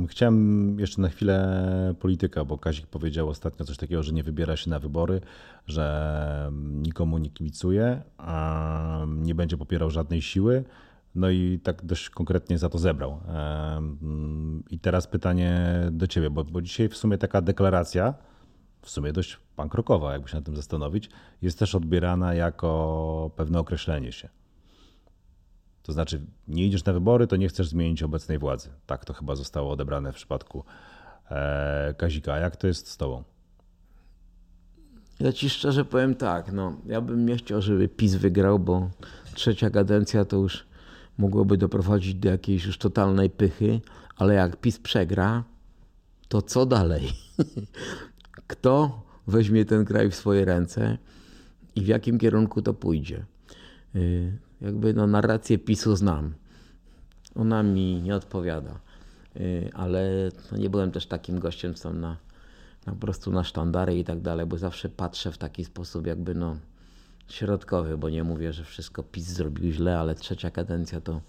Chciałem 0.08 0.80
jeszcze 0.80 1.02
na 1.02 1.10
chwilę 1.10 1.96
polityka, 2.00 2.46
bo 2.46 2.58
Kazik 2.58 2.88
powiedział 2.88 3.30
ostatnio 3.30 3.66
coś 3.66 3.78
takiego, 3.78 4.04
że 4.04 4.14
nie 4.14 4.24
wybiera 4.24 4.58
się 4.58 4.70
na 4.70 4.80
wybory, 4.80 5.22
że 5.68 6.52
nikomu 6.62 7.18
nie 7.18 7.30
kibicuje, 7.30 8.02
nie 9.08 9.36
będzie 9.36 9.58
popierał 9.58 9.90
żadnej 9.90 10.22
siły. 10.22 10.64
No 11.16 11.30
i 11.30 11.60
tak 11.64 11.86
dość 11.86 12.10
konkretnie 12.10 12.58
za 12.58 12.70
to 12.70 12.78
zebrał. 12.78 13.20
I 14.70 14.80
teraz 14.80 15.08
pytanie 15.08 15.82
do 15.92 16.08
ciebie, 16.08 16.30
bo, 16.30 16.44
bo 16.44 16.62
dzisiaj 16.62 16.90
w 16.90 16.98
sumie 16.98 17.18
taka 17.18 17.42
deklaracja, 17.42 18.14
w 18.82 18.90
sumie 18.90 19.14
dość 19.14 19.40
pankrokowa, 19.56 20.14
jakby 20.14 20.30
się 20.30 20.36
na 20.36 20.42
tym 20.42 20.56
zastanowić, 20.56 21.10
jest 21.42 21.60
też 21.60 21.76
odbierana 21.76 22.34
jako 22.34 23.32
pewne 23.36 23.60
określenie 23.60 24.12
się. 24.12 24.30
To 25.86 25.94
znaczy, 25.94 26.22
nie 26.48 26.66
idziesz 26.66 26.86
na 26.86 26.94
wybory, 26.94 27.28
to 27.28 27.36
nie 27.36 27.48
chcesz 27.48 27.68
zmienić 27.68 28.04
obecnej 28.04 28.40
władzy. 28.40 28.70
Tak 28.86 29.06
to 29.06 29.14
chyba 29.14 29.36
zostało 29.36 29.72
odebrane 29.72 30.12
w 30.12 30.16
przypadku 30.16 30.64
e, 31.32 31.94
Kazika. 31.98 32.34
A 32.34 32.38
jak 32.38 32.56
to 32.56 32.68
jest 32.68 32.88
z 32.88 32.98
tobą? 32.98 33.24
Ja 35.20 35.34
ci 35.34 35.50
szczerze 35.50 35.86
powiem 35.86 36.16
tak, 36.16 36.52
no, 36.52 36.78
ja 36.86 37.02
bym 37.02 37.26
nie 37.26 37.38
chciał, 37.38 37.62
żeby 37.62 37.88
PiS 37.88 38.16
wygrał, 38.16 38.60
bo 38.60 38.90
trzecia 39.34 39.70
kadencja 39.70 40.26
to 40.26 40.38
już 40.38 40.66
mogłoby 41.18 41.58
doprowadzić 41.58 42.16
do 42.16 42.30
jakiejś 42.30 42.66
już 42.66 42.78
totalnej 42.78 43.30
pychy, 43.30 43.82
ale 44.16 44.34
jak 44.34 44.56
PiS 44.56 44.80
przegra, 44.80 45.44
to 46.28 46.42
co 46.42 46.66
dalej? 46.66 47.10
Kto 48.48 49.02
weźmie 49.28 49.66
ten 49.66 49.86
kraj 49.86 50.10
w 50.10 50.16
swoje 50.16 50.46
ręce 50.46 50.98
i 51.76 51.82
w 51.82 51.88
jakim 51.88 52.20
kierunku 52.20 52.62
to 52.62 52.74
pójdzie? 52.74 53.26
Jakby 54.62 54.94
no, 54.94 55.08
narrację 55.08 55.58
PiSu 55.58 55.96
znam. 55.96 56.34
Ona 57.36 57.64
mi 57.64 58.02
nie 58.02 58.16
odpowiada. 58.16 58.80
Y, 59.36 59.70
ale 59.74 60.32
no, 60.52 60.58
nie 60.58 60.70
byłem 60.70 60.92
też 60.92 61.06
takim 61.06 61.40
gościem, 61.40 61.74
co 61.74 61.94
na, 61.94 62.18
na 62.86 62.94
po 62.94 63.00
prostu 63.00 63.32
na 63.32 63.44
sztandary 63.44 64.00
i 64.00 64.04
tak 64.04 64.22
dalej, 64.22 64.46
bo 64.46 64.58
zawsze 64.58 64.90
patrzę 64.90 65.32
w 65.32 65.38
taki 65.38 65.66
sposób 65.66 66.08
jakby 66.08 66.36
no 66.36 66.58
środkowy, 67.28 67.98
bo 67.98 68.10
nie 68.10 68.24
mówię, 68.24 68.54
że 68.54 68.64
wszystko 68.64 69.04
PiS 69.04 69.26
zrobił 69.26 69.72
źle, 69.72 70.00
ale 70.00 70.16
trzecia 70.16 70.52
kadencja 70.52 71.02
to, 71.02 71.22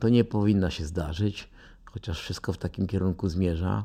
to 0.00 0.08
nie 0.08 0.24
powinna 0.24 0.70
się 0.70 0.84
zdarzyć. 0.84 1.48
chociaż 1.84 2.20
wszystko 2.20 2.52
w 2.52 2.58
takim 2.58 2.86
kierunku 2.86 3.28
zmierza. 3.28 3.84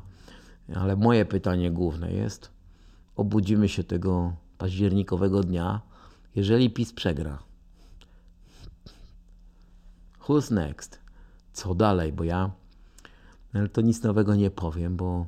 Ale 0.74 0.96
moje 0.96 1.24
pytanie 1.24 1.70
główne 1.70 2.12
jest: 2.12 2.50
obudzimy 3.16 3.68
się 3.68 3.84
tego 3.84 4.36
październikowego 4.58 5.40
dnia, 5.40 5.80
jeżeli 6.34 6.70
PiS 6.70 6.92
przegra. 6.92 7.38
Who's 10.28 10.52
next? 10.52 10.98
Co 11.52 11.74
dalej? 11.74 12.12
Bo 12.12 12.24
ja 12.24 12.50
ale 13.54 13.68
to 13.68 13.80
nic 13.80 14.02
nowego 14.02 14.34
nie 14.34 14.50
powiem, 14.50 14.96
bo 14.96 15.26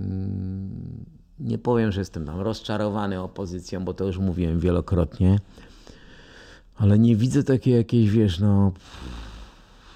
mm, 0.00 1.04
nie 1.40 1.58
powiem, 1.58 1.92
że 1.92 2.00
jestem 2.00 2.26
tam 2.26 2.40
rozczarowany 2.40 3.20
opozycją, 3.20 3.84
bo 3.84 3.94
to 3.94 4.04
już 4.04 4.18
mówiłem 4.18 4.60
wielokrotnie. 4.60 5.38
Ale 6.76 6.98
nie 6.98 7.16
widzę 7.16 7.44
takiej 7.44 7.74
jakiejś, 7.74 8.10
wiesz, 8.10 8.40
no. 8.40 8.72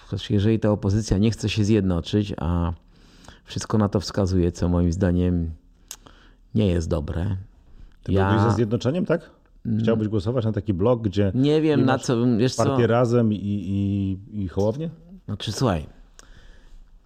Znaczy, 0.09 0.33
jeżeli 0.33 0.59
ta 0.59 0.70
opozycja 0.70 1.18
nie 1.18 1.31
chce 1.31 1.49
się 1.49 1.64
zjednoczyć, 1.64 2.35
a 2.37 2.73
wszystko 3.45 3.79
na 3.79 3.89
to 3.89 4.01
wskazuje, 4.01 4.53
co 4.53 4.68
moim 4.68 4.93
zdaniem 4.93 5.51
nie 6.55 6.66
jest 6.66 6.89
dobre. 6.89 7.37
Ty 8.03 8.12
ja... 8.12 8.39
za 8.39 8.51
zjednoczeniem, 8.51 9.07
tak? 9.07 9.31
Chciałbyś 9.81 10.09
głosować 10.09 10.45
na 10.45 10.53
taki 10.53 10.75
blok, 10.75 11.03
gdzie. 11.03 11.33
Nie 11.35 11.61
wiem, 11.61 11.85
na 11.85 11.99
co. 11.99 12.17
Wiesz 12.39 12.57
partię 12.57 12.83
co? 12.83 12.87
razem 12.87 13.33
i, 13.33 13.39
i, 13.43 14.43
i 14.43 14.49
hołownię? 14.49 14.91
Znaczy, 15.25 15.53
słuchaj. 15.53 15.87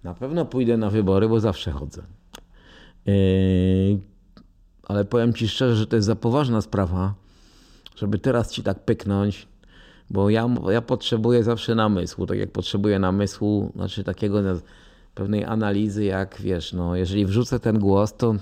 Na 0.04 0.14
pewno 0.14 0.44
pójdę 0.44 0.76
na 0.76 0.90
wybory, 0.90 1.28
bo 1.28 1.40
zawsze 1.40 1.70
chodzę. 1.70 2.02
Yy, 3.06 3.14
ale 4.82 5.04
powiem 5.04 5.34
ci 5.34 5.48
szczerze, 5.48 5.76
że 5.76 5.86
to 5.86 5.96
jest 5.96 6.06
za 6.06 6.16
poważna 6.16 6.60
sprawa, 6.60 7.14
żeby 7.96 8.18
teraz 8.18 8.52
ci 8.52 8.62
tak 8.62 8.84
pyknąć, 8.84 9.48
bo 10.10 10.30
ja, 10.30 10.48
ja 10.70 10.82
potrzebuję 10.82 11.44
zawsze 11.44 11.74
namysłu. 11.74 12.26
Tak 12.26 12.38
jak 12.38 12.52
potrzebuję 12.52 12.98
namysłu, 12.98 13.72
znaczy 13.74 14.04
takiego 14.04 14.42
pewnej 15.14 15.44
analizy, 15.44 16.04
jak 16.04 16.40
wiesz, 16.40 16.72
no, 16.72 16.96
jeżeli 16.96 17.26
wrzucę 17.26 17.60
ten 17.60 17.78
głos, 17.78 18.16
to 18.16 18.34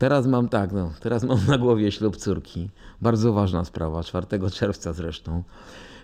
teraz 0.00 0.26
mam 0.26 0.48
tak, 0.48 0.72
no, 0.72 0.92
teraz 1.00 1.24
mam 1.24 1.46
na 1.46 1.58
głowie 1.58 1.92
ślub 1.92 2.16
córki. 2.16 2.70
Bardzo 3.00 3.32
ważna 3.32 3.64
sprawa, 3.64 4.02
4 4.02 4.26
czerwca 4.52 4.92
zresztą. 4.92 5.42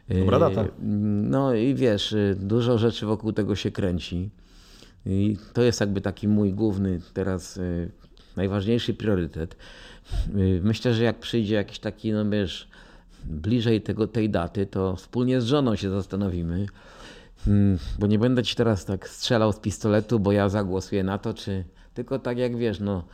Dobra 0.09 0.39
data. 0.39 0.63
Yy, 0.63 0.71
no 1.23 1.55
i 1.55 1.75
wiesz, 1.75 2.15
dużo 2.37 2.79
rzeczy 2.79 3.07
wokół 3.07 3.33
tego 3.33 3.57
się 3.57 3.71
kręci. 3.71 4.31
I 5.07 5.37
to 5.53 5.63
jest 5.63 5.81
jakby 5.81 6.01
taki 6.01 6.29
mój 6.29 6.53
główny 6.53 7.01
teraz 7.15 7.57
y, 7.57 7.91
najważniejszy 8.37 8.95
priorytet. 8.95 9.57
Y, 10.37 10.61
myślę, 10.65 10.95
że 10.95 11.05
jak 11.05 11.19
przyjdzie 11.19 11.55
jakiś 11.55 11.79
taki, 11.79 12.13
no 12.13 12.31
wiesz, 12.31 12.69
bliżej 13.25 13.83
tego, 13.83 14.07
tej 14.07 14.31
daty, 14.31 14.67
to 14.67 14.97
wspólnie 14.97 15.41
z 15.41 15.45
żoną 15.45 15.77
się 15.77 15.91
zastanowimy. 15.91 16.67
Mm, 17.47 17.79
bo 17.99 18.07
nie 18.07 18.19
będę 18.19 18.43
ci 18.43 18.57
teraz 18.57 18.85
tak 18.85 19.09
strzelał 19.09 19.53
z 19.53 19.59
pistoletu, 19.59 20.21
bo 20.21 20.33
ja 20.33 20.49
zagłosuję 20.49 21.05
na 21.05 21.19
to, 21.19 21.35
czy 21.35 21.65
tylko 21.95 22.19
tak 22.19 22.39
jak 22.39 22.57
wiesz, 22.57 22.81
no 22.81 23.05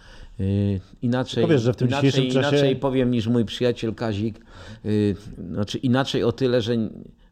inaczej, 1.03 1.45
Powiesz, 1.45 1.63
że 1.63 1.73
w 1.73 1.77
tym 1.77 1.89
inaczej, 1.89 2.11
dzisiejszym 2.11 2.43
czasie... 2.43 2.57
inaczej 2.57 2.77
powiem 2.77 3.11
niż 3.11 3.27
mój 3.27 3.45
przyjaciel 3.45 3.95
Kazik. 3.95 4.41
Yy, 4.85 5.17
znaczy 5.53 5.79
inaczej 5.79 6.25
o 6.25 6.33
tyle, 6.33 6.63
że, 6.63 6.73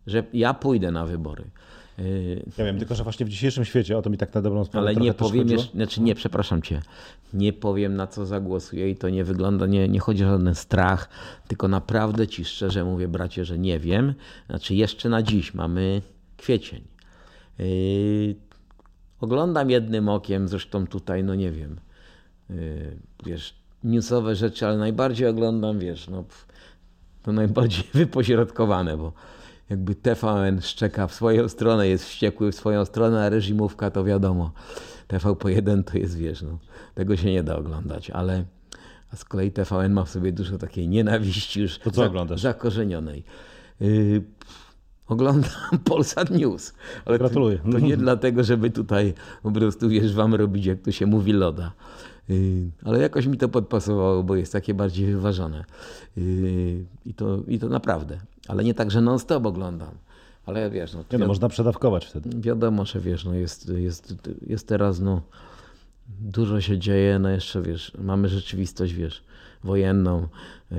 że 0.07 0.25
ja 0.33 0.55
pójdę 0.55 0.91
na 0.91 1.07
wybory. 1.07 1.45
Ja 2.59 2.65
wiem, 2.65 2.79
tylko 2.79 2.95
że 2.95 3.05
właśnie 3.05 3.27
w 3.27 3.29
dzisiejszym 3.29 3.65
świecie, 3.65 3.99
o 3.99 4.03
to 4.03 4.11
mi 4.11 4.19
tak 4.19 4.35
na 4.35 4.43
dobrą 4.43 4.65
sprawę 4.65 4.89
Ale 4.89 5.01
nie 5.01 5.15
powiem, 5.15 5.49
jeszcze, 5.49 5.73
znaczy 5.73 6.01
nie, 6.01 6.15
przepraszam 6.15 6.63
cię, 6.63 6.83
nie 7.35 7.53
powiem 7.53 7.97
na 7.97 8.07
co 8.07 8.27
zagłosuję 8.27 8.91
i 8.91 8.97
to 8.97 9.09
nie 9.09 9.25
wygląda, 9.25 9.67
nie, 9.67 9.89
nie 9.89 10.01
chodzi 10.01 10.25
o 10.25 10.29
żaden 10.29 10.55
strach, 10.55 11.09
tylko 11.49 11.69
naprawdę 11.69 12.29
ci 12.29 12.45
szczerze 12.45 12.85
mówię, 12.85 13.09
bracie, 13.09 13.45
że 13.45 13.59
nie 13.59 13.79
wiem. 13.79 14.15
Znaczy 14.47 14.75
jeszcze 14.75 15.09
na 15.09 15.23
dziś 15.23 15.55
mamy 15.55 16.03
kwiecień. 16.37 16.83
Yy, 17.59 18.35
oglądam 19.21 19.71
jednym 19.71 20.09
okiem, 20.09 20.49
zresztą 20.49 20.87
tutaj, 20.87 21.25
no 21.25 21.35
nie 21.35 21.51
wiem, 21.51 21.77
wiesz, 23.27 23.55
newsowe 23.85 24.37
rzeczy, 24.37 24.67
ale 24.67 24.79
najbardziej 24.79 25.29
oglądam, 25.29 25.79
wiesz, 25.79 26.09
no 26.09 26.25
to 27.23 27.33
najbardziej 27.33 27.85
wypośrodkowane, 27.95 28.97
bo 28.97 29.13
jakby 29.71 29.95
TVN 29.95 30.61
szczeka 30.61 31.07
w 31.07 31.15
swoją 31.15 31.49
stronę, 31.49 31.89
jest 31.89 32.05
wściekły 32.05 32.53
w 32.53 32.55
swoją 32.55 32.85
stronę, 32.85 33.25
a 33.25 33.29
reżimówka 33.29 33.91
to 33.91 34.05
wiadomo. 34.05 34.53
TVP1 35.09 35.85
to 35.85 35.99
jest, 35.99 36.17
wiesz, 36.17 36.43
no, 36.43 36.59
tego 36.95 37.17
się 37.17 37.31
nie 37.31 37.43
da 37.43 37.57
oglądać, 37.57 38.11
ale 38.11 38.45
a 39.13 39.17
z 39.17 39.25
kolei 39.25 39.53
TVN 39.53 39.93
ma 39.93 40.05
w 40.05 40.11
sobie 40.11 40.33
dużo 40.33 40.59
takiej 40.59 40.89
nienawiści 40.89 41.61
już 41.61 41.79
to 41.79 41.91
co 41.91 41.97
za, 41.97 42.07
oglądasz? 42.07 42.41
zakorzenionej. 42.41 43.25
Yy, 43.81 44.23
oglądam 45.09 45.51
Polsat 45.85 46.31
News. 46.31 46.75
Ale 47.05 47.19
Gratuluję. 47.19 47.59
To, 47.59 47.73
to 47.73 47.79
nie 47.79 47.97
dlatego, 47.97 48.45
żeby 48.45 48.71
tutaj 48.71 49.15
po 49.43 49.53
prostu, 49.53 49.89
wiesz, 49.89 50.15
wam 50.15 50.35
robić, 50.35 50.67
jak 50.67 50.81
to 50.81 50.93
się 50.93 51.07
mówi, 51.07 51.33
loda. 51.33 51.73
Yy, 52.31 52.71
ale 52.85 53.01
jakoś 53.01 53.27
mi 53.27 53.37
to 53.39 53.49
podpasowało, 53.49 54.23
bo 54.23 54.37
jest 54.37 54.53
takie 54.53 54.75
bardziej 54.75 55.07
wyważone. 55.07 55.65
Yy, 56.17 56.85
I 57.07 57.15
to, 57.15 57.39
I 57.49 57.59
to 57.59 57.69
naprawdę 57.69 58.21
ale 58.51 58.65
nie 58.65 58.75
tak, 58.75 58.91
że 58.91 59.01
non-stop 59.01 59.47
oglądam. 59.47 59.95
Ale 60.47 60.71
wiesz, 60.71 60.95
no, 60.95 61.05
nie, 61.13 61.19
no 61.19 61.27
można 61.27 61.49
przedawkować 61.49 62.07
wtedy. 62.07 62.31
Wiadomo, 62.41 62.85
że 62.85 63.01
wiesz, 63.01 63.25
no 63.25 63.35
jest, 63.35 63.69
jest, 63.69 64.15
jest 64.47 64.69
teraz, 64.69 65.01
no 65.01 65.23
dużo 66.21 66.61
się 66.61 66.79
dzieje, 66.79 67.19
no 67.19 67.29
jeszcze 67.29 67.63
wiesz, 67.63 67.93
mamy 67.99 68.29
rzeczywistość, 68.29 68.93
wiesz, 68.93 69.25
wojenną. 69.65 70.29
E, 70.73 70.77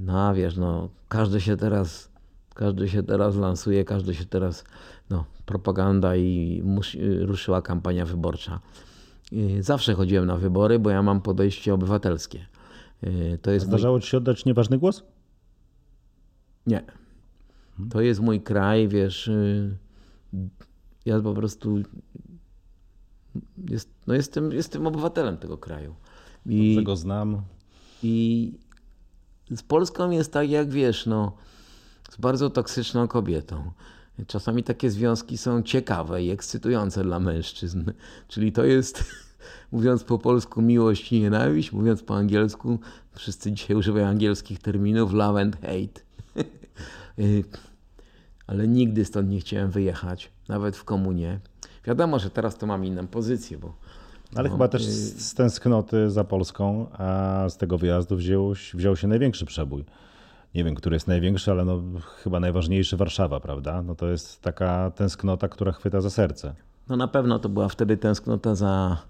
no 0.00 0.34
wiesz, 0.34 0.56
no 0.56 0.88
każdy 1.08 1.40
się 1.40 1.56
teraz, 1.56 2.08
każdy 2.54 2.88
się 2.88 3.02
teraz 3.02 3.36
lansuje, 3.36 3.84
każdy 3.84 4.14
się 4.14 4.24
teraz, 4.24 4.64
no 5.10 5.24
propaganda 5.46 6.16
i 6.16 6.62
musi, 6.64 7.18
ruszyła 7.18 7.62
kampania 7.62 8.06
wyborcza. 8.06 8.60
Zawsze 9.60 9.94
chodziłem 9.94 10.26
na 10.26 10.36
wybory, 10.36 10.78
bo 10.78 10.90
ja 10.90 11.02
mam 11.02 11.20
podejście 11.20 11.74
obywatelskie. 11.74 12.46
E, 13.02 13.38
to 13.38 13.50
jest 13.50 13.66
Zdarzało 13.66 13.94
mój... 13.94 14.02
ci 14.02 14.08
się 14.08 14.16
oddać 14.16 14.44
nieważny 14.44 14.78
głos? 14.78 15.02
Nie. 16.66 16.82
To 17.90 18.00
jest 18.00 18.20
mój 18.20 18.40
kraj, 18.40 18.88
wiesz. 18.88 19.28
Y, 19.28 19.76
ja 21.04 21.20
po 21.20 21.34
prostu 21.34 21.78
jest, 23.70 23.90
no 24.06 24.14
jestem, 24.14 24.52
jestem 24.52 24.86
obywatelem 24.86 25.36
tego 25.36 25.58
kraju. 25.58 25.94
I, 26.46 26.74
Dobrze 26.74 26.84
go 26.84 26.96
znam. 26.96 27.42
I 28.02 28.52
z 29.50 29.62
Polską 29.62 30.10
jest 30.10 30.32
tak, 30.32 30.50
jak 30.50 30.70
wiesz, 30.70 31.06
no, 31.06 31.36
z 32.10 32.16
bardzo 32.16 32.50
toksyczną 32.50 33.08
kobietą. 33.08 33.72
Czasami 34.26 34.62
takie 34.62 34.90
związki 34.90 35.38
są 35.38 35.62
ciekawe 35.62 36.22
i 36.22 36.30
ekscytujące 36.30 37.02
dla 37.02 37.20
mężczyzn. 37.20 37.90
Czyli 38.28 38.52
to 38.52 38.64
jest, 38.64 39.04
mówiąc 39.72 40.04
po 40.04 40.18
polsku, 40.18 40.62
miłość 40.62 41.12
i 41.12 41.20
nienawiść, 41.20 41.72
mówiąc 41.72 42.02
po 42.02 42.16
angielsku, 42.16 42.78
wszyscy 43.12 43.52
dzisiaj 43.52 43.76
używają 43.76 44.06
angielskich 44.06 44.58
terminów, 44.58 45.12
love 45.12 45.40
and 45.40 45.56
hate. 45.56 46.00
Y, 47.18 47.44
ale 48.46 48.68
nigdy 48.68 49.04
stąd 49.04 49.30
nie 49.30 49.40
chciałem 49.40 49.70
wyjechać, 49.70 50.30
nawet 50.48 50.76
w 50.76 50.84
komunie. 50.84 51.40
Wiadomo, 51.84 52.18
że 52.18 52.30
teraz 52.30 52.58
to 52.58 52.66
mam 52.66 52.84
inną 52.84 53.06
pozycję, 53.06 53.58
bo. 53.58 53.74
Ale 54.34 54.50
chyba 54.50 54.68
też 54.68 54.82
y, 54.82 54.92
z, 54.92 55.26
z 55.26 55.34
tęsknoty 55.34 56.10
za 56.10 56.24
Polską, 56.24 56.86
a 56.92 57.46
z 57.48 57.56
tego 57.56 57.78
wyjazdu 57.78 58.16
wziął, 58.16 58.52
wziął 58.74 58.96
się 58.96 59.08
największy 59.08 59.46
przebój. 59.46 59.84
Nie 60.54 60.64
wiem, 60.64 60.74
który 60.74 60.96
jest 60.96 61.06
największy, 61.06 61.50
ale 61.50 61.64
no, 61.64 61.82
chyba 62.22 62.40
najważniejszy 62.40 62.96
Warszawa, 62.96 63.40
prawda? 63.40 63.82
No 63.82 63.94
to 63.94 64.08
jest 64.08 64.42
taka 64.42 64.90
tęsknota, 64.90 65.48
która 65.48 65.72
chwyta 65.72 66.00
za 66.00 66.10
serce. 66.10 66.54
No 66.88 66.96
na 66.96 67.08
pewno 67.08 67.38
to 67.38 67.48
była 67.48 67.68
wtedy 67.68 67.96
tęsknota 67.96 68.54
za, 68.54 69.02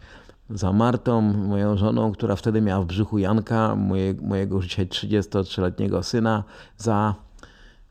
za 0.50 0.72
Martą, 0.72 1.20
moją 1.20 1.76
żoną, 1.76 2.12
która 2.12 2.36
wtedy 2.36 2.60
miała 2.60 2.82
w 2.82 2.86
brzuchu 2.86 3.18
Janka, 3.18 3.76
moje, 3.76 4.14
mojego 4.14 4.60
dzisiaj 4.62 4.86
33-letniego 4.86 6.02
syna, 6.02 6.44
za 6.76 7.14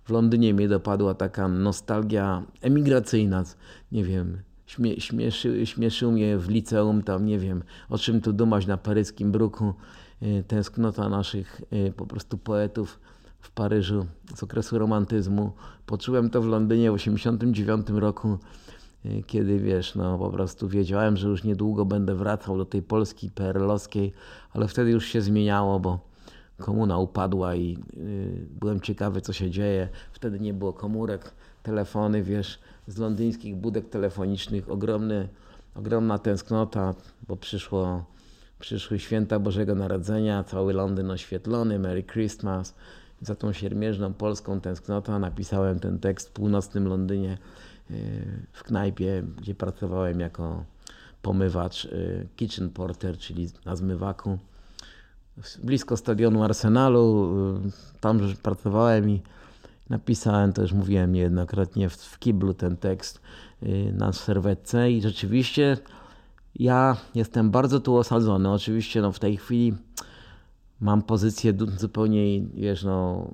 w 0.04 0.10
Londynie 0.10 0.54
mnie 0.54 0.68
dopadła 0.68 1.14
taka 1.14 1.48
nostalgia 1.48 2.44
emigracyjna. 2.62 3.44
Nie 3.92 4.04
wiem, 4.04 4.42
śmie, 4.66 5.02
śmieszy, 5.02 5.66
śmieszył 5.66 6.12
mnie 6.12 6.38
w 6.38 6.50
liceum, 6.50 7.04
tam 7.04 7.26
nie 7.26 7.40
wiem, 7.40 7.64
o 7.90 7.98
czym 7.98 8.22
tu 8.22 8.34
dumać 8.34 8.66
na 8.66 8.78
paryskim 8.78 9.32
bruku. 9.32 9.74
E, 10.22 10.44
tęsknota 10.44 11.10
naszych 11.10 11.62
e, 11.72 11.92
po 11.92 12.06
prostu 12.06 12.38
poetów 12.38 13.00
w 13.40 13.52
Paryżu 13.52 14.06
z 14.36 14.44
okresu 14.44 14.80
romantyzmu. 14.80 15.52
Poczułem 15.86 16.30
to 16.30 16.42
w 16.42 16.46
Londynie 16.46 16.92
w 16.92 16.98
1989 16.98 18.00
roku, 18.00 18.38
e, 19.06 19.24
kiedy 19.24 19.60
wiesz, 19.60 19.96
no 19.96 20.18
po 20.18 20.30
prostu 20.30 20.68
wiedziałem, 20.68 21.18
że 21.18 21.28
już 21.28 21.44
niedługo 21.44 21.86
będę 21.86 22.16
wracał 22.16 22.58
do 22.58 22.66
tej 22.66 22.82
Polski 22.82 23.32
PRL-owskiej, 23.32 24.14
ale 24.54 24.68
wtedy 24.68 24.92
już 24.92 25.06
się 25.06 25.22
zmieniało, 25.22 25.80
bo 25.80 26.00
komuna 26.58 26.98
upadła 26.98 27.56
i 27.56 27.78
y, 27.98 28.48
byłem 28.60 28.82
ciekawy, 28.82 29.22
co 29.22 29.34
się 29.34 29.52
dzieje. 29.52 29.90
Wtedy 30.12 30.40
nie 30.40 30.54
było 30.54 30.74
komórek, 30.74 31.34
telefony, 31.64 32.24
wiesz, 32.24 32.60
z 32.88 32.98
londyńskich 32.98 33.56
budek 33.56 33.90
telefonicznych 33.90 34.70
ogromny, 34.70 35.30
ogromna 35.76 36.18
tęsknota, 36.18 36.94
bo 37.28 37.36
przyszło, 37.36 38.06
przyszły 38.60 39.00
święta 39.00 39.40
Bożego 39.40 39.76
Narodzenia, 39.76 40.44
cały 40.44 40.74
Londyn 40.74 41.12
oświetlony, 41.12 41.80
Merry 41.80 42.04
Christmas. 42.04 42.76
Za 43.22 43.36
tą 43.36 43.54
siermierzną 43.54 44.14
polską 44.14 44.62
tęsknotą 44.62 45.20
napisałem 45.20 45.80
ten 45.80 46.00
tekst 46.00 46.30
w 46.30 46.32
północnym 46.32 46.88
Londynie 46.88 47.38
y, 47.92 47.96
w 48.52 48.64
knajpie, 48.64 49.24
gdzie 49.38 49.56
pracowałem 49.56 50.20
jako 50.20 50.64
pomywacz, 51.22 51.86
y, 51.86 52.28
kitchen 52.36 52.70
porter, 52.70 53.18
czyli 53.18 53.50
na 53.66 53.76
zmywaku. 53.76 54.38
Blisko 55.64 55.98
stadionu 55.98 56.44
Arsenalu, 56.44 57.34
y, 57.68 58.00
tam 58.00 58.20
pracowałem 58.44 59.10
i 59.10 59.22
napisałem, 59.90 60.54
to 60.54 60.62
już 60.62 60.74
mówiłem 60.74 61.12
niejednokrotnie, 61.12 61.90
w 61.90 62.20
kiblu 62.20 62.54
ten 62.54 62.78
tekst 62.78 63.22
na 63.94 64.14
serwetce 64.14 64.92
i 64.92 65.02
rzeczywiście 65.02 65.78
ja 66.60 66.98
jestem 67.16 67.52
bardzo 67.52 67.80
tu 67.80 67.96
osadzony. 67.96 68.52
Oczywiście 68.52 69.02
no, 69.02 69.12
w 69.12 69.20
tej 69.20 69.38
chwili 69.38 69.74
mam 70.80 71.02
pozycję 71.02 71.54
zupełnie, 71.78 72.42
wiesz, 72.42 72.84
no, 72.84 73.28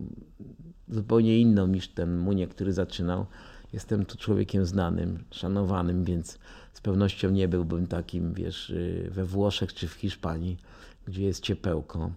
zupełnie 0.90 1.40
inną 1.40 1.68
niż 1.68 1.88
ten 1.88 2.18
Muniek, 2.18 2.50
który 2.50 2.74
zaczynał. 2.74 3.26
Jestem 3.74 4.06
tu 4.06 4.18
człowiekiem 4.18 4.66
znanym, 4.66 5.24
szanowanym, 5.32 6.04
więc 6.04 6.40
z 6.74 6.82
pewnością 6.82 7.30
nie 7.30 7.48
byłbym 7.48 7.88
takim, 7.88 8.34
wiesz, 8.34 8.70
y, 8.70 9.10
we 9.12 9.26
Włoszech 9.26 9.74
czy 9.74 9.88
w 9.88 9.94
Hiszpanii, 9.94 10.58
gdzie 11.06 11.24
jest 11.24 11.44
ciepełko. 11.44 12.12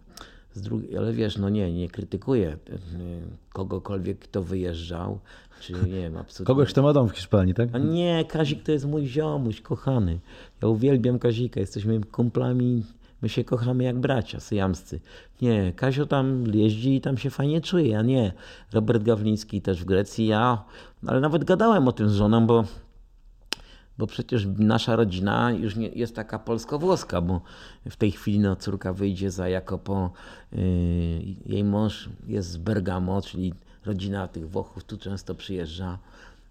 Drugiej, 0.57 0.97
ale 0.97 1.13
wiesz, 1.13 1.39
no 1.39 1.49
nie, 1.49 1.73
nie 1.73 1.89
krytykuję 1.89 2.53
y, 2.53 2.79
kogokolwiek, 3.53 4.19
kto 4.19 4.43
wyjeżdżał, 4.43 5.19
czy 5.61 5.73
nie 5.73 5.81
wiem, 5.81 6.17
absolutnie. 6.17 6.47
Kogoś, 6.55 6.69
kto 6.69 6.83
ma 6.83 6.93
dom 6.93 7.09
w 7.09 7.13
Hiszpanii, 7.13 7.55
tak? 7.55 7.69
A 7.73 7.79
nie, 7.79 8.25
Kazik 8.29 8.63
to 8.63 8.73
jest 8.73 8.85
mój 8.85 9.07
ziomuś, 9.07 9.61
kochany. 9.61 10.19
Ja 10.63 10.69
uwielbiam 10.69 11.19
Kazika, 11.19 11.61
jesteśmy 11.61 12.01
kumplami, 12.01 12.83
my 13.23 13.29
się 13.29 13.45
kochamy 13.45 13.85
jak 13.85 13.99
bracia 13.99 14.41
syjamscy. 14.41 15.01
Nie, 15.43 15.73
Kazio 15.77 16.07
tam 16.07 16.47
jeździ 16.55 16.97
i 16.97 17.01
tam 17.01 17.19
się 17.19 17.31
fajnie 17.31 17.61
czuje, 17.61 17.99
a 17.99 18.03
nie. 18.03 18.33
Robert 18.73 19.03
Gawliński 19.03 19.63
też 19.63 19.83
w 19.83 19.85
Grecji, 19.85 20.27
ja, 20.27 20.65
ale 21.07 21.21
nawet 21.21 21.45
gadałem 21.45 21.89
o 21.89 21.93
tym 21.93 22.09
z 22.09 22.15
żoną, 22.15 22.47
bo 22.47 22.65
bo 23.99 24.07
przecież 24.07 24.47
nasza 24.59 24.97
rodzina 24.97 25.53
już 25.53 25.77
nie 25.77 25.89
jest 25.89 26.17
taka 26.17 26.39
polsko-włoska, 26.39 27.21
bo 27.21 27.41
w 27.91 27.97
tej 27.97 28.13
chwili 28.13 28.39
no, 28.39 28.57
córka 28.57 28.93
wyjdzie 28.93 29.31
za 29.31 29.49
Jakopo, 29.49 30.11
yy, 30.53 30.61
jej 31.47 31.65
mąż 31.65 32.09
jest 32.27 32.51
z 32.51 32.57
Bergamo, 32.57 33.23
czyli 33.23 33.55
rodzina 33.85 34.29
tych 34.29 34.51
Włochów 34.51 34.85
tu 34.85 34.99
często 34.99 35.35
przyjeżdża. 35.35 35.99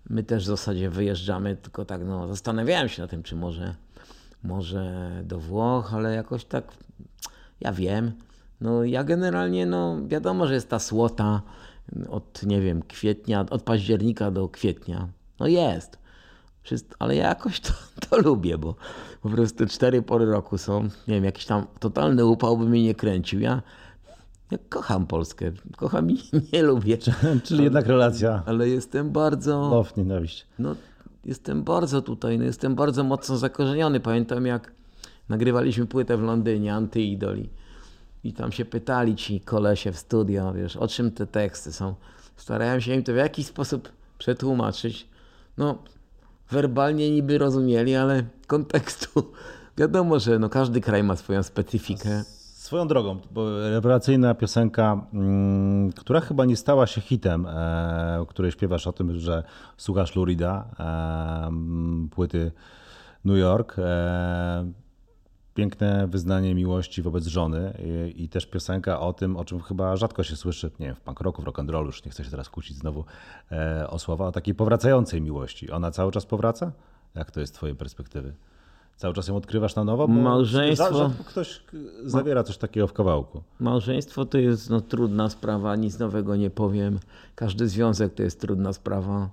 My 0.10 0.24
też 0.24 0.44
w 0.44 0.48
zasadzie 0.48 0.90
wyjeżdżamy, 0.90 1.56
tylko 1.56 1.86
tak 1.86 2.02
no, 2.06 2.28
zastanawiałem 2.28 2.90
się 2.90 3.02
na 3.02 3.08
tym, 3.08 3.24
czy 3.24 3.36
może, 3.36 3.76
może 4.46 5.12
do 5.24 5.40
Włoch, 5.40 5.94
ale 5.94 6.16
jakoś 6.16 6.46
tak, 6.46 6.72
ja 7.62 7.74
wiem. 7.74 8.12
No 8.62 8.84
ja 8.84 9.04
generalnie, 9.04 9.66
no 9.66 9.98
wiadomo, 10.08 10.48
że 10.48 10.54
jest 10.54 10.70
ta 10.70 10.80
słota 10.80 11.42
od, 12.10 12.44
nie 12.44 12.62
wiem, 12.62 12.82
kwietnia, 12.82 13.46
od 13.50 13.64
października 13.64 14.32
do 14.32 14.50
kwietnia. 14.50 15.08
No 15.40 15.48
jest 15.48 15.98
ale 17.00 17.16
ja 17.16 17.28
jakoś 17.28 17.60
to, 17.60 17.74
to 18.10 18.18
lubię, 18.18 18.58
bo 18.58 18.76
po 19.22 19.30
prostu 19.30 19.66
cztery 19.66 20.02
pory 20.02 20.26
roku 20.26 20.58
są, 20.58 20.84
nie 20.84 21.16
wiem, 21.16 21.24
jakiś 21.24 21.46
tam 21.46 21.66
totalny 21.80 22.26
upał 22.26 22.58
by 22.58 22.66
mnie 22.66 22.84
nie 22.84 22.96
kręcił. 22.96 23.40
Ja, 23.40 23.62
ja 24.52 24.58
kocham 24.70 25.08
Polskę, 25.08 25.52
kocham 25.78 26.12
i 26.12 26.18
nie 26.54 26.64
lubię. 26.64 26.98
Czyli 27.44 27.64
jednak 27.64 27.88
relacja. 27.88 28.44
Ale 28.46 28.70
jestem 28.70 29.12
bardzo... 29.12 29.70
Love, 29.70 29.92
nienawiść. 29.98 30.48
No, 30.60 30.76
jestem 31.26 31.64
bardzo 31.64 32.02
tutaj, 32.02 32.40
no, 32.40 32.46
jestem 32.46 32.76
bardzo 32.76 33.04
mocno 33.04 33.38
zakorzeniony. 33.38 34.00
Pamiętam 34.00 34.46
jak 34.46 34.72
nagrywaliśmy 35.30 35.86
płytę 35.86 36.18
w 36.18 36.22
Londynie, 36.22 36.74
Antyidoli. 36.74 37.50
I 38.24 38.34
tam 38.34 38.52
się 38.52 38.66
pytali 38.66 39.16
ci 39.16 39.42
kolesie 39.42 39.92
w 39.92 39.98
studio, 39.98 40.54
wiesz, 40.54 40.78
o 40.78 40.88
czym 40.88 41.12
te 41.12 41.28
teksty 41.28 41.74
są. 41.74 41.96
Starałem 42.36 42.82
się 42.82 42.94
im 42.94 43.04
to 43.04 43.14
w 43.14 43.16
jakiś 43.16 43.48
sposób 43.48 43.90
przetłumaczyć. 44.18 45.08
No, 45.58 45.78
werbalnie 46.52 47.12
niby 47.12 47.38
rozumieli, 47.38 47.96
ale 47.96 48.24
kontekstu 48.48 49.34
wiadomo, 49.78 50.20
że 50.20 50.40
no 50.40 50.50
każdy 50.50 50.82
kraj 50.82 51.04
ma 51.04 51.16
swoją 51.16 51.44
specyfikę. 51.44 52.24
Swoją 52.66 52.88
drogą, 52.88 53.20
rewelacyjna 53.72 54.34
piosenka, 54.34 55.08
mm, 55.14 55.92
która 55.92 56.20
chyba 56.20 56.46
nie 56.46 56.56
stała 56.56 56.88
się 56.88 57.02
hitem, 57.02 57.46
e, 57.46 58.26
której 58.28 58.52
śpiewasz 58.52 58.88
o 58.88 58.94
tym, 58.94 59.20
że 59.20 59.44
słuchasz 59.78 60.16
Lurida, 60.16 60.66
e, 60.80 62.10
płyty 62.12 62.52
New 63.26 63.38
York. 63.38 63.76
E, 63.80 64.72
piękne 65.54 66.08
wyznanie 66.08 66.56
miłości 66.56 67.02
wobec 67.02 67.28
żony 67.28 67.74
i, 68.16 68.30
też 68.30 68.46
piosenka 68.46 69.00
o 69.00 69.14
tym, 69.14 69.38
o 69.38 69.46
czym 69.46 69.62
chyba 69.62 69.96
rzadko 69.96 70.24
się 70.24 70.36
słyszy, 70.36 70.72
nie 70.80 70.86
wiem, 70.86 70.96
w 70.96 71.02
punk 71.02 71.22
rocku, 71.22 71.42
w 71.42 71.46
rock 71.46 71.60
and 71.60 71.70
rollu, 71.70 71.88
już 71.88 72.06
nie 72.06 72.12
chcę 72.12 72.24
się 72.24 72.32
teraz 72.32 72.50
kłócić 72.50 72.78
znowu 72.78 73.06
o 73.88 74.00
słowa, 74.00 74.28
o 74.28 74.32
takiej 74.32 74.56
powracającej 74.56 75.22
miłości. 75.22 75.72
Ona 75.72 75.92
cały 75.92 76.12
czas 76.12 76.26
powraca? 76.26 76.72
Jak 77.16 77.32
to 77.32 77.40
jest 77.40 77.54
z 77.54 77.56
twojej 77.56 77.76
perspektywy? 77.76 78.34
Cały 78.98 79.14
czas 79.14 79.28
ją 79.28 79.36
odkrywasz 79.36 79.76
na 79.76 79.84
nowo? 79.84 80.08
Bo 80.08 80.14
Małżeństwo. 80.14 81.12
ktoś 81.26 81.62
zawiera 82.04 82.44
coś 82.44 82.58
takiego 82.58 82.88
w 82.88 82.94
kawałku. 82.94 83.44
Małżeństwo 83.60 84.26
to 84.26 84.38
jest 84.38 84.70
no, 84.70 84.82
trudna 84.82 85.30
sprawa, 85.30 85.76
nic 85.76 86.00
nowego 86.00 86.36
nie 86.36 86.50
powiem. 86.50 87.00
Każdy 87.36 87.68
związek 87.68 88.14
to 88.14 88.24
jest 88.24 88.42
trudna 88.42 88.74
sprawa. 88.74 89.30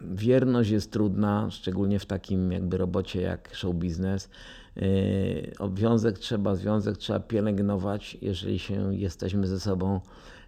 Wierność 0.00 0.70
jest 0.70 0.92
trudna, 0.92 1.50
szczególnie 1.50 1.98
w 1.98 2.06
takim 2.06 2.52
jakby 2.52 2.78
robocie 2.78 3.20
jak 3.20 3.54
show 3.54 3.74
biznes. 3.74 4.30
Yy, 4.76 5.52
obowiązek 5.58 6.18
trzeba, 6.18 6.54
związek 6.54 6.96
trzeba 6.96 7.20
pielęgnować, 7.20 8.18
jeżeli 8.22 8.58
się 8.58 8.94
jesteśmy 8.94 9.46
ze 9.46 9.60
sobą. 9.60 10.00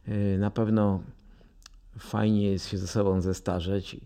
Yy, 0.09 0.39
na 0.39 0.51
pewno 0.51 1.01
fajnie 1.99 2.51
jest 2.51 2.69
się 2.69 2.79
ze 2.79 2.87
sobą 2.87 3.21
zestarzeć, 3.21 3.97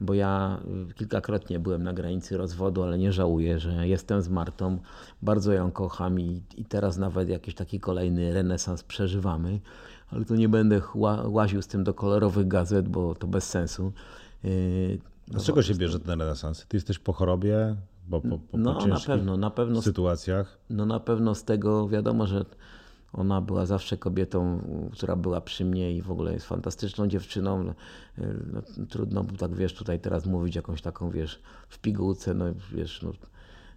bo 0.00 0.14
ja 0.14 0.60
kilkakrotnie 0.94 1.58
byłem 1.58 1.82
na 1.82 1.92
granicy 1.92 2.36
rozwodu, 2.36 2.82
ale 2.82 2.98
nie 2.98 3.12
żałuję, 3.12 3.58
że 3.58 3.88
jestem 3.88 4.22
z 4.22 4.28
Martą. 4.28 4.78
Bardzo 5.22 5.52
ją 5.52 5.70
kocham 5.70 6.20
i, 6.20 6.42
i 6.56 6.64
teraz 6.64 6.96
nawet 6.96 7.28
jakiś 7.28 7.54
taki 7.54 7.80
kolejny 7.80 8.32
renesans 8.32 8.82
przeżywamy, 8.82 9.60
ale 10.10 10.24
to 10.24 10.36
nie 10.36 10.48
będę 10.48 10.80
łaził 11.24 11.62
z 11.62 11.66
tym 11.66 11.84
do 11.84 11.94
kolorowych 11.94 12.48
gazet, 12.48 12.88
bo 12.88 13.14
to 13.14 13.26
bez 13.26 13.50
sensu. 13.50 13.92
Yy, 14.44 14.98
Dlaczego 15.28 15.62
się 15.62 15.74
bierze 15.74 16.00
ten 16.00 16.20
renesans? 16.20 16.66
Ty 16.68 16.76
jesteś 16.76 16.98
po 16.98 17.12
chorobie, 17.12 17.76
bo 18.08 18.20
po, 18.20 18.38
po, 18.38 18.58
no, 18.58 18.74
po 18.74 18.86
na 18.86 19.00
pewno, 19.00 19.36
na 19.36 19.50
pewno 19.50 19.82
sytuacjach. 19.82 20.58
No 20.70 20.86
na 20.86 21.00
pewno 21.00 21.34
z 21.34 21.44
tego 21.44 21.88
wiadomo, 21.88 22.26
że 22.26 22.44
ona 23.14 23.40
była 23.40 23.66
zawsze 23.66 23.96
kobietą, 23.96 24.60
która 24.92 25.16
była 25.16 25.40
przy 25.40 25.64
mnie 25.64 25.92
i 25.92 26.02
w 26.02 26.10
ogóle 26.10 26.32
jest 26.32 26.46
fantastyczną 26.46 27.06
dziewczyną. 27.06 27.64
No, 27.64 27.74
no 28.52 28.62
trudno 28.90 29.24
tak 29.38 29.54
wiesz 29.54 29.74
tutaj 29.74 30.00
teraz 30.00 30.26
mówić 30.26 30.56
jakąś 30.56 30.82
taką 30.82 31.10
wiesz 31.10 31.42
w 31.68 31.78
pigułce, 31.78 32.34
no 32.34 32.44
wiesz, 32.72 33.02
no, 33.02 33.12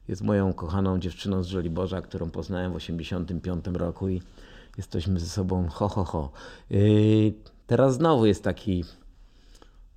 jest 0.08 0.22
moją 0.22 0.54
kochaną 0.54 1.00
dziewczyną 1.00 1.44
z 1.44 1.48
Żoliborza, 1.48 2.02
którą 2.02 2.30
poznałem 2.30 2.72
w 2.72 2.76
85 2.76 3.66
roku 3.74 4.10
i 4.10 4.22
jesteśmy 4.78 5.20
ze 5.20 5.28
sobą 5.28 5.68
ho 5.68 5.88
ho 5.88 6.04
ho. 6.04 6.32
Yy, 6.70 7.34
teraz 7.68 7.96
znowu 7.96 8.26
jest 8.26 8.44
taki 8.44 8.84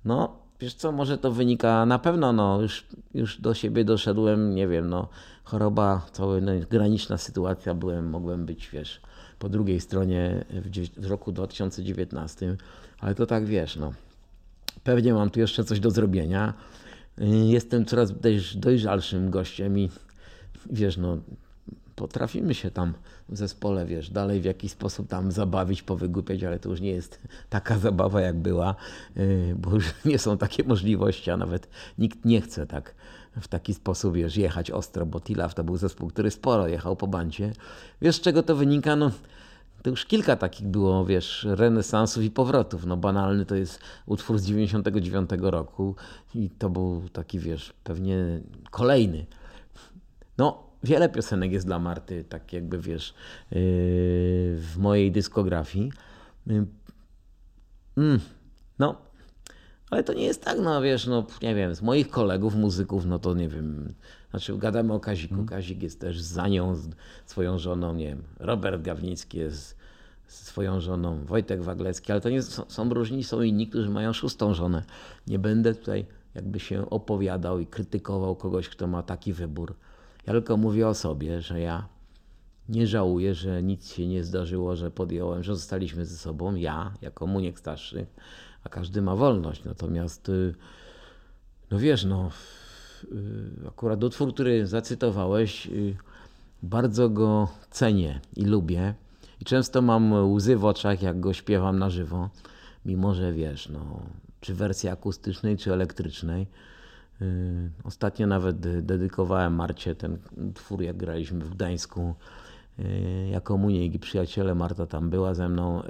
no 0.05 0.41
Wiesz 0.61 0.73
co, 0.73 0.91
może 0.91 1.17
to 1.17 1.31
wynika, 1.31 1.85
na 1.85 1.99
pewno 1.99 2.33
no, 2.33 2.61
już, 2.61 2.87
już 3.13 3.41
do 3.41 3.53
siebie 3.53 3.85
doszedłem, 3.85 4.55
nie 4.55 4.67
wiem, 4.67 4.89
no, 4.89 5.07
choroba, 5.43 6.05
cała 6.11 6.41
no, 6.41 6.51
graniczna 6.69 7.17
sytuacja, 7.17 7.73
byłem, 7.73 8.09
mogłem 8.09 8.45
być, 8.45 8.69
wiesz, 8.69 9.01
po 9.41 9.49
drugiej 9.49 9.79
stronie 9.79 10.45
w, 10.49 11.01
w 11.01 11.05
roku 11.05 11.31
2019, 11.31 12.55
ale 12.99 13.15
to 13.15 13.25
tak, 13.25 13.45
wiesz, 13.45 13.75
no, 13.75 13.93
pewnie 14.83 15.13
mam 15.13 15.29
tu 15.29 15.39
jeszcze 15.39 15.63
coś 15.63 15.79
do 15.79 15.91
zrobienia. 15.91 16.53
Jestem 17.47 17.85
coraz 17.85 18.13
dojrzalszym 18.55 19.29
gościem 19.29 19.79
i 19.79 19.89
wiesz, 20.69 20.97
no, 20.97 21.17
potrafimy 21.95 22.53
się 22.53 22.71
tam 22.71 22.93
w 23.29 23.37
zespole, 23.37 23.85
wiesz, 23.85 24.09
dalej 24.09 24.41
w 24.41 24.45
jakiś 24.45 24.71
sposób 24.71 25.07
tam 25.07 25.31
zabawić, 25.31 25.83
powygłupiać, 25.83 26.43
ale 26.43 26.59
to 26.59 26.69
już 26.69 26.81
nie 26.81 26.91
jest 26.91 27.19
taka 27.49 27.77
zabawa 27.79 28.21
jak 28.21 28.35
była, 28.35 28.75
y, 29.17 29.55
bo 29.57 29.71
już 29.71 29.85
nie 30.05 30.19
są 30.19 30.37
takie 30.37 30.63
możliwości, 30.63 31.31
a 31.31 31.37
nawet 31.37 31.67
nikt 31.97 32.25
nie 32.25 32.41
chce 32.41 32.67
tak 32.67 32.95
w 33.41 33.47
taki 33.47 33.73
sposób, 33.73 34.15
wiesz, 34.15 34.37
jechać 34.37 34.71
ostro, 34.71 35.05
bo 35.05 35.19
Tilaf 35.19 35.53
to 35.53 35.63
był 35.63 35.77
zespół, 35.77 36.09
który 36.09 36.31
sporo 36.31 36.67
jechał 36.67 36.95
po 36.95 37.07
bancie. 37.07 37.53
Wiesz, 38.01 38.15
z 38.15 38.21
czego 38.21 38.43
to 38.43 38.55
wynika? 38.55 38.95
No, 38.95 39.11
to 39.81 39.89
już 39.89 40.05
kilka 40.05 40.35
takich 40.35 40.67
było, 40.67 41.05
wiesz, 41.05 41.47
renesansów 41.49 42.23
i 42.23 42.31
powrotów. 42.31 42.85
No 42.85 42.97
banalny 42.97 43.45
to 43.45 43.55
jest 43.55 43.79
utwór 44.05 44.39
z 44.39 44.45
99 44.45 45.29
roku 45.41 45.95
i 46.35 46.49
to 46.49 46.69
był 46.69 47.09
taki, 47.13 47.39
wiesz, 47.39 47.73
pewnie 47.83 48.41
kolejny. 48.71 49.25
No, 50.37 50.63
wiele 50.83 51.09
piosenek 51.09 51.51
jest 51.51 51.65
dla 51.65 51.79
Marty, 51.79 52.23
tak 52.23 52.53
jakby 52.53 52.79
wiesz, 52.79 53.13
yy, 53.51 53.57
w 54.57 54.73
mojej 54.77 55.11
dyskografii. 55.11 55.91
Yy, 56.47 56.65
mm, 57.97 58.19
no, 58.79 58.95
ale 59.91 60.03
to 60.03 60.13
nie 60.13 60.23
jest 60.25 60.43
tak, 60.43 60.59
no 60.59 60.81
wiesz, 60.81 61.07
no 61.07 61.25
nie 61.41 61.55
wiem, 61.55 61.75
z 61.75 61.81
moich 61.81 62.09
kolegów, 62.09 62.55
muzyków, 62.55 63.05
no 63.05 63.19
to 63.19 63.33
nie 63.33 63.49
wiem, 63.49 63.93
znaczy 64.29 64.57
gadamy 64.57 64.93
o 64.93 64.99
Kaziku, 64.99 65.33
mm. 65.33 65.45
Kazik 65.45 65.83
jest 65.83 65.99
też 65.99 66.21
za 66.21 66.47
nią, 66.47 66.75
swoją 67.25 67.59
żoną, 67.59 67.95
nie 67.95 68.05
wiem, 68.05 68.23
Robert 68.39 68.81
Gawnicki 68.81 69.37
jest 69.37 69.81
z 70.27 70.47
swoją 70.47 70.81
żoną, 70.81 71.25
Wojtek 71.25 71.63
Waglecki, 71.63 72.11
ale 72.11 72.21
to 72.21 72.29
nie 72.29 72.41
są, 72.41 72.63
są 72.67 72.89
różni, 72.89 73.23
są 73.23 73.41
inni, 73.41 73.67
którzy 73.67 73.89
mają 73.89 74.13
szóstą 74.13 74.53
żonę. 74.53 74.83
Nie 75.27 75.39
będę 75.39 75.75
tutaj 75.75 76.05
jakby 76.35 76.59
się 76.59 76.89
opowiadał 76.89 77.59
i 77.59 77.67
krytykował 77.67 78.35
kogoś, 78.35 78.69
kto 78.69 78.87
ma 78.87 79.03
taki 79.03 79.33
wybór. 79.33 79.75
Ja 80.27 80.33
tylko 80.33 80.57
mówię 80.57 80.87
o 80.87 80.93
sobie, 80.93 81.41
że 81.41 81.59
ja 81.59 81.87
nie 82.69 82.87
żałuję, 82.87 83.35
że 83.35 83.63
nic 83.63 83.93
się 83.93 84.07
nie 84.07 84.23
zdarzyło, 84.23 84.75
że 84.75 84.91
podjąłem, 84.91 85.43
że 85.43 85.55
zostaliśmy 85.55 86.05
ze 86.05 86.17
sobą, 86.17 86.55
ja 86.55 86.93
jako 87.01 87.27
muniek 87.27 87.59
starszy, 87.59 88.05
a 88.63 88.69
każdy 88.69 89.01
ma 89.01 89.15
wolność. 89.15 89.63
Natomiast, 89.63 90.29
y, 90.29 90.55
no 91.71 91.79
wiesz, 91.79 92.05
no, 92.05 92.31
y, 93.03 93.67
akurat 93.67 94.03
utwór, 94.03 94.33
który 94.33 94.67
zacytowałeś, 94.67 95.67
y, 95.67 95.95
bardzo 96.63 97.09
go 97.09 97.47
cenię 97.69 98.19
i 98.35 98.45
lubię. 98.45 98.93
I 99.41 99.45
często 99.45 99.81
mam 99.81 100.13
łzy 100.33 100.57
w 100.57 100.65
oczach, 100.65 101.01
jak 101.01 101.19
go 101.19 101.33
śpiewam 101.33 101.79
na 101.79 101.89
żywo, 101.89 102.29
mimo 102.85 103.13
że 103.13 103.33
wiesz, 103.33 103.69
no, 103.69 104.01
czy 104.41 104.53
wersji 104.53 104.89
akustycznej, 104.89 105.57
czy 105.57 105.73
elektrycznej. 105.73 106.47
Ostatnio 107.83 108.27
nawet 108.27 108.59
dedykowałem 108.85 109.53
Marcie 109.53 109.95
ten 109.95 110.17
twór, 110.53 110.81
jak 110.81 110.97
graliśmy 110.97 111.45
w 111.45 111.49
Gdańsku 111.49 112.15
jako 113.31 113.57
Muniek 113.57 113.93
i 113.95 113.99
przyjaciele. 113.99 114.55
Marta 114.55 114.85
tam 114.85 115.09
była 115.09 115.33
ze 115.33 115.49
mną. 115.49 115.83
Y, 115.83 115.87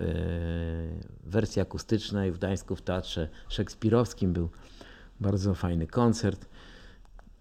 wersji 1.23 1.61
akustycznej 1.61 2.31
w 2.31 2.37
Gdańsku 2.37 2.75
w 2.75 2.81
Teatrze 2.81 3.29
Szekspirowskim 3.49 4.33
był 4.33 4.49
bardzo 5.19 5.53
fajny 5.55 5.87
koncert. 5.87 6.45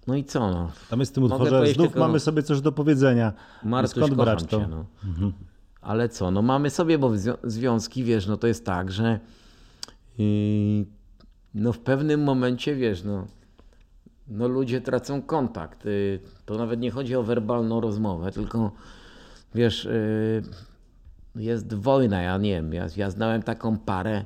No 0.06 0.16
i 0.16 0.24
co? 0.24 0.50
No? 0.50 0.70
A 0.90 0.96
my 0.96 1.06
z 1.06 1.12
tym 1.12 1.24
utworze 1.24 1.66
znów 1.66 1.86
tylko, 1.86 2.00
mamy 2.00 2.20
sobie 2.20 2.42
coś 2.42 2.60
do 2.60 2.72
powiedzenia. 2.72 3.32
Martuś, 3.64 3.90
Skąd 3.90 4.14
brać 4.14 4.44
to? 4.44 4.60
Cię, 4.60 4.68
no. 4.68 4.84
mhm. 5.04 5.32
Ale 5.80 6.08
co? 6.08 6.30
No 6.30 6.42
mamy 6.42 6.70
sobie, 6.70 6.98
bo 6.98 7.12
związki, 7.44 8.04
wiesz, 8.04 8.26
no 8.26 8.36
to 8.36 8.46
jest 8.46 8.66
tak, 8.66 8.92
że 8.92 9.20
yy, 10.18 10.86
no 11.54 11.72
w 11.72 11.78
pewnym 11.78 12.22
momencie, 12.22 12.74
wiesz, 12.74 13.04
no, 13.04 13.26
no 14.28 14.48
ludzie 14.48 14.80
tracą 14.80 15.22
kontakt. 15.22 15.84
Yy, 15.84 16.20
to 16.44 16.58
nawet 16.58 16.80
nie 16.80 16.90
chodzi 16.90 17.16
o 17.16 17.22
werbalną 17.22 17.80
rozmowę, 17.80 18.32
tylko 18.32 18.72
wiesz, 19.54 19.84
y, 19.84 20.42
jest 21.36 21.74
wojna, 21.74 22.22
ja 22.22 22.38
nie 22.38 22.50
wiem, 22.50 22.72
ja, 22.72 22.86
ja 22.96 23.10
znałem 23.10 23.42
taką 23.42 23.78
parę, 23.78 24.24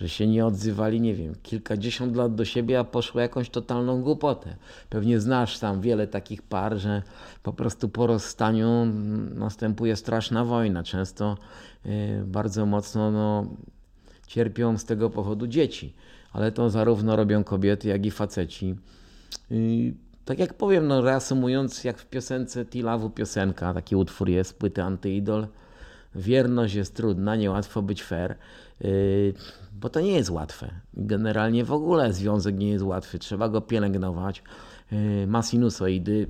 że 0.00 0.08
się 0.08 0.26
nie 0.26 0.46
odzywali, 0.46 1.00
nie 1.00 1.14
wiem, 1.14 1.34
kilkadziesiąt 1.42 2.16
lat 2.16 2.34
do 2.34 2.44
siebie, 2.44 2.78
a 2.78 2.84
poszło 2.84 3.20
jakąś 3.20 3.50
totalną 3.50 4.02
głupotę. 4.02 4.56
Pewnie 4.90 5.20
znasz 5.20 5.58
tam 5.58 5.80
wiele 5.80 6.06
takich 6.06 6.42
par, 6.42 6.76
że 6.76 7.02
po 7.42 7.52
prostu 7.52 7.88
po 7.88 8.06
rozstaniu 8.06 8.86
następuje 9.34 9.96
straszna 9.96 10.44
wojna. 10.44 10.82
Często 10.82 11.36
y, 11.86 12.22
bardzo 12.26 12.66
mocno 12.66 13.10
no, 13.10 13.46
cierpią 14.26 14.78
z 14.78 14.84
tego 14.84 15.10
powodu 15.10 15.46
dzieci, 15.46 15.94
ale 16.32 16.52
to 16.52 16.70
zarówno 16.70 17.16
robią 17.16 17.44
kobiety, 17.44 17.88
jak 17.88 18.06
i 18.06 18.10
faceci. 18.10 18.74
Y, 19.50 19.94
tak 20.24 20.38
jak 20.38 20.54
powiem, 20.54 20.86
no 20.86 21.00
reasumując, 21.00 21.84
jak 21.84 21.98
w 21.98 22.06
piosence 22.06 22.64
Tilawu 22.64 23.10
piosenka, 23.10 23.74
taki 23.74 23.96
utwór 23.96 24.28
jest, 24.28 24.58
płyty 24.58 24.82
Antyidol, 24.82 25.46
wierność 26.14 26.74
jest 26.74 26.94
trudna, 26.94 27.36
niełatwo 27.36 27.82
być 27.82 28.02
fair, 28.02 28.36
yy, 28.80 29.34
bo 29.72 29.88
to 29.88 30.00
nie 30.00 30.12
jest 30.12 30.30
łatwe. 30.30 30.70
Generalnie 30.94 31.64
w 31.64 31.72
ogóle 31.72 32.12
związek 32.12 32.58
nie 32.58 32.68
jest 32.68 32.84
łatwy, 32.84 33.18
trzeba 33.18 33.48
go 33.48 33.60
pielęgnować. 33.60 34.42
Yy, 34.92 35.26
ma 35.26 35.42
sinusoidy, 35.42 36.26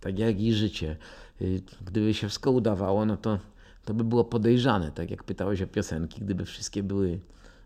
tak 0.00 0.18
jak 0.18 0.40
i 0.40 0.52
życie. 0.52 0.96
Yy, 1.40 1.62
gdyby 1.86 2.14
się 2.14 2.28
wszystko 2.28 2.50
udawało, 2.50 3.06
no 3.06 3.16
to, 3.16 3.38
to 3.84 3.94
by 3.94 4.04
było 4.04 4.24
podejrzane, 4.24 4.92
tak 4.92 5.10
jak 5.10 5.24
pytałeś 5.24 5.62
o 5.62 5.66
piosenki, 5.66 6.20
gdyby 6.20 6.44
wszystkie 6.44 6.82
były 6.82 7.20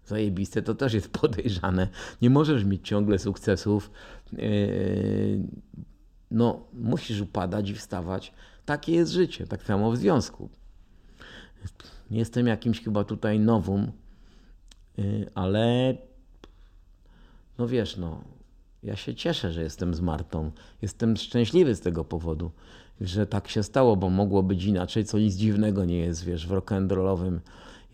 zajebiste, 0.07 0.63
to 0.63 0.75
też 0.75 0.95
jest 0.95 1.09
podejrzane. 1.21 1.89
Nie 2.23 2.31
możesz 2.31 2.65
mieć 2.65 2.89
ciągle 2.89 3.19
sukcesów. 3.19 3.91
Yy, 4.33 5.49
no, 6.31 6.67
musisz 6.73 7.21
upadać 7.21 7.71
i 7.71 7.75
wstawać. 7.75 8.33
Takie 8.65 8.93
jest 8.93 9.13
życie, 9.13 9.47
tak 9.47 9.63
samo 9.63 9.91
w 9.91 9.97
związku. 9.97 10.49
Nie 12.11 12.19
jestem 12.19 12.47
jakimś 12.47 12.83
chyba 12.83 13.05
tutaj 13.05 13.41
nowym, 13.41 13.93
yy, 14.99 15.31
ale 15.35 15.97
no 17.59 17.69
wiesz, 17.69 17.97
no, 17.97 18.25
ja 18.83 18.97
się 18.97 19.15
cieszę, 19.15 19.53
że 19.53 19.63
jestem 19.63 19.95
z 19.95 20.01
Martą. 20.01 20.51
Jestem 20.83 21.17
szczęśliwy 21.17 21.75
z 21.75 21.81
tego 21.81 22.05
powodu, 22.05 22.51
że 23.01 23.27
tak 23.27 23.49
się 23.49 23.63
stało, 23.63 23.97
bo 23.97 24.11
mogło 24.11 24.43
być 24.43 24.65
inaczej, 24.65 25.05
co 25.05 25.19
nic 25.19 25.35
dziwnego 25.35 25.85
nie 25.85 25.99
jest, 25.99 26.25
wiesz, 26.25 26.47
w 26.47 26.51
rock'n'rollowym 26.51 27.39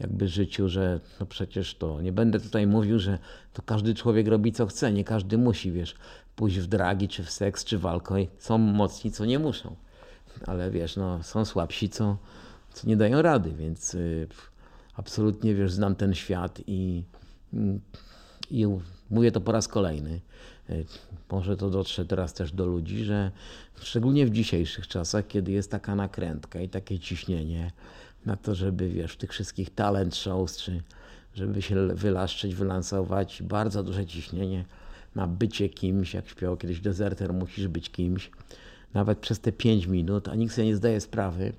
jakby 0.02 0.28
życiu, 0.28 0.68
że 0.68 1.00
no 1.20 1.26
przecież 1.26 1.74
to 1.74 2.00
nie 2.00 2.12
będę 2.12 2.40
tutaj 2.40 2.66
mówił, 2.66 2.98
że 2.98 3.18
to 3.52 3.62
każdy 3.62 3.94
człowiek 3.94 4.28
robi 4.28 4.52
co 4.52 4.66
chce, 4.66 4.92
nie 4.92 5.04
każdy 5.04 5.38
musi, 5.38 5.72
wiesz, 5.72 5.94
pójść 6.36 6.58
w 6.58 6.66
dragi, 6.66 7.08
czy 7.08 7.24
w 7.24 7.30
seks, 7.30 7.64
czy 7.64 7.78
w 7.78 7.86
alkohol. 7.86 8.26
Są 8.38 8.58
mocni, 8.58 9.12
co 9.12 9.24
nie 9.24 9.38
muszą. 9.38 9.76
Ale 10.46 10.70
wiesz, 10.70 10.96
no, 10.96 11.22
są 11.22 11.44
słabsi, 11.44 11.88
co, 11.88 12.16
co 12.72 12.88
nie 12.88 12.96
dają 12.96 13.22
rady, 13.22 13.50
więc 13.50 13.94
y, 13.94 14.28
absolutnie, 14.96 15.54
wiesz, 15.54 15.72
znam 15.72 15.94
ten 15.94 16.14
świat 16.14 16.60
i, 16.66 17.04
i 18.50 18.66
mówię 19.10 19.32
to 19.32 19.40
po 19.40 19.52
raz 19.52 19.68
kolejny. 19.68 20.20
Y, 20.70 20.84
może 21.30 21.56
to 21.56 21.70
dotrze 21.70 22.04
teraz 22.04 22.34
też 22.34 22.52
do 22.52 22.66
ludzi, 22.66 23.04
że 23.04 23.30
szczególnie 23.80 24.26
w 24.26 24.30
dzisiejszych 24.30 24.88
czasach, 24.88 25.26
kiedy 25.26 25.52
jest 25.52 25.70
taka 25.70 25.94
nakrętka 25.94 26.60
i 26.60 26.68
takie 26.68 26.98
ciśnienie, 26.98 27.70
na 28.26 28.36
to, 28.36 28.54
żeby 28.54 28.88
wiesz, 28.88 29.16
tych 29.16 29.30
wszystkich 29.30 29.74
talent 29.74 30.16
shows, 30.16 30.56
czy 30.56 30.82
żeby 31.34 31.62
się 31.62 31.86
wylaszczyć, 31.86 32.54
wylansować, 32.54 33.42
bardzo 33.42 33.82
duże 33.82 34.06
ciśnienie 34.06 34.64
na 35.14 35.26
bycie 35.26 35.68
kimś, 35.68 36.14
jak 36.14 36.28
śpiewał 36.28 36.56
kiedyś 36.56 36.80
dezerter, 36.80 37.32
musisz 37.32 37.68
być 37.68 37.90
kimś, 37.90 38.30
nawet 38.94 39.18
przez 39.18 39.40
te 39.40 39.52
5 39.52 39.86
minut, 39.86 40.28
a 40.28 40.34
nikt 40.34 40.54
sobie 40.54 40.66
nie 40.66 40.76
zdaje 40.76 41.00
sprawy, 41.00 41.52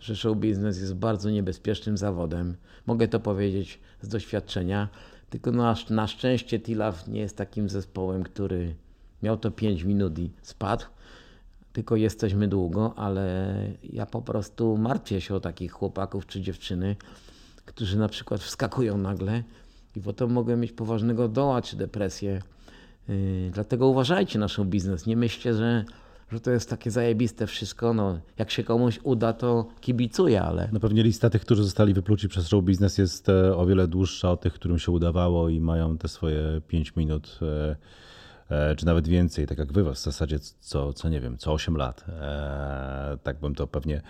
że 0.00 0.16
show 0.16 0.36
business 0.36 0.80
jest 0.80 0.94
bardzo 0.94 1.30
niebezpiecznym 1.30 1.96
zawodem. 1.96 2.56
Mogę 2.86 3.08
to 3.08 3.20
powiedzieć 3.20 3.80
z 4.02 4.08
doświadczenia, 4.08 4.88
tylko 5.30 5.50
na, 5.52 5.76
na 5.90 6.06
szczęście 6.06 6.60
Tilaf 6.60 7.08
nie 7.08 7.20
jest 7.20 7.36
takim 7.36 7.68
zespołem, 7.68 8.22
który 8.22 8.74
miał 9.22 9.36
to 9.36 9.50
5 9.50 9.82
minut 9.82 10.18
i 10.18 10.30
spadł, 10.42 10.84
tylko 11.78 11.96
jesteśmy 11.96 12.48
długo, 12.48 12.94
ale 12.96 13.54
ja 13.82 14.06
po 14.06 14.22
prostu 14.22 14.76
martwię 14.76 15.20
się 15.20 15.34
o 15.34 15.40
takich 15.40 15.72
chłopaków 15.72 16.26
czy 16.26 16.40
dziewczyny, 16.40 16.96
którzy 17.64 17.98
na 17.98 18.08
przykład 18.08 18.40
wskakują 18.40 18.98
nagle 18.98 19.42
i 19.96 20.00
potem 20.00 20.32
mogą 20.32 20.56
mieć 20.56 20.72
poważnego 20.72 21.28
doła 21.28 21.62
czy 21.62 21.76
depresję. 21.76 22.42
Yy, 23.08 23.50
dlatego 23.54 23.88
uważajcie 23.88 24.38
na 24.38 24.46
biznes. 24.64 25.06
Nie 25.06 25.16
myślcie, 25.16 25.54
że, 25.54 25.84
że 26.32 26.40
to 26.40 26.50
jest 26.50 26.70
takie 26.70 26.90
zajebiste 26.90 27.46
wszystko. 27.46 27.94
No, 27.94 28.18
jak 28.38 28.50
się 28.50 28.64
komuś 28.64 29.00
uda, 29.02 29.32
to 29.32 29.68
kibicuję, 29.80 30.42
ale... 30.42 30.68
No 30.72 30.80
pewnie 30.80 31.02
lista 31.02 31.30
tych, 31.30 31.42
którzy 31.42 31.64
zostali 31.64 31.94
wypluci 31.94 32.28
przez 32.28 32.48
show 32.48 32.64
biznes 32.64 32.98
jest 32.98 33.28
e, 33.28 33.56
o 33.56 33.66
wiele 33.66 33.88
dłuższa 33.88 34.30
od 34.30 34.40
tych, 34.40 34.52
którym 34.52 34.78
się 34.78 34.92
udawało 34.92 35.48
i 35.48 35.60
mają 35.60 35.98
te 35.98 36.08
swoje 36.08 36.60
5 36.68 36.96
minut 36.96 37.38
E, 37.42 37.76
czy 38.76 38.86
nawet 38.86 39.08
więcej, 39.08 39.46
tak 39.46 39.58
jak 39.58 39.72
wy 39.72 39.84
w 39.84 39.98
zasadzie 39.98 40.38
co, 40.60 40.92
co 40.92 41.08
nie 41.08 41.20
wiem, 41.20 41.38
co 41.38 41.52
8 41.52 41.76
lat. 41.76 42.04
E, 42.08 43.18
tak 43.22 43.40
bym 43.40 43.54
to 43.54 43.66
pewnie 43.66 44.02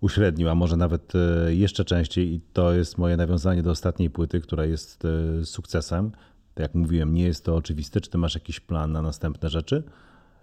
uśrednił, 0.00 0.48
a 0.48 0.54
może 0.54 0.76
nawet 0.76 1.12
e, 1.14 1.54
jeszcze 1.54 1.84
częściej 1.84 2.34
i 2.34 2.40
to 2.52 2.72
jest 2.72 2.98
moje 2.98 3.16
nawiązanie 3.16 3.62
do 3.62 3.70
ostatniej 3.70 4.10
płyty, 4.10 4.40
która 4.40 4.64
jest 4.64 5.02
sukcesem. 5.44 6.10
Tak 6.54 6.62
jak 6.62 6.74
mówiłem, 6.74 7.14
nie 7.14 7.24
jest 7.24 7.44
to 7.44 7.56
oczywiste. 7.56 8.00
Czy 8.00 8.10
ty 8.10 8.18
masz 8.18 8.34
jakiś 8.34 8.60
plan 8.60 8.92
na 8.92 9.02
następne 9.02 9.50
rzeczy? 9.50 9.82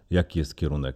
Jaki 0.09 0.39
jest 0.39 0.55
kierunek? 0.55 0.95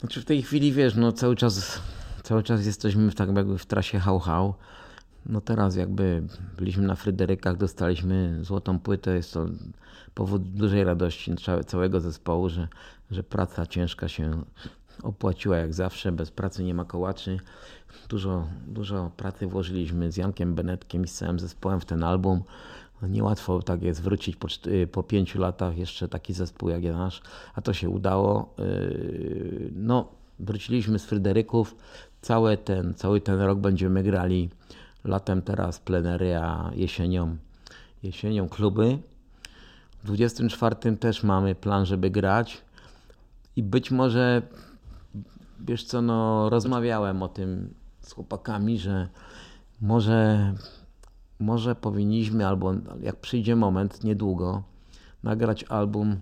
Znaczy 0.00 0.20
w 0.20 0.24
tej 0.24 0.42
chwili, 0.42 0.72
wiesz, 0.72 0.94
no 0.94 1.12
cały 1.12 1.36
czas, 1.36 1.80
cały 2.22 2.42
czas 2.42 2.66
jesteśmy 2.66 3.10
w, 3.10 3.14
tak 3.14 3.36
jakby 3.36 3.58
w 3.58 3.66
trasie 3.66 3.98
hał-hał. 3.98 4.54
No 5.26 5.40
teraz 5.40 5.76
jakby 5.76 6.22
byliśmy 6.56 6.86
na 6.86 6.94
Fryderykach, 6.94 7.56
dostaliśmy 7.56 8.44
złotą 8.44 8.78
płytę, 8.78 9.14
jest 9.14 9.32
to 9.32 9.46
powód 10.14 10.42
dużej 10.42 10.84
radości 10.84 11.34
całego 11.66 12.00
zespołu, 12.00 12.48
że, 12.48 12.68
że 13.10 13.22
praca 13.22 13.66
ciężka 13.66 14.08
się 14.08 14.42
opłaciła 15.02 15.56
jak 15.56 15.74
zawsze, 15.74 16.12
bez 16.12 16.30
pracy 16.30 16.64
nie 16.64 16.74
ma 16.74 16.84
kołaczy. 16.84 17.38
Dużo, 18.08 18.46
dużo 18.66 19.10
pracy 19.16 19.46
włożyliśmy 19.46 20.12
z 20.12 20.16
Jankiem 20.16 20.54
Benetkiem 20.54 21.04
i 21.04 21.08
z 21.08 21.14
całym 21.14 21.38
zespołem 21.38 21.80
w 21.80 21.84
ten 21.84 22.02
album. 22.02 22.42
Niełatwo 23.02 23.62
tak 23.62 23.82
jest 23.82 24.02
wrócić 24.02 24.36
po, 24.36 24.48
po 24.92 25.02
pięciu 25.02 25.40
latach 25.40 25.78
jeszcze 25.78 26.08
taki 26.08 26.32
zespół 26.32 26.68
jak 26.68 26.82
nasz, 26.82 27.22
a 27.54 27.60
to 27.60 27.72
się 27.72 27.88
udało. 27.88 28.54
Yy, 28.58 29.70
no, 29.74 30.08
wróciliśmy 30.38 30.98
z 30.98 31.04
Fryderyków. 31.04 31.76
Cały 32.22 32.56
ten, 32.56 32.94
cały 32.94 33.20
ten 33.20 33.40
rok 33.40 33.58
będziemy 33.58 34.02
grali 34.02 34.50
latem 35.04 35.42
teraz 35.42 35.80
plenery, 35.80 36.36
a 36.36 36.70
jesienią, 36.74 37.36
jesienią 38.02 38.48
kluby. 38.48 38.98
W 40.02 40.06
24 40.06 40.96
też 40.96 41.22
mamy 41.22 41.54
plan, 41.54 41.86
żeby 41.86 42.10
grać 42.10 42.64
i 43.56 43.62
być 43.62 43.90
może, 43.90 44.42
wiesz 45.60 45.84
co, 45.84 46.02
no 46.02 46.50
rozmawiałem 46.50 47.22
o 47.22 47.28
tym 47.28 47.74
z 48.00 48.12
chłopakami, 48.12 48.78
że 48.78 49.08
może, 49.80 50.54
może 51.38 51.74
powinniśmy, 51.74 52.46
albo 52.46 52.74
jak 53.02 53.16
przyjdzie 53.16 53.56
moment, 53.56 54.04
niedługo, 54.04 54.62
nagrać 55.22 55.64
album 55.64 56.20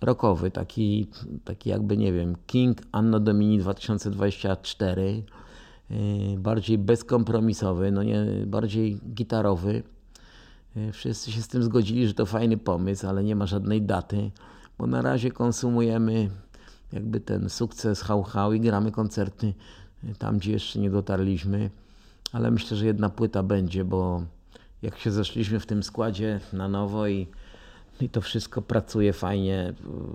rockowy, 0.00 0.50
taki, 0.50 1.06
taki 1.44 1.70
jakby, 1.70 1.96
nie 1.96 2.12
wiem, 2.12 2.36
King 2.46 2.78
Anno 2.92 3.20
Domini 3.20 3.58
2024, 3.58 5.22
bardziej 6.38 6.78
bezkompromisowy, 6.78 7.92
no 7.92 8.02
nie, 8.02 8.26
bardziej 8.46 9.00
gitarowy. 9.14 9.82
Wszyscy 10.92 11.32
się 11.32 11.42
z 11.42 11.48
tym 11.48 11.62
zgodzili, 11.62 12.06
że 12.06 12.14
to 12.14 12.26
fajny 12.26 12.56
pomysł, 12.56 13.06
ale 13.06 13.24
nie 13.24 13.36
ma 13.36 13.46
żadnej 13.46 13.82
daty, 13.82 14.30
bo 14.78 14.86
na 14.86 15.02
razie 15.02 15.30
konsumujemy 15.30 16.30
jakby 16.92 17.20
ten 17.20 17.48
sukces 17.48 18.02
hał-hał 18.02 18.52
i 18.52 18.60
gramy 18.60 18.92
koncerty 18.92 19.54
tam, 20.18 20.38
gdzie 20.38 20.52
jeszcze 20.52 20.78
nie 20.78 20.90
dotarliśmy, 20.90 21.70
ale 22.32 22.50
myślę, 22.50 22.76
że 22.76 22.86
jedna 22.86 23.08
płyta 23.08 23.42
będzie, 23.42 23.84
bo 23.84 24.22
jak 24.82 24.98
się 24.98 25.10
zeszliśmy 25.10 25.60
w 25.60 25.66
tym 25.66 25.82
składzie 25.82 26.40
na 26.52 26.68
nowo 26.68 27.06
i, 27.06 27.26
i 28.00 28.08
to 28.08 28.20
wszystko 28.20 28.62
pracuje 28.62 29.12
fajnie 29.12 29.74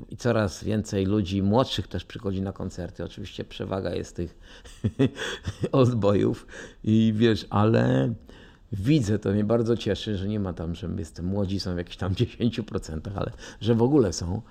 i 0.09 0.17
coraz 0.17 0.63
więcej 0.63 1.05
ludzi 1.05 1.43
młodszych 1.43 1.87
też 1.87 2.05
przychodzi 2.05 2.41
na 2.41 2.53
koncerty. 2.53 3.03
Oczywiście 3.03 3.43
przewaga 3.43 3.95
jest 3.95 4.15
tych 4.15 4.37
oldboyów 5.71 6.47
i 6.83 7.13
wiesz, 7.15 7.47
ale 7.49 8.13
widzę, 8.71 9.19
to 9.19 9.31
mnie 9.31 9.43
bardzo 9.43 9.77
cieszy, 9.77 10.17
że 10.17 10.27
nie 10.27 10.39
ma 10.39 10.53
tam, 10.53 10.75
że 10.75 10.89
jestem 10.97 11.25
młodzi, 11.25 11.59
są 11.59 11.73
w 11.73 11.77
jakichś 11.77 11.97
tam 11.97 12.13
10%, 12.39 12.99
ale 13.15 13.31
że 13.61 13.75
w 13.75 13.81
ogóle 13.81 14.13
są. 14.13 14.41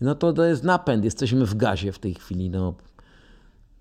No 0.00 0.14
to 0.14 0.32
to 0.32 0.44
jest 0.44 0.64
napęd, 0.64 1.04
jesteśmy 1.04 1.46
w 1.46 1.54
gazie 1.54 1.92
w 1.92 1.98
tej 1.98 2.14
chwili. 2.14 2.50
No. 2.50 2.74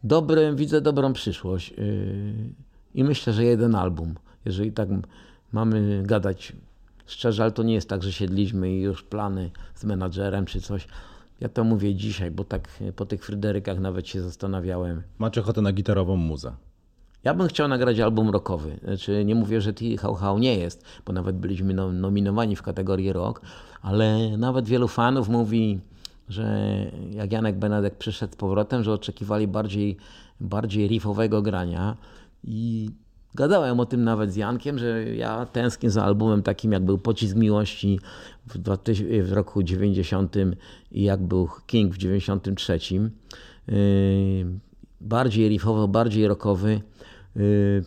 Dobry, 0.03 0.55
widzę 0.55 0.81
dobrą 0.81 1.13
przyszłość 1.13 1.69
yy, 1.69 2.33
i 2.93 3.03
myślę, 3.03 3.33
że 3.33 3.43
jeden 3.43 3.75
album, 3.75 4.15
jeżeli 4.45 4.71
tak 4.71 4.89
mamy 5.51 6.03
gadać 6.05 6.53
szczerze, 7.05 7.43
ale 7.43 7.51
to 7.51 7.63
nie 7.63 7.73
jest 7.73 7.89
tak, 7.89 8.03
że 8.03 8.11
siedliśmy 8.13 8.71
i 8.71 8.81
już 8.81 9.03
plany 9.03 9.51
z 9.75 9.83
menadżerem 9.83 10.45
czy 10.45 10.61
coś. 10.61 10.87
Ja 11.39 11.49
to 11.49 11.63
mówię 11.63 11.95
dzisiaj, 11.95 12.31
bo 12.31 12.43
tak 12.43 12.67
po 12.95 13.05
tych 13.05 13.25
Fryderykach 13.25 13.79
nawet 13.79 14.07
się 14.07 14.21
zastanawiałem. 14.21 15.03
Macie 15.19 15.41
ochotę 15.41 15.61
na 15.61 15.71
gitarową 15.73 16.15
muzę? 16.15 16.51
Ja 17.23 17.33
bym 17.33 17.47
chciał 17.47 17.67
nagrać 17.67 17.99
album 17.99 18.29
rockowy. 18.29 18.79
Znaczy, 18.83 19.25
nie 19.25 19.35
mówię, 19.35 19.61
że 19.61 19.73
T 19.73 19.85
How 19.97 20.15
How 20.15 20.39
nie 20.39 20.57
jest, 20.57 20.85
bo 21.05 21.13
nawet 21.13 21.37
byliśmy 21.37 21.73
nominowani 21.73 22.55
w 22.55 22.61
kategorii 22.61 23.13
rock, 23.13 23.41
ale 23.81 24.37
nawet 24.37 24.67
wielu 24.67 24.87
fanów 24.87 25.29
mówi, 25.29 25.79
że 26.29 26.75
jak 27.11 27.31
Janek 27.31 27.59
Benedek 27.59 27.97
przyszedł 27.97 28.33
z 28.33 28.35
powrotem, 28.35 28.83
że 28.83 28.93
oczekiwali 28.93 29.47
bardziej, 29.47 29.97
bardziej 30.39 30.87
riffowego 30.87 31.41
grania 31.41 31.97
i 32.43 32.89
gadałem 33.35 33.79
o 33.79 33.85
tym 33.85 34.03
nawet 34.03 34.33
z 34.33 34.35
Jankiem, 34.35 34.79
że 34.79 35.15
ja 35.15 35.45
tęsknię 35.45 35.89
za 35.91 36.03
albumem 36.03 36.43
takim 36.43 36.71
jak 36.71 36.85
był 36.85 36.97
Pocisk 36.97 37.35
Miłości 37.35 37.99
w, 38.47 38.57
w 39.23 39.31
roku 39.31 39.63
90 39.63 40.35
i 40.91 41.03
jak 41.03 41.23
był 41.23 41.49
King 41.67 41.93
w 41.93 41.97
93. 41.97 42.79
Yy, 43.67 43.75
bardziej 45.01 45.49
riffowo, 45.49 45.87
bardziej 45.87 46.27
rockowy. 46.27 46.81
Yy, 47.35 47.83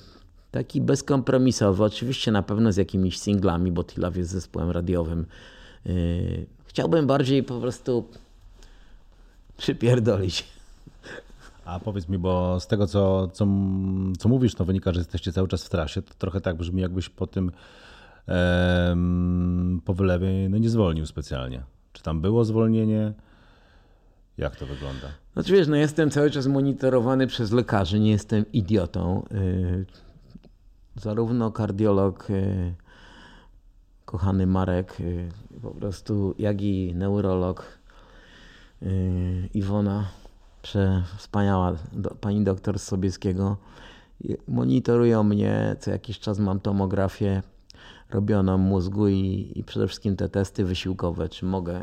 taki 0.51 0.80
bezkompromisowy, 0.80 1.84
oczywiście 1.84 2.32
na 2.32 2.42
pewno 2.42 2.72
z 2.72 2.76
jakimiś 2.76 3.18
singlami, 3.18 3.72
bo 3.72 3.84
Tilaw 3.84 4.16
jest 4.16 4.30
zespołem 4.30 4.70
radiowym. 4.70 5.26
Yy, 5.86 6.46
chciałbym 6.66 7.07
bardziej 7.07 7.42
po 7.42 7.61
prostu 7.61 8.05
przypierdolić. 9.57 10.57
A 11.69 11.81
powiedz 11.81 12.09
mi, 12.09 12.19
bo 12.19 12.61
z 12.61 12.66
tego, 12.66 12.87
co, 12.87 13.29
co, 13.29 13.47
co 14.19 14.29
mówisz, 14.29 14.55
to 14.55 14.64
wynika, 14.64 14.93
że 14.93 15.01
jesteście 15.01 15.33
cały 15.33 15.49
czas 15.49 15.64
w 15.64 15.69
trasie. 15.69 16.03
To 16.03 16.14
trochę 16.19 16.41
tak 16.41 16.57
brzmi, 16.57 16.83
jakbyś 16.83 17.09
po 17.09 17.27
tym 17.27 17.53
em, 18.27 19.81
po 19.85 19.95
wylewie 19.95 20.49
no 20.49 20.59
nie 20.59 20.71
zwolnił 20.71 21.07
specjalnie. 21.07 21.62
Czy 21.93 22.03
tam 22.03 22.21
było 22.21 22.45
zwolnienie? 22.45 23.12
Jak 24.39 24.57
to 24.57 24.66
wygląda? 24.66 25.09
Znaczy 25.33 25.53
wiesz, 25.53 25.69
no 25.69 25.77
jestem 25.77 26.11
cały 26.11 26.31
czas 26.31 26.47
monitorowany 26.47 27.27
przez 27.27 27.53
lekarzy, 27.53 28.01
nie 28.01 28.11
jestem 28.11 28.45
idiotą. 28.53 29.27
Yy, 29.31 29.87
zarówno 30.97 31.53
kardiolog, 31.53 32.29
yy, 32.31 32.75
kochany 34.05 34.47
Marek, 34.47 35.01
yy, 35.01 35.29
po 35.62 35.71
prostu, 35.71 36.35
jak 36.39 36.62
i 36.62 36.95
neurolog 36.95 37.79
Yy, 38.83 39.49
Iwona, 40.75 41.03
wspaniała 41.16 41.77
pani 42.21 42.45
doktor 42.45 42.79
z 42.79 42.83
Sobieskiego, 42.83 43.57
monitorują 44.49 45.23
mnie, 45.23 45.77
co 45.81 45.91
jakiś 45.91 46.19
czas 46.19 46.39
mam 46.39 46.61
tomografię 46.61 47.43
robioną 48.11 48.59
mózgu 48.59 49.09
i, 49.09 49.53
i 49.55 49.64
przede 49.64 49.87
wszystkim 49.87 50.16
te 50.16 50.29
testy 50.29 50.64
wysiłkowe, 50.64 51.29
czy 51.29 51.45
mogę. 51.45 51.75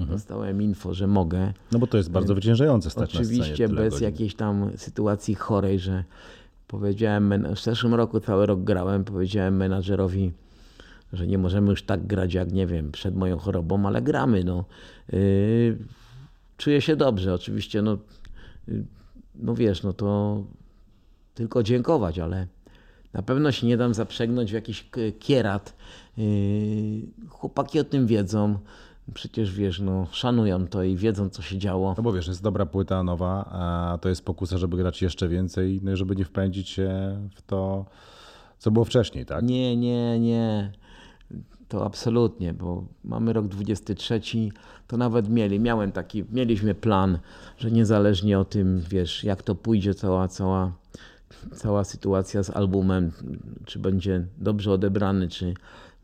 Mhm. 0.00 0.10
Dostałem 0.10 0.62
info, 0.62 0.94
że 0.94 1.06
mogę. 1.06 1.52
No 1.72 1.78
bo 1.78 1.86
to 1.86 1.96
jest 1.96 2.10
bardzo 2.10 2.34
wyciężające 2.34 2.90
stać 2.90 3.14
Oczywiście 3.14 3.68
bez 3.68 3.92
godzin. 3.92 4.04
jakiejś 4.04 4.34
tam 4.34 4.70
sytuacji 4.76 5.34
chorej, 5.34 5.78
że 5.78 6.04
powiedziałem, 6.68 7.54
w 7.54 7.60
zeszłym 7.60 7.94
roku 7.94 8.20
cały 8.20 8.46
rok 8.46 8.64
grałem, 8.64 9.04
powiedziałem 9.04 9.56
menadżerowi, 9.56 10.32
że 11.12 11.26
nie 11.26 11.38
możemy 11.38 11.70
już 11.70 11.82
tak 11.82 12.06
grać 12.06 12.34
jak, 12.34 12.52
nie 12.52 12.66
wiem, 12.66 12.92
przed 12.92 13.14
moją 13.14 13.38
chorobą, 13.38 13.86
ale 13.86 14.02
gramy. 14.02 14.44
No. 14.44 14.64
Yy, 15.12 15.78
czuję 16.56 16.80
się 16.80 16.96
dobrze. 16.96 17.34
Oczywiście, 17.34 17.82
no, 17.82 17.98
no 19.34 19.54
wiesz, 19.54 19.82
no 19.82 19.92
to 19.92 20.42
tylko 21.34 21.62
dziękować, 21.62 22.18
ale 22.18 22.46
na 23.12 23.22
pewno 23.22 23.52
się 23.52 23.66
nie 23.66 23.76
dam 23.76 23.94
zaprzegnąć 23.94 24.50
w 24.50 24.54
jakiś 24.54 24.90
kierat. 25.18 25.76
Yy, 26.16 26.26
chłopaki 27.28 27.80
o 27.80 27.84
tym 27.84 28.06
wiedzą. 28.06 28.58
Przecież 29.14 29.52
wiesz, 29.52 29.80
no, 29.80 30.06
szanują 30.10 30.66
to 30.66 30.82
i 30.82 30.96
wiedzą, 30.96 31.28
co 31.28 31.42
się 31.42 31.58
działo. 31.58 31.94
No 31.96 32.02
bo 32.02 32.12
wiesz, 32.12 32.26
jest 32.26 32.42
dobra 32.42 32.66
płyta 32.66 33.02
nowa, 33.02 33.44
a 33.50 33.98
to 34.00 34.08
jest 34.08 34.24
pokusa, 34.24 34.58
żeby 34.58 34.76
grać 34.76 35.02
jeszcze 35.02 35.28
więcej, 35.28 35.80
no 35.82 35.92
i 35.92 35.96
żeby 35.96 36.16
nie 36.16 36.24
wpędzić 36.24 36.68
się 36.68 37.18
w 37.34 37.42
to, 37.42 37.84
co 38.58 38.70
było 38.70 38.84
wcześniej, 38.84 39.26
tak? 39.26 39.44
Nie, 39.44 39.76
nie, 39.76 40.20
nie. 40.20 40.72
To 41.74 41.84
absolutnie, 41.84 42.52
bo 42.52 42.86
mamy 43.04 43.32
rok 43.32 43.48
23, 43.48 44.20
to 44.86 44.96
nawet 44.96 45.28
mieli, 45.28 45.60
miałem 45.60 45.92
taki, 45.92 46.24
mieliśmy 46.32 46.74
plan, 46.74 47.18
że 47.58 47.70
niezależnie 47.70 48.38
o 48.38 48.44
tym, 48.44 48.82
wiesz, 48.90 49.24
jak 49.24 49.42
to 49.42 49.54
pójdzie, 49.54 49.94
cała, 49.94 50.28
cała, 50.28 50.72
cała 51.54 51.84
sytuacja 51.84 52.42
z 52.42 52.50
albumem, 52.50 53.12
czy 53.64 53.78
będzie 53.78 54.26
dobrze 54.38 54.72
odebrany, 54.72 55.28
czy 55.28 55.54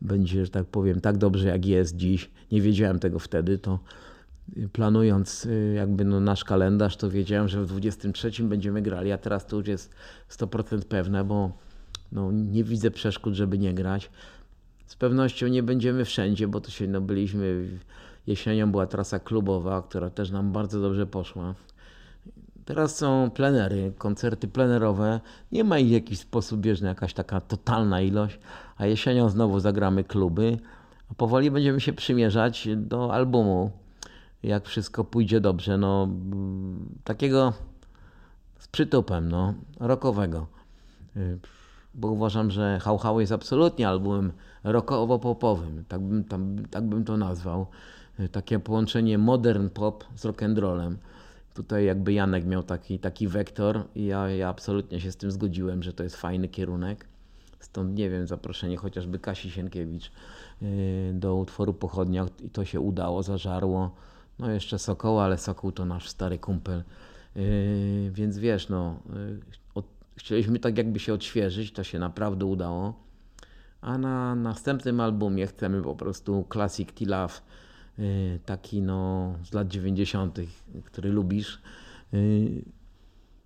będzie, 0.01 0.45
że 0.45 0.51
tak 0.51 0.65
powiem, 0.65 1.01
tak 1.01 1.17
dobrze 1.17 1.47
jak 1.47 1.65
jest 1.65 1.95
dziś. 1.95 2.31
Nie 2.51 2.61
wiedziałem 2.61 2.99
tego 2.99 3.19
wtedy, 3.19 3.57
to 3.57 3.79
planując 4.73 5.45
y, 5.45 5.73
jakby 5.75 6.05
no 6.05 6.19
nasz 6.19 6.43
kalendarz, 6.43 6.97
to 6.97 7.09
wiedziałem, 7.09 7.47
że 7.47 7.63
w 7.63 7.67
23 7.67 8.43
będziemy 8.43 8.81
grali, 8.81 9.11
a 9.11 9.17
teraz 9.17 9.45
to 9.45 9.57
już 9.57 9.67
jest 9.67 9.95
100% 10.29 10.81
pewne, 10.81 11.23
bo 11.23 11.51
no, 12.11 12.31
nie 12.31 12.63
widzę 12.63 12.91
przeszkód, 12.91 13.33
żeby 13.33 13.57
nie 13.57 13.73
grać. 13.73 14.09
Z 14.91 14.95
pewnością 14.95 15.47
nie 15.47 15.63
będziemy 15.63 16.05
wszędzie, 16.05 16.47
bo 16.47 16.61
to 16.61 16.71
się 16.71 16.87
no, 16.87 17.01
byliśmy 17.01 17.67
jesienią, 18.27 18.71
była 18.71 18.87
trasa 18.87 19.19
klubowa, 19.19 19.81
która 19.81 20.09
też 20.09 20.31
nam 20.31 20.51
bardzo 20.51 20.81
dobrze 20.81 21.07
poszła. 21.07 21.55
Teraz 22.65 22.97
są 22.97 23.31
plenery, 23.33 23.93
koncerty 23.97 24.47
plenerowe. 24.47 25.19
Nie 25.51 25.63
ma 25.63 25.79
ich 25.79 25.87
w 25.87 25.91
jakiś 25.91 26.19
sposób 26.19 26.61
bieżny, 26.61 26.87
jakaś 26.87 27.13
taka 27.13 27.41
totalna 27.41 28.01
ilość, 28.01 28.39
a 28.77 28.85
jesienią 28.85 29.29
znowu 29.29 29.59
zagramy 29.59 30.03
kluby, 30.03 30.57
a 31.11 31.13
powoli 31.13 31.51
będziemy 31.51 31.81
się 31.81 31.93
przymierzać 31.93 32.69
do 32.75 33.13
albumu. 33.13 33.71
Jak 34.43 34.67
wszystko 34.67 35.03
pójdzie 35.03 35.41
dobrze, 35.41 35.77
no 35.77 36.07
takiego 37.03 37.53
z 38.59 38.67
przytupem, 38.67 39.29
no, 39.29 39.53
rockowego. 39.79 40.47
Bo 41.93 42.07
uważam, 42.07 42.51
że 42.51 42.79
Hał 42.79 43.19
jest 43.19 43.31
absolutnie 43.31 43.87
albumem 43.87 44.31
rockowo-popowym, 44.63 45.83
tak 45.87 46.01
bym, 46.01 46.23
tam, 46.23 46.55
tak 46.71 46.83
bym 46.83 47.03
to 47.03 47.17
nazwał. 47.17 47.67
E, 48.19 48.29
takie 48.29 48.59
połączenie 48.59 49.17
modern 49.17 49.69
pop 49.69 50.03
z 50.15 50.25
rock'n'rollem. 50.25 50.95
Tutaj 51.53 51.85
jakby 51.85 52.13
Janek 52.13 52.45
miał 52.45 52.63
taki, 52.63 52.99
taki 52.99 53.27
wektor 53.27 53.83
i 53.95 54.05
ja, 54.05 54.29
ja 54.29 54.49
absolutnie 54.49 54.99
się 54.99 55.11
z 55.11 55.17
tym 55.17 55.31
zgodziłem, 55.31 55.83
że 55.83 55.93
to 55.93 56.03
jest 56.03 56.15
fajny 56.15 56.47
kierunek. 56.47 57.07
Stąd, 57.59 57.97
nie 57.97 58.09
wiem, 58.09 58.27
zaproszenie 58.27 58.77
chociażby 58.77 59.19
Kasi 59.19 59.51
Sienkiewicz 59.51 60.11
e, 60.61 60.65
do 61.13 61.35
utworu 61.35 61.73
Pochodnia 61.73 62.25
i 62.43 62.49
to 62.49 62.65
się 62.65 62.79
udało, 62.79 63.23
zażarło. 63.23 63.95
No 64.39 64.51
jeszcze 64.51 64.79
Sokół, 64.79 65.19
ale 65.19 65.37
Sokół 65.37 65.71
to 65.71 65.85
nasz 65.85 66.09
stary 66.09 66.39
kumpel. 66.39 66.79
E, 66.79 67.41
więc 68.11 68.37
wiesz, 68.37 68.69
no, 68.69 68.99
chcieliśmy 70.15 70.59
tak 70.59 70.77
jakby 70.77 70.99
się 70.99 71.13
odświeżyć, 71.13 71.71
to 71.71 71.83
się 71.83 71.99
naprawdę 71.99 72.45
udało. 72.45 72.93
A 73.81 73.97
na 73.97 74.35
następnym 74.35 74.99
albumie 74.99 75.47
chcemy 75.47 75.81
po 75.81 75.95
prostu 75.95 76.45
Classic 76.53 76.89
T-Love, 76.93 77.33
y, 77.99 78.39
taki 78.45 78.81
no 78.81 79.33
z 79.43 79.53
lat 79.53 79.67
90., 79.67 80.39
który 80.85 81.09
lubisz. 81.09 81.61
Y, 82.13 82.63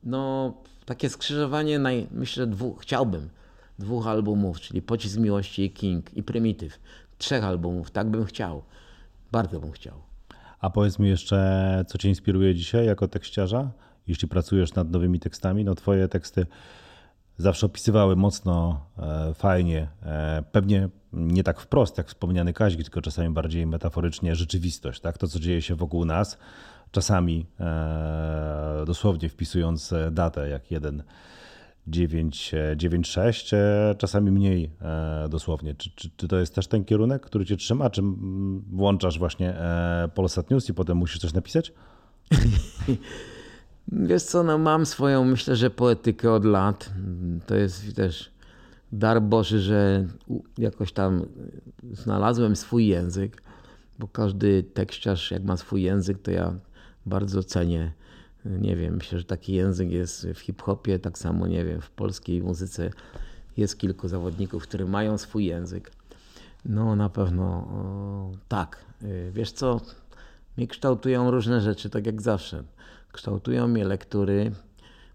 no, 0.03 0.53
takie 0.85 1.09
skrzyżowanie, 1.09 1.79
naj, 1.79 2.07
myślę, 2.11 2.47
dwóch, 2.47 2.81
chciałbym 2.81 3.29
dwóch 3.79 4.07
albumów, 4.07 4.59
czyli 4.59 4.81
Pocisk 4.81 5.17
Miłości 5.17 5.63
i 5.63 5.71
King 5.71 6.17
i 6.17 6.23
Primitive. 6.23 6.79
Trzech 7.17 7.43
albumów, 7.43 7.91
tak 7.91 8.09
bym 8.09 8.25
chciał. 8.25 8.63
Bardzo 9.31 9.59
bym 9.59 9.71
chciał. 9.71 10.01
A 10.59 10.69
powiedz 10.69 10.99
mi 10.99 11.09
jeszcze, 11.09 11.85
co 11.87 11.97
Cię 11.97 12.09
inspiruje 12.09 12.55
dzisiaj 12.55 12.85
jako 12.85 13.07
tekściarza? 13.07 13.71
Jeśli 14.07 14.27
pracujesz 14.27 14.73
nad 14.73 14.91
nowymi 14.91 15.19
tekstami, 15.19 15.65
no 15.65 15.75
Twoje 15.75 16.07
teksty 16.07 16.45
zawsze 17.37 17.65
opisywały 17.65 18.15
mocno, 18.15 18.85
e, 18.97 19.33
fajnie, 19.33 19.87
e, 20.03 20.43
pewnie 20.51 20.89
nie 21.13 21.43
tak 21.43 21.59
wprost 21.59 21.97
jak 21.97 22.07
wspomniany 22.07 22.53
Kazik, 22.53 22.83
tylko 22.83 23.01
czasami 23.01 23.29
bardziej 23.29 23.67
metaforycznie 23.67 24.35
rzeczywistość, 24.35 25.01
tak? 25.01 25.17
to 25.17 25.27
co 25.27 25.39
dzieje 25.39 25.61
się 25.61 25.75
wokół 25.75 26.05
nas, 26.05 26.37
czasami 26.91 27.45
e, 27.59 28.83
dosłownie 28.85 29.29
wpisując 29.29 29.93
datę 30.11 30.49
jak 30.49 30.63
1.9.6, 30.63 33.55
czasami 33.97 34.31
mniej 34.31 34.71
dosłownie. 35.29 35.75
Czy, 35.75 35.89
czy, 35.95 36.09
czy, 36.17 36.27
to 36.27 36.39
jest 36.39 36.55
też 36.55 36.67
ten 36.67 36.85
kierunek, 36.85 37.21
który 37.21 37.45
cię 37.45 37.57
trzyma, 37.57 37.89
czy 37.89 38.01
włączasz 38.71 39.19
właśnie 39.19 39.55
Polsat 40.13 40.49
News 40.49 40.69
i 40.69 40.73
potem 40.73 40.97
musisz 40.97 41.19
coś 41.19 41.33
napisać? 41.33 41.73
Wiesz 43.87 44.23
co, 44.23 44.43
no 44.43 44.57
mam 44.57 44.85
swoją, 44.85 45.25
myślę, 45.25 45.55
że 45.55 45.69
poetykę 45.69 46.31
od 46.31 46.45
lat. 46.45 46.89
To 47.45 47.55
jest 47.55 47.95
też 47.95 48.31
dar 48.91 49.21
Boży, 49.21 49.59
że 49.59 50.07
jakoś 50.57 50.91
tam 50.91 51.25
znalazłem 51.91 52.55
swój 52.55 52.87
język, 52.87 53.43
bo 53.99 54.07
każdy 54.07 54.63
tekściarz, 54.63 55.31
jak 55.31 55.43
ma 55.43 55.57
swój 55.57 55.81
język, 55.81 56.21
to 56.21 56.31
ja 56.31 56.53
bardzo 57.05 57.43
cenię. 57.43 57.91
Nie 58.45 58.75
wiem, 58.75 58.95
myślę, 58.95 59.19
że 59.19 59.25
taki 59.25 59.53
język 59.53 59.91
jest 59.91 60.27
w 60.33 60.39
hip-hopie, 60.39 60.99
tak 60.99 61.17
samo, 61.17 61.47
nie 61.47 61.65
wiem, 61.65 61.81
w 61.81 61.89
polskiej 61.89 62.41
muzyce 62.41 62.89
jest 63.57 63.79
kilku 63.79 64.07
zawodników, 64.07 64.63
którzy 64.63 64.85
mają 64.85 65.17
swój 65.17 65.45
język. 65.45 65.91
No 66.65 66.95
na 66.95 67.09
pewno 67.09 67.67
tak. 68.47 68.85
Y, 69.03 69.31
wiesz 69.33 69.51
co, 69.51 69.81
mnie 70.57 70.67
kształtują 70.67 71.31
różne 71.31 71.61
rzeczy, 71.61 71.89
tak 71.89 72.05
jak 72.05 72.21
zawsze 72.21 72.63
kształtują 73.15 73.67
mnie 73.67 73.85
lektury, 73.85 74.51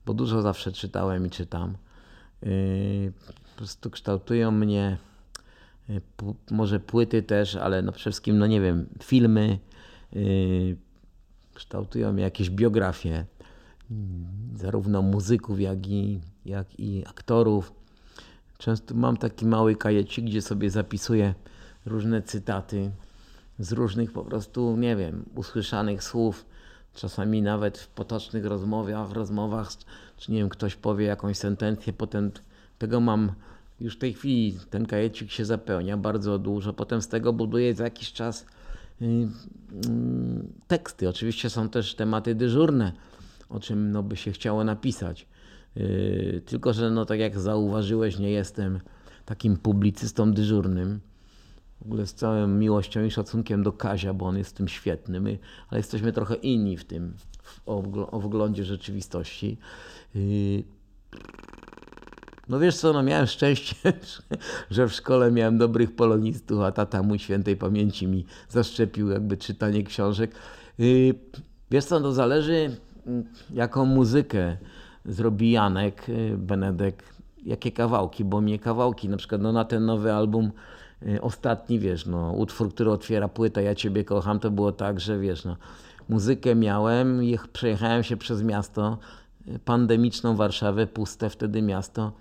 bo 0.07 0.15
dużo 0.15 0.43
zawsze 0.43 0.73
czytałem 0.73 1.27
i 1.27 1.31
czytam. 1.31 1.77
Yy, 2.43 3.13
po 3.27 3.57
prostu 3.57 3.91
kształtują 3.91 4.51
mnie 4.51 4.99
yy, 5.89 6.01
może 6.51 6.81
płyty 6.81 7.23
też, 7.23 7.57
ale 7.57 7.83
no 7.83 7.93
przede 7.93 8.03
wszystkim, 8.03 8.39
no 8.39 8.47
nie 8.47 8.61
wiem, 8.61 8.87
filmy, 9.03 9.59
yy, 10.13 10.77
kształtują 11.55 12.13
mnie 12.13 12.23
jakieś 12.23 12.51
biografie, 12.51 13.27
zarówno 14.55 15.03
muzyków, 15.03 15.61
jak 15.61 15.87
i, 15.87 16.21
jak 16.45 16.81
i 16.81 17.07
aktorów. 17.07 17.73
Często 18.59 18.95
mam 18.95 19.17
taki 19.17 19.47
mały 19.47 19.77
kajecik, 19.77 20.25
gdzie 20.25 20.43
sobie 20.43 20.71
zapisuję 20.71 21.35
różne 21.87 22.23
cytaty 22.23 22.91
z 23.59 23.73
różnych 23.73 24.13
po 24.13 24.25
prostu, 24.25 24.77
nie 24.77 24.97
wiem, 24.97 25.25
usłyszanych 25.35 26.03
słów 26.03 26.50
Czasami 26.95 27.43
nawet 27.43 27.79
w 27.79 27.89
potocznych 27.89 28.45
rozmowach, 28.45 29.13
rozmowach, 29.13 29.69
czy 30.17 30.33
nie 30.33 30.39
wiem, 30.39 30.49
ktoś 30.49 30.77
powie 30.77 31.07
jakąś 31.07 31.37
sentencję, 31.37 31.93
potem 31.93 32.31
tego 32.79 33.01
mam 33.01 33.33
już 33.81 33.97
w 33.97 33.99
tej 33.99 34.15
chwili 34.15 34.59
ten 34.71 34.87
kajecik 34.87 35.31
się 35.31 35.45
zapełnia 35.45 35.97
bardzo 35.97 36.39
dużo. 36.39 36.73
Potem 36.73 37.03
z 37.03 37.09
tego 37.09 37.33
buduję 37.33 37.75
za 37.75 37.85
jakiś 37.85 38.13
czas 38.13 38.47
y, 39.03 39.05
y, 39.05 39.29
teksty. 40.67 41.09
Oczywiście 41.09 41.51
są 41.51 41.69
też 41.69 41.95
tematy 41.95 42.35
dyżurne, 42.35 42.93
o 43.49 43.61
czym 43.61 43.93
no, 43.93 44.03
by 44.03 44.17
się 44.17 44.33
chciało 44.33 44.65
napisać. 44.65 45.27
Y, 45.77 46.43
tylko, 46.47 46.73
że 46.73 46.91
no, 46.91 47.07
tak 47.07 47.19
jak 47.21 47.41
zauważyłeś, 47.41 48.19
nie 48.19 48.31
jestem 48.31 48.81
takim 49.25 49.57
publicystą 49.57 50.33
dyżurnym. 50.33 51.01
W 51.81 51.87
ogóle 51.87 52.07
z 52.07 52.15
całą 52.15 52.47
miłością 52.47 53.05
i 53.05 53.11
szacunkiem 53.11 53.63
do 53.63 53.73
Kazia, 53.73 54.15
bo 54.15 54.27
on 54.27 54.39
jest 54.39 54.51
w 54.51 54.53
tym 54.55 54.69
świetny, 54.69 55.21
my, 55.21 55.39
ale 55.69 55.79
jesteśmy 55.79 56.13
trochę 56.13 56.35
inni 56.35 56.77
w 56.77 56.85
tym, 56.85 57.15
w, 57.43 57.61
o, 58.11 58.21
wglądzie 58.21 58.65
rzeczywistości. 58.65 59.59
Yy, 60.15 60.63
no 62.49 62.59
wiesz 62.59 62.77
co, 62.77 62.93
no 62.93 63.03
miałem 63.03 63.27
szczęście, 63.27 63.93
że 64.71 64.89
w 64.89 64.93
szkole 64.93 65.31
miałem 65.31 65.59
dobrych 65.59 65.97
polonistów, 65.97 66.61
a 66.61 66.73
tata 66.73 67.03
mój 67.03 67.19
świętej 67.19 67.57
pamięci 67.57 68.07
mi 68.07 68.25
zaszczepił 68.49 69.09
jakby 69.09 69.37
czytanie 69.37 69.83
książek. 69.83 70.35
Yy, 70.79 71.15
wiesz 71.71 71.85
co, 71.85 72.01
to 72.01 72.13
zależy 72.13 72.77
mm, 73.07 73.25
jaką 73.51 73.85
muzykę 73.85 74.57
zrobi 75.05 75.51
Janek, 75.51 76.09
yy, 76.09 76.37
Benedek, 76.39 77.05
jakie 77.45 77.73
kawałki, 77.73 78.25
bo 78.25 78.41
mnie 78.41 78.59
kawałki, 78.59 79.09
na 79.09 79.17
przykład 79.17 79.41
no, 79.41 79.53
na 79.53 79.65
ten 79.65 79.87
nowy 79.87 80.13
album 80.13 80.51
Y, 80.51 80.55
ostatni, 81.21 81.79
wiesz, 81.79 82.07
no, 82.07 82.33
utwór, 82.33 82.75
który 82.75 82.91
otwiera 82.91 83.29
płytę 83.29 83.63
Ja 83.63 83.75
Ciebie 83.75 84.05
kocham, 84.05 84.41
to 84.41 84.51
było 84.51 84.73
tak, 84.73 85.01
że 85.01 85.19
wiesz, 85.19 85.45
no, 85.45 85.57
muzykę 86.09 86.55
miałem, 86.55 87.21
przejechałem 87.53 88.03
się 88.03 88.17
przez 88.17 88.43
miasto, 88.43 88.99
y, 89.49 89.59
pandemiczną 89.59 90.37
Warszawę, 90.37 90.87
puste 90.87 91.31
wtedy 91.31 91.63
miasto, 91.63 92.13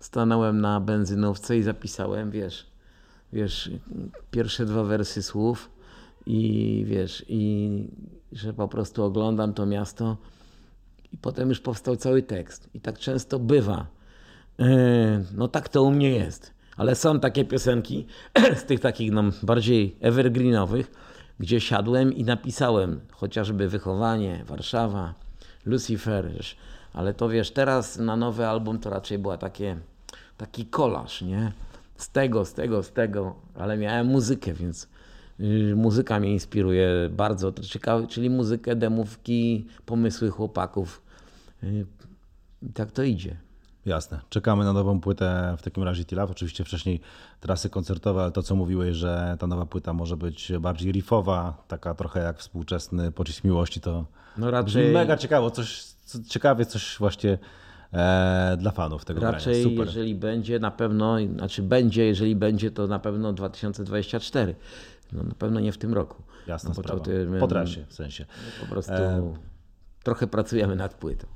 stanąłem 0.00 0.60
na 0.60 0.80
benzynowce 0.80 1.58
i 1.58 1.62
zapisałem, 1.62 2.30
wiesz, 2.30 2.66
wiesz, 3.32 3.70
pierwsze 4.30 4.66
dwa 4.66 4.84
wersy 4.84 5.22
słów 5.22 5.70
i 6.26 6.84
wiesz, 6.88 7.24
i 7.28 7.84
że 8.32 8.52
po 8.52 8.68
prostu 8.68 9.04
oglądam 9.04 9.54
to 9.54 9.66
miasto 9.66 10.16
i 11.12 11.18
potem 11.18 11.48
już 11.48 11.60
powstał 11.60 11.96
cały 11.96 12.22
tekst. 12.22 12.70
I 12.74 12.80
tak 12.80 12.98
często 12.98 13.38
bywa. 13.38 13.86
Y, 14.60 14.64
no 15.34 15.48
tak 15.48 15.68
to 15.68 15.82
u 15.82 15.90
mnie 15.90 16.10
jest. 16.10 16.54
Ale 16.76 16.94
są 16.94 17.20
takie 17.20 17.44
piosenki 17.44 18.06
z 18.60 18.64
tych 18.64 18.80
takich 18.80 19.12
no, 19.12 19.22
bardziej 19.42 19.96
evergreenowych, 20.00 20.92
gdzie 21.40 21.60
siadłem 21.60 22.12
i 22.12 22.24
napisałem 22.24 23.00
chociażby 23.12 23.68
Wychowanie, 23.68 24.44
Warszawa, 24.46 25.14
Lucifer, 25.66 26.30
ale 26.92 27.14
to 27.14 27.28
wiesz, 27.28 27.50
teraz 27.50 27.98
na 27.98 28.16
nowy 28.16 28.46
album 28.46 28.78
to 28.78 28.90
raczej 28.90 29.18
była 29.18 29.38
takie, 29.38 29.76
taki 30.36 30.66
kolaż, 30.66 31.22
nie? 31.22 31.52
Z 31.96 32.10
tego, 32.10 32.44
z 32.44 32.54
tego, 32.54 32.82
z 32.82 32.92
tego, 32.92 33.34
ale 33.54 33.76
miałem 33.76 34.06
muzykę, 34.06 34.52
więc 34.52 34.88
yy, 35.38 35.76
muzyka 35.76 36.20
mnie 36.20 36.32
inspiruje 36.32 36.88
bardzo. 37.10 37.52
Ciekawe, 37.52 38.06
czyli 38.06 38.30
muzykę, 38.30 38.76
demówki, 38.76 39.66
pomysły 39.86 40.30
chłopaków. 40.30 41.02
Yy, 41.62 41.86
tak 42.74 42.92
to 42.92 43.02
idzie. 43.02 43.36
Jasne. 43.86 44.20
Czekamy 44.28 44.64
na 44.64 44.72
nową 44.72 45.00
płytę 45.00 45.54
w 45.58 45.62
takim 45.62 45.82
razie 45.82 46.04
Tilaf. 46.04 46.30
Oczywiście 46.30 46.64
wcześniej 46.64 47.00
trasy 47.40 47.70
koncertowe, 47.70 48.22
ale 48.22 48.32
to 48.32 48.42
co 48.42 48.56
mówiłeś, 48.56 48.96
że 48.96 49.36
ta 49.38 49.46
nowa 49.46 49.66
płyta 49.66 49.92
może 49.92 50.16
być 50.16 50.52
bardziej 50.60 50.92
riffowa, 50.92 51.64
taka 51.68 51.94
trochę 51.94 52.20
jak 52.20 52.38
współczesny 52.38 53.12
pocisk 53.12 53.44
miłości, 53.44 53.80
to 53.80 54.04
no 54.36 54.50
raczej... 54.50 54.92
mega 54.92 55.16
ciekawo, 55.16 55.50
coś 55.50 55.84
ciekawie, 56.28 56.66
coś 56.66 56.96
właśnie 56.98 57.38
e, 57.92 58.56
dla 58.58 58.70
fanów 58.70 59.04
tego 59.04 59.20
Raczej 59.20 59.62
Super. 59.62 59.86
jeżeli 59.86 60.14
będzie, 60.14 60.58
na 60.58 60.70
pewno, 60.70 61.16
znaczy 61.36 61.62
będzie, 61.62 62.04
jeżeli 62.04 62.36
będzie, 62.36 62.70
to 62.70 62.86
na 62.86 62.98
pewno 62.98 63.32
2024. 63.32 64.54
No 65.12 65.22
na 65.22 65.34
pewno 65.34 65.60
nie 65.60 65.72
w 65.72 65.78
tym 65.78 65.94
roku. 65.94 66.22
Jasna 66.46 66.68
no, 66.68 66.74
sprawa. 66.74 67.04
Po 67.40 67.46
trasie 67.46 67.84
w 67.88 67.94
sensie. 67.94 68.26
No, 68.28 68.66
po 68.66 68.72
prostu 68.72 68.92
e... 68.92 69.34
trochę 70.02 70.26
pracujemy 70.26 70.76
nad 70.76 70.94
płytą. 70.94 71.26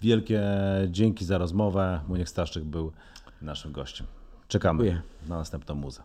Wielkie 0.00 0.42
dzięki 0.88 1.24
za 1.24 1.38
rozmowę. 1.38 2.00
Muniek 2.08 2.28
Staszczyk 2.28 2.64
był 2.64 2.92
naszym 3.42 3.72
gościem. 3.72 4.06
Czekamy 4.48 4.84
Dziękuję. 4.84 5.02
na 5.28 5.36
następną 5.36 5.74
muzę. 5.74 6.02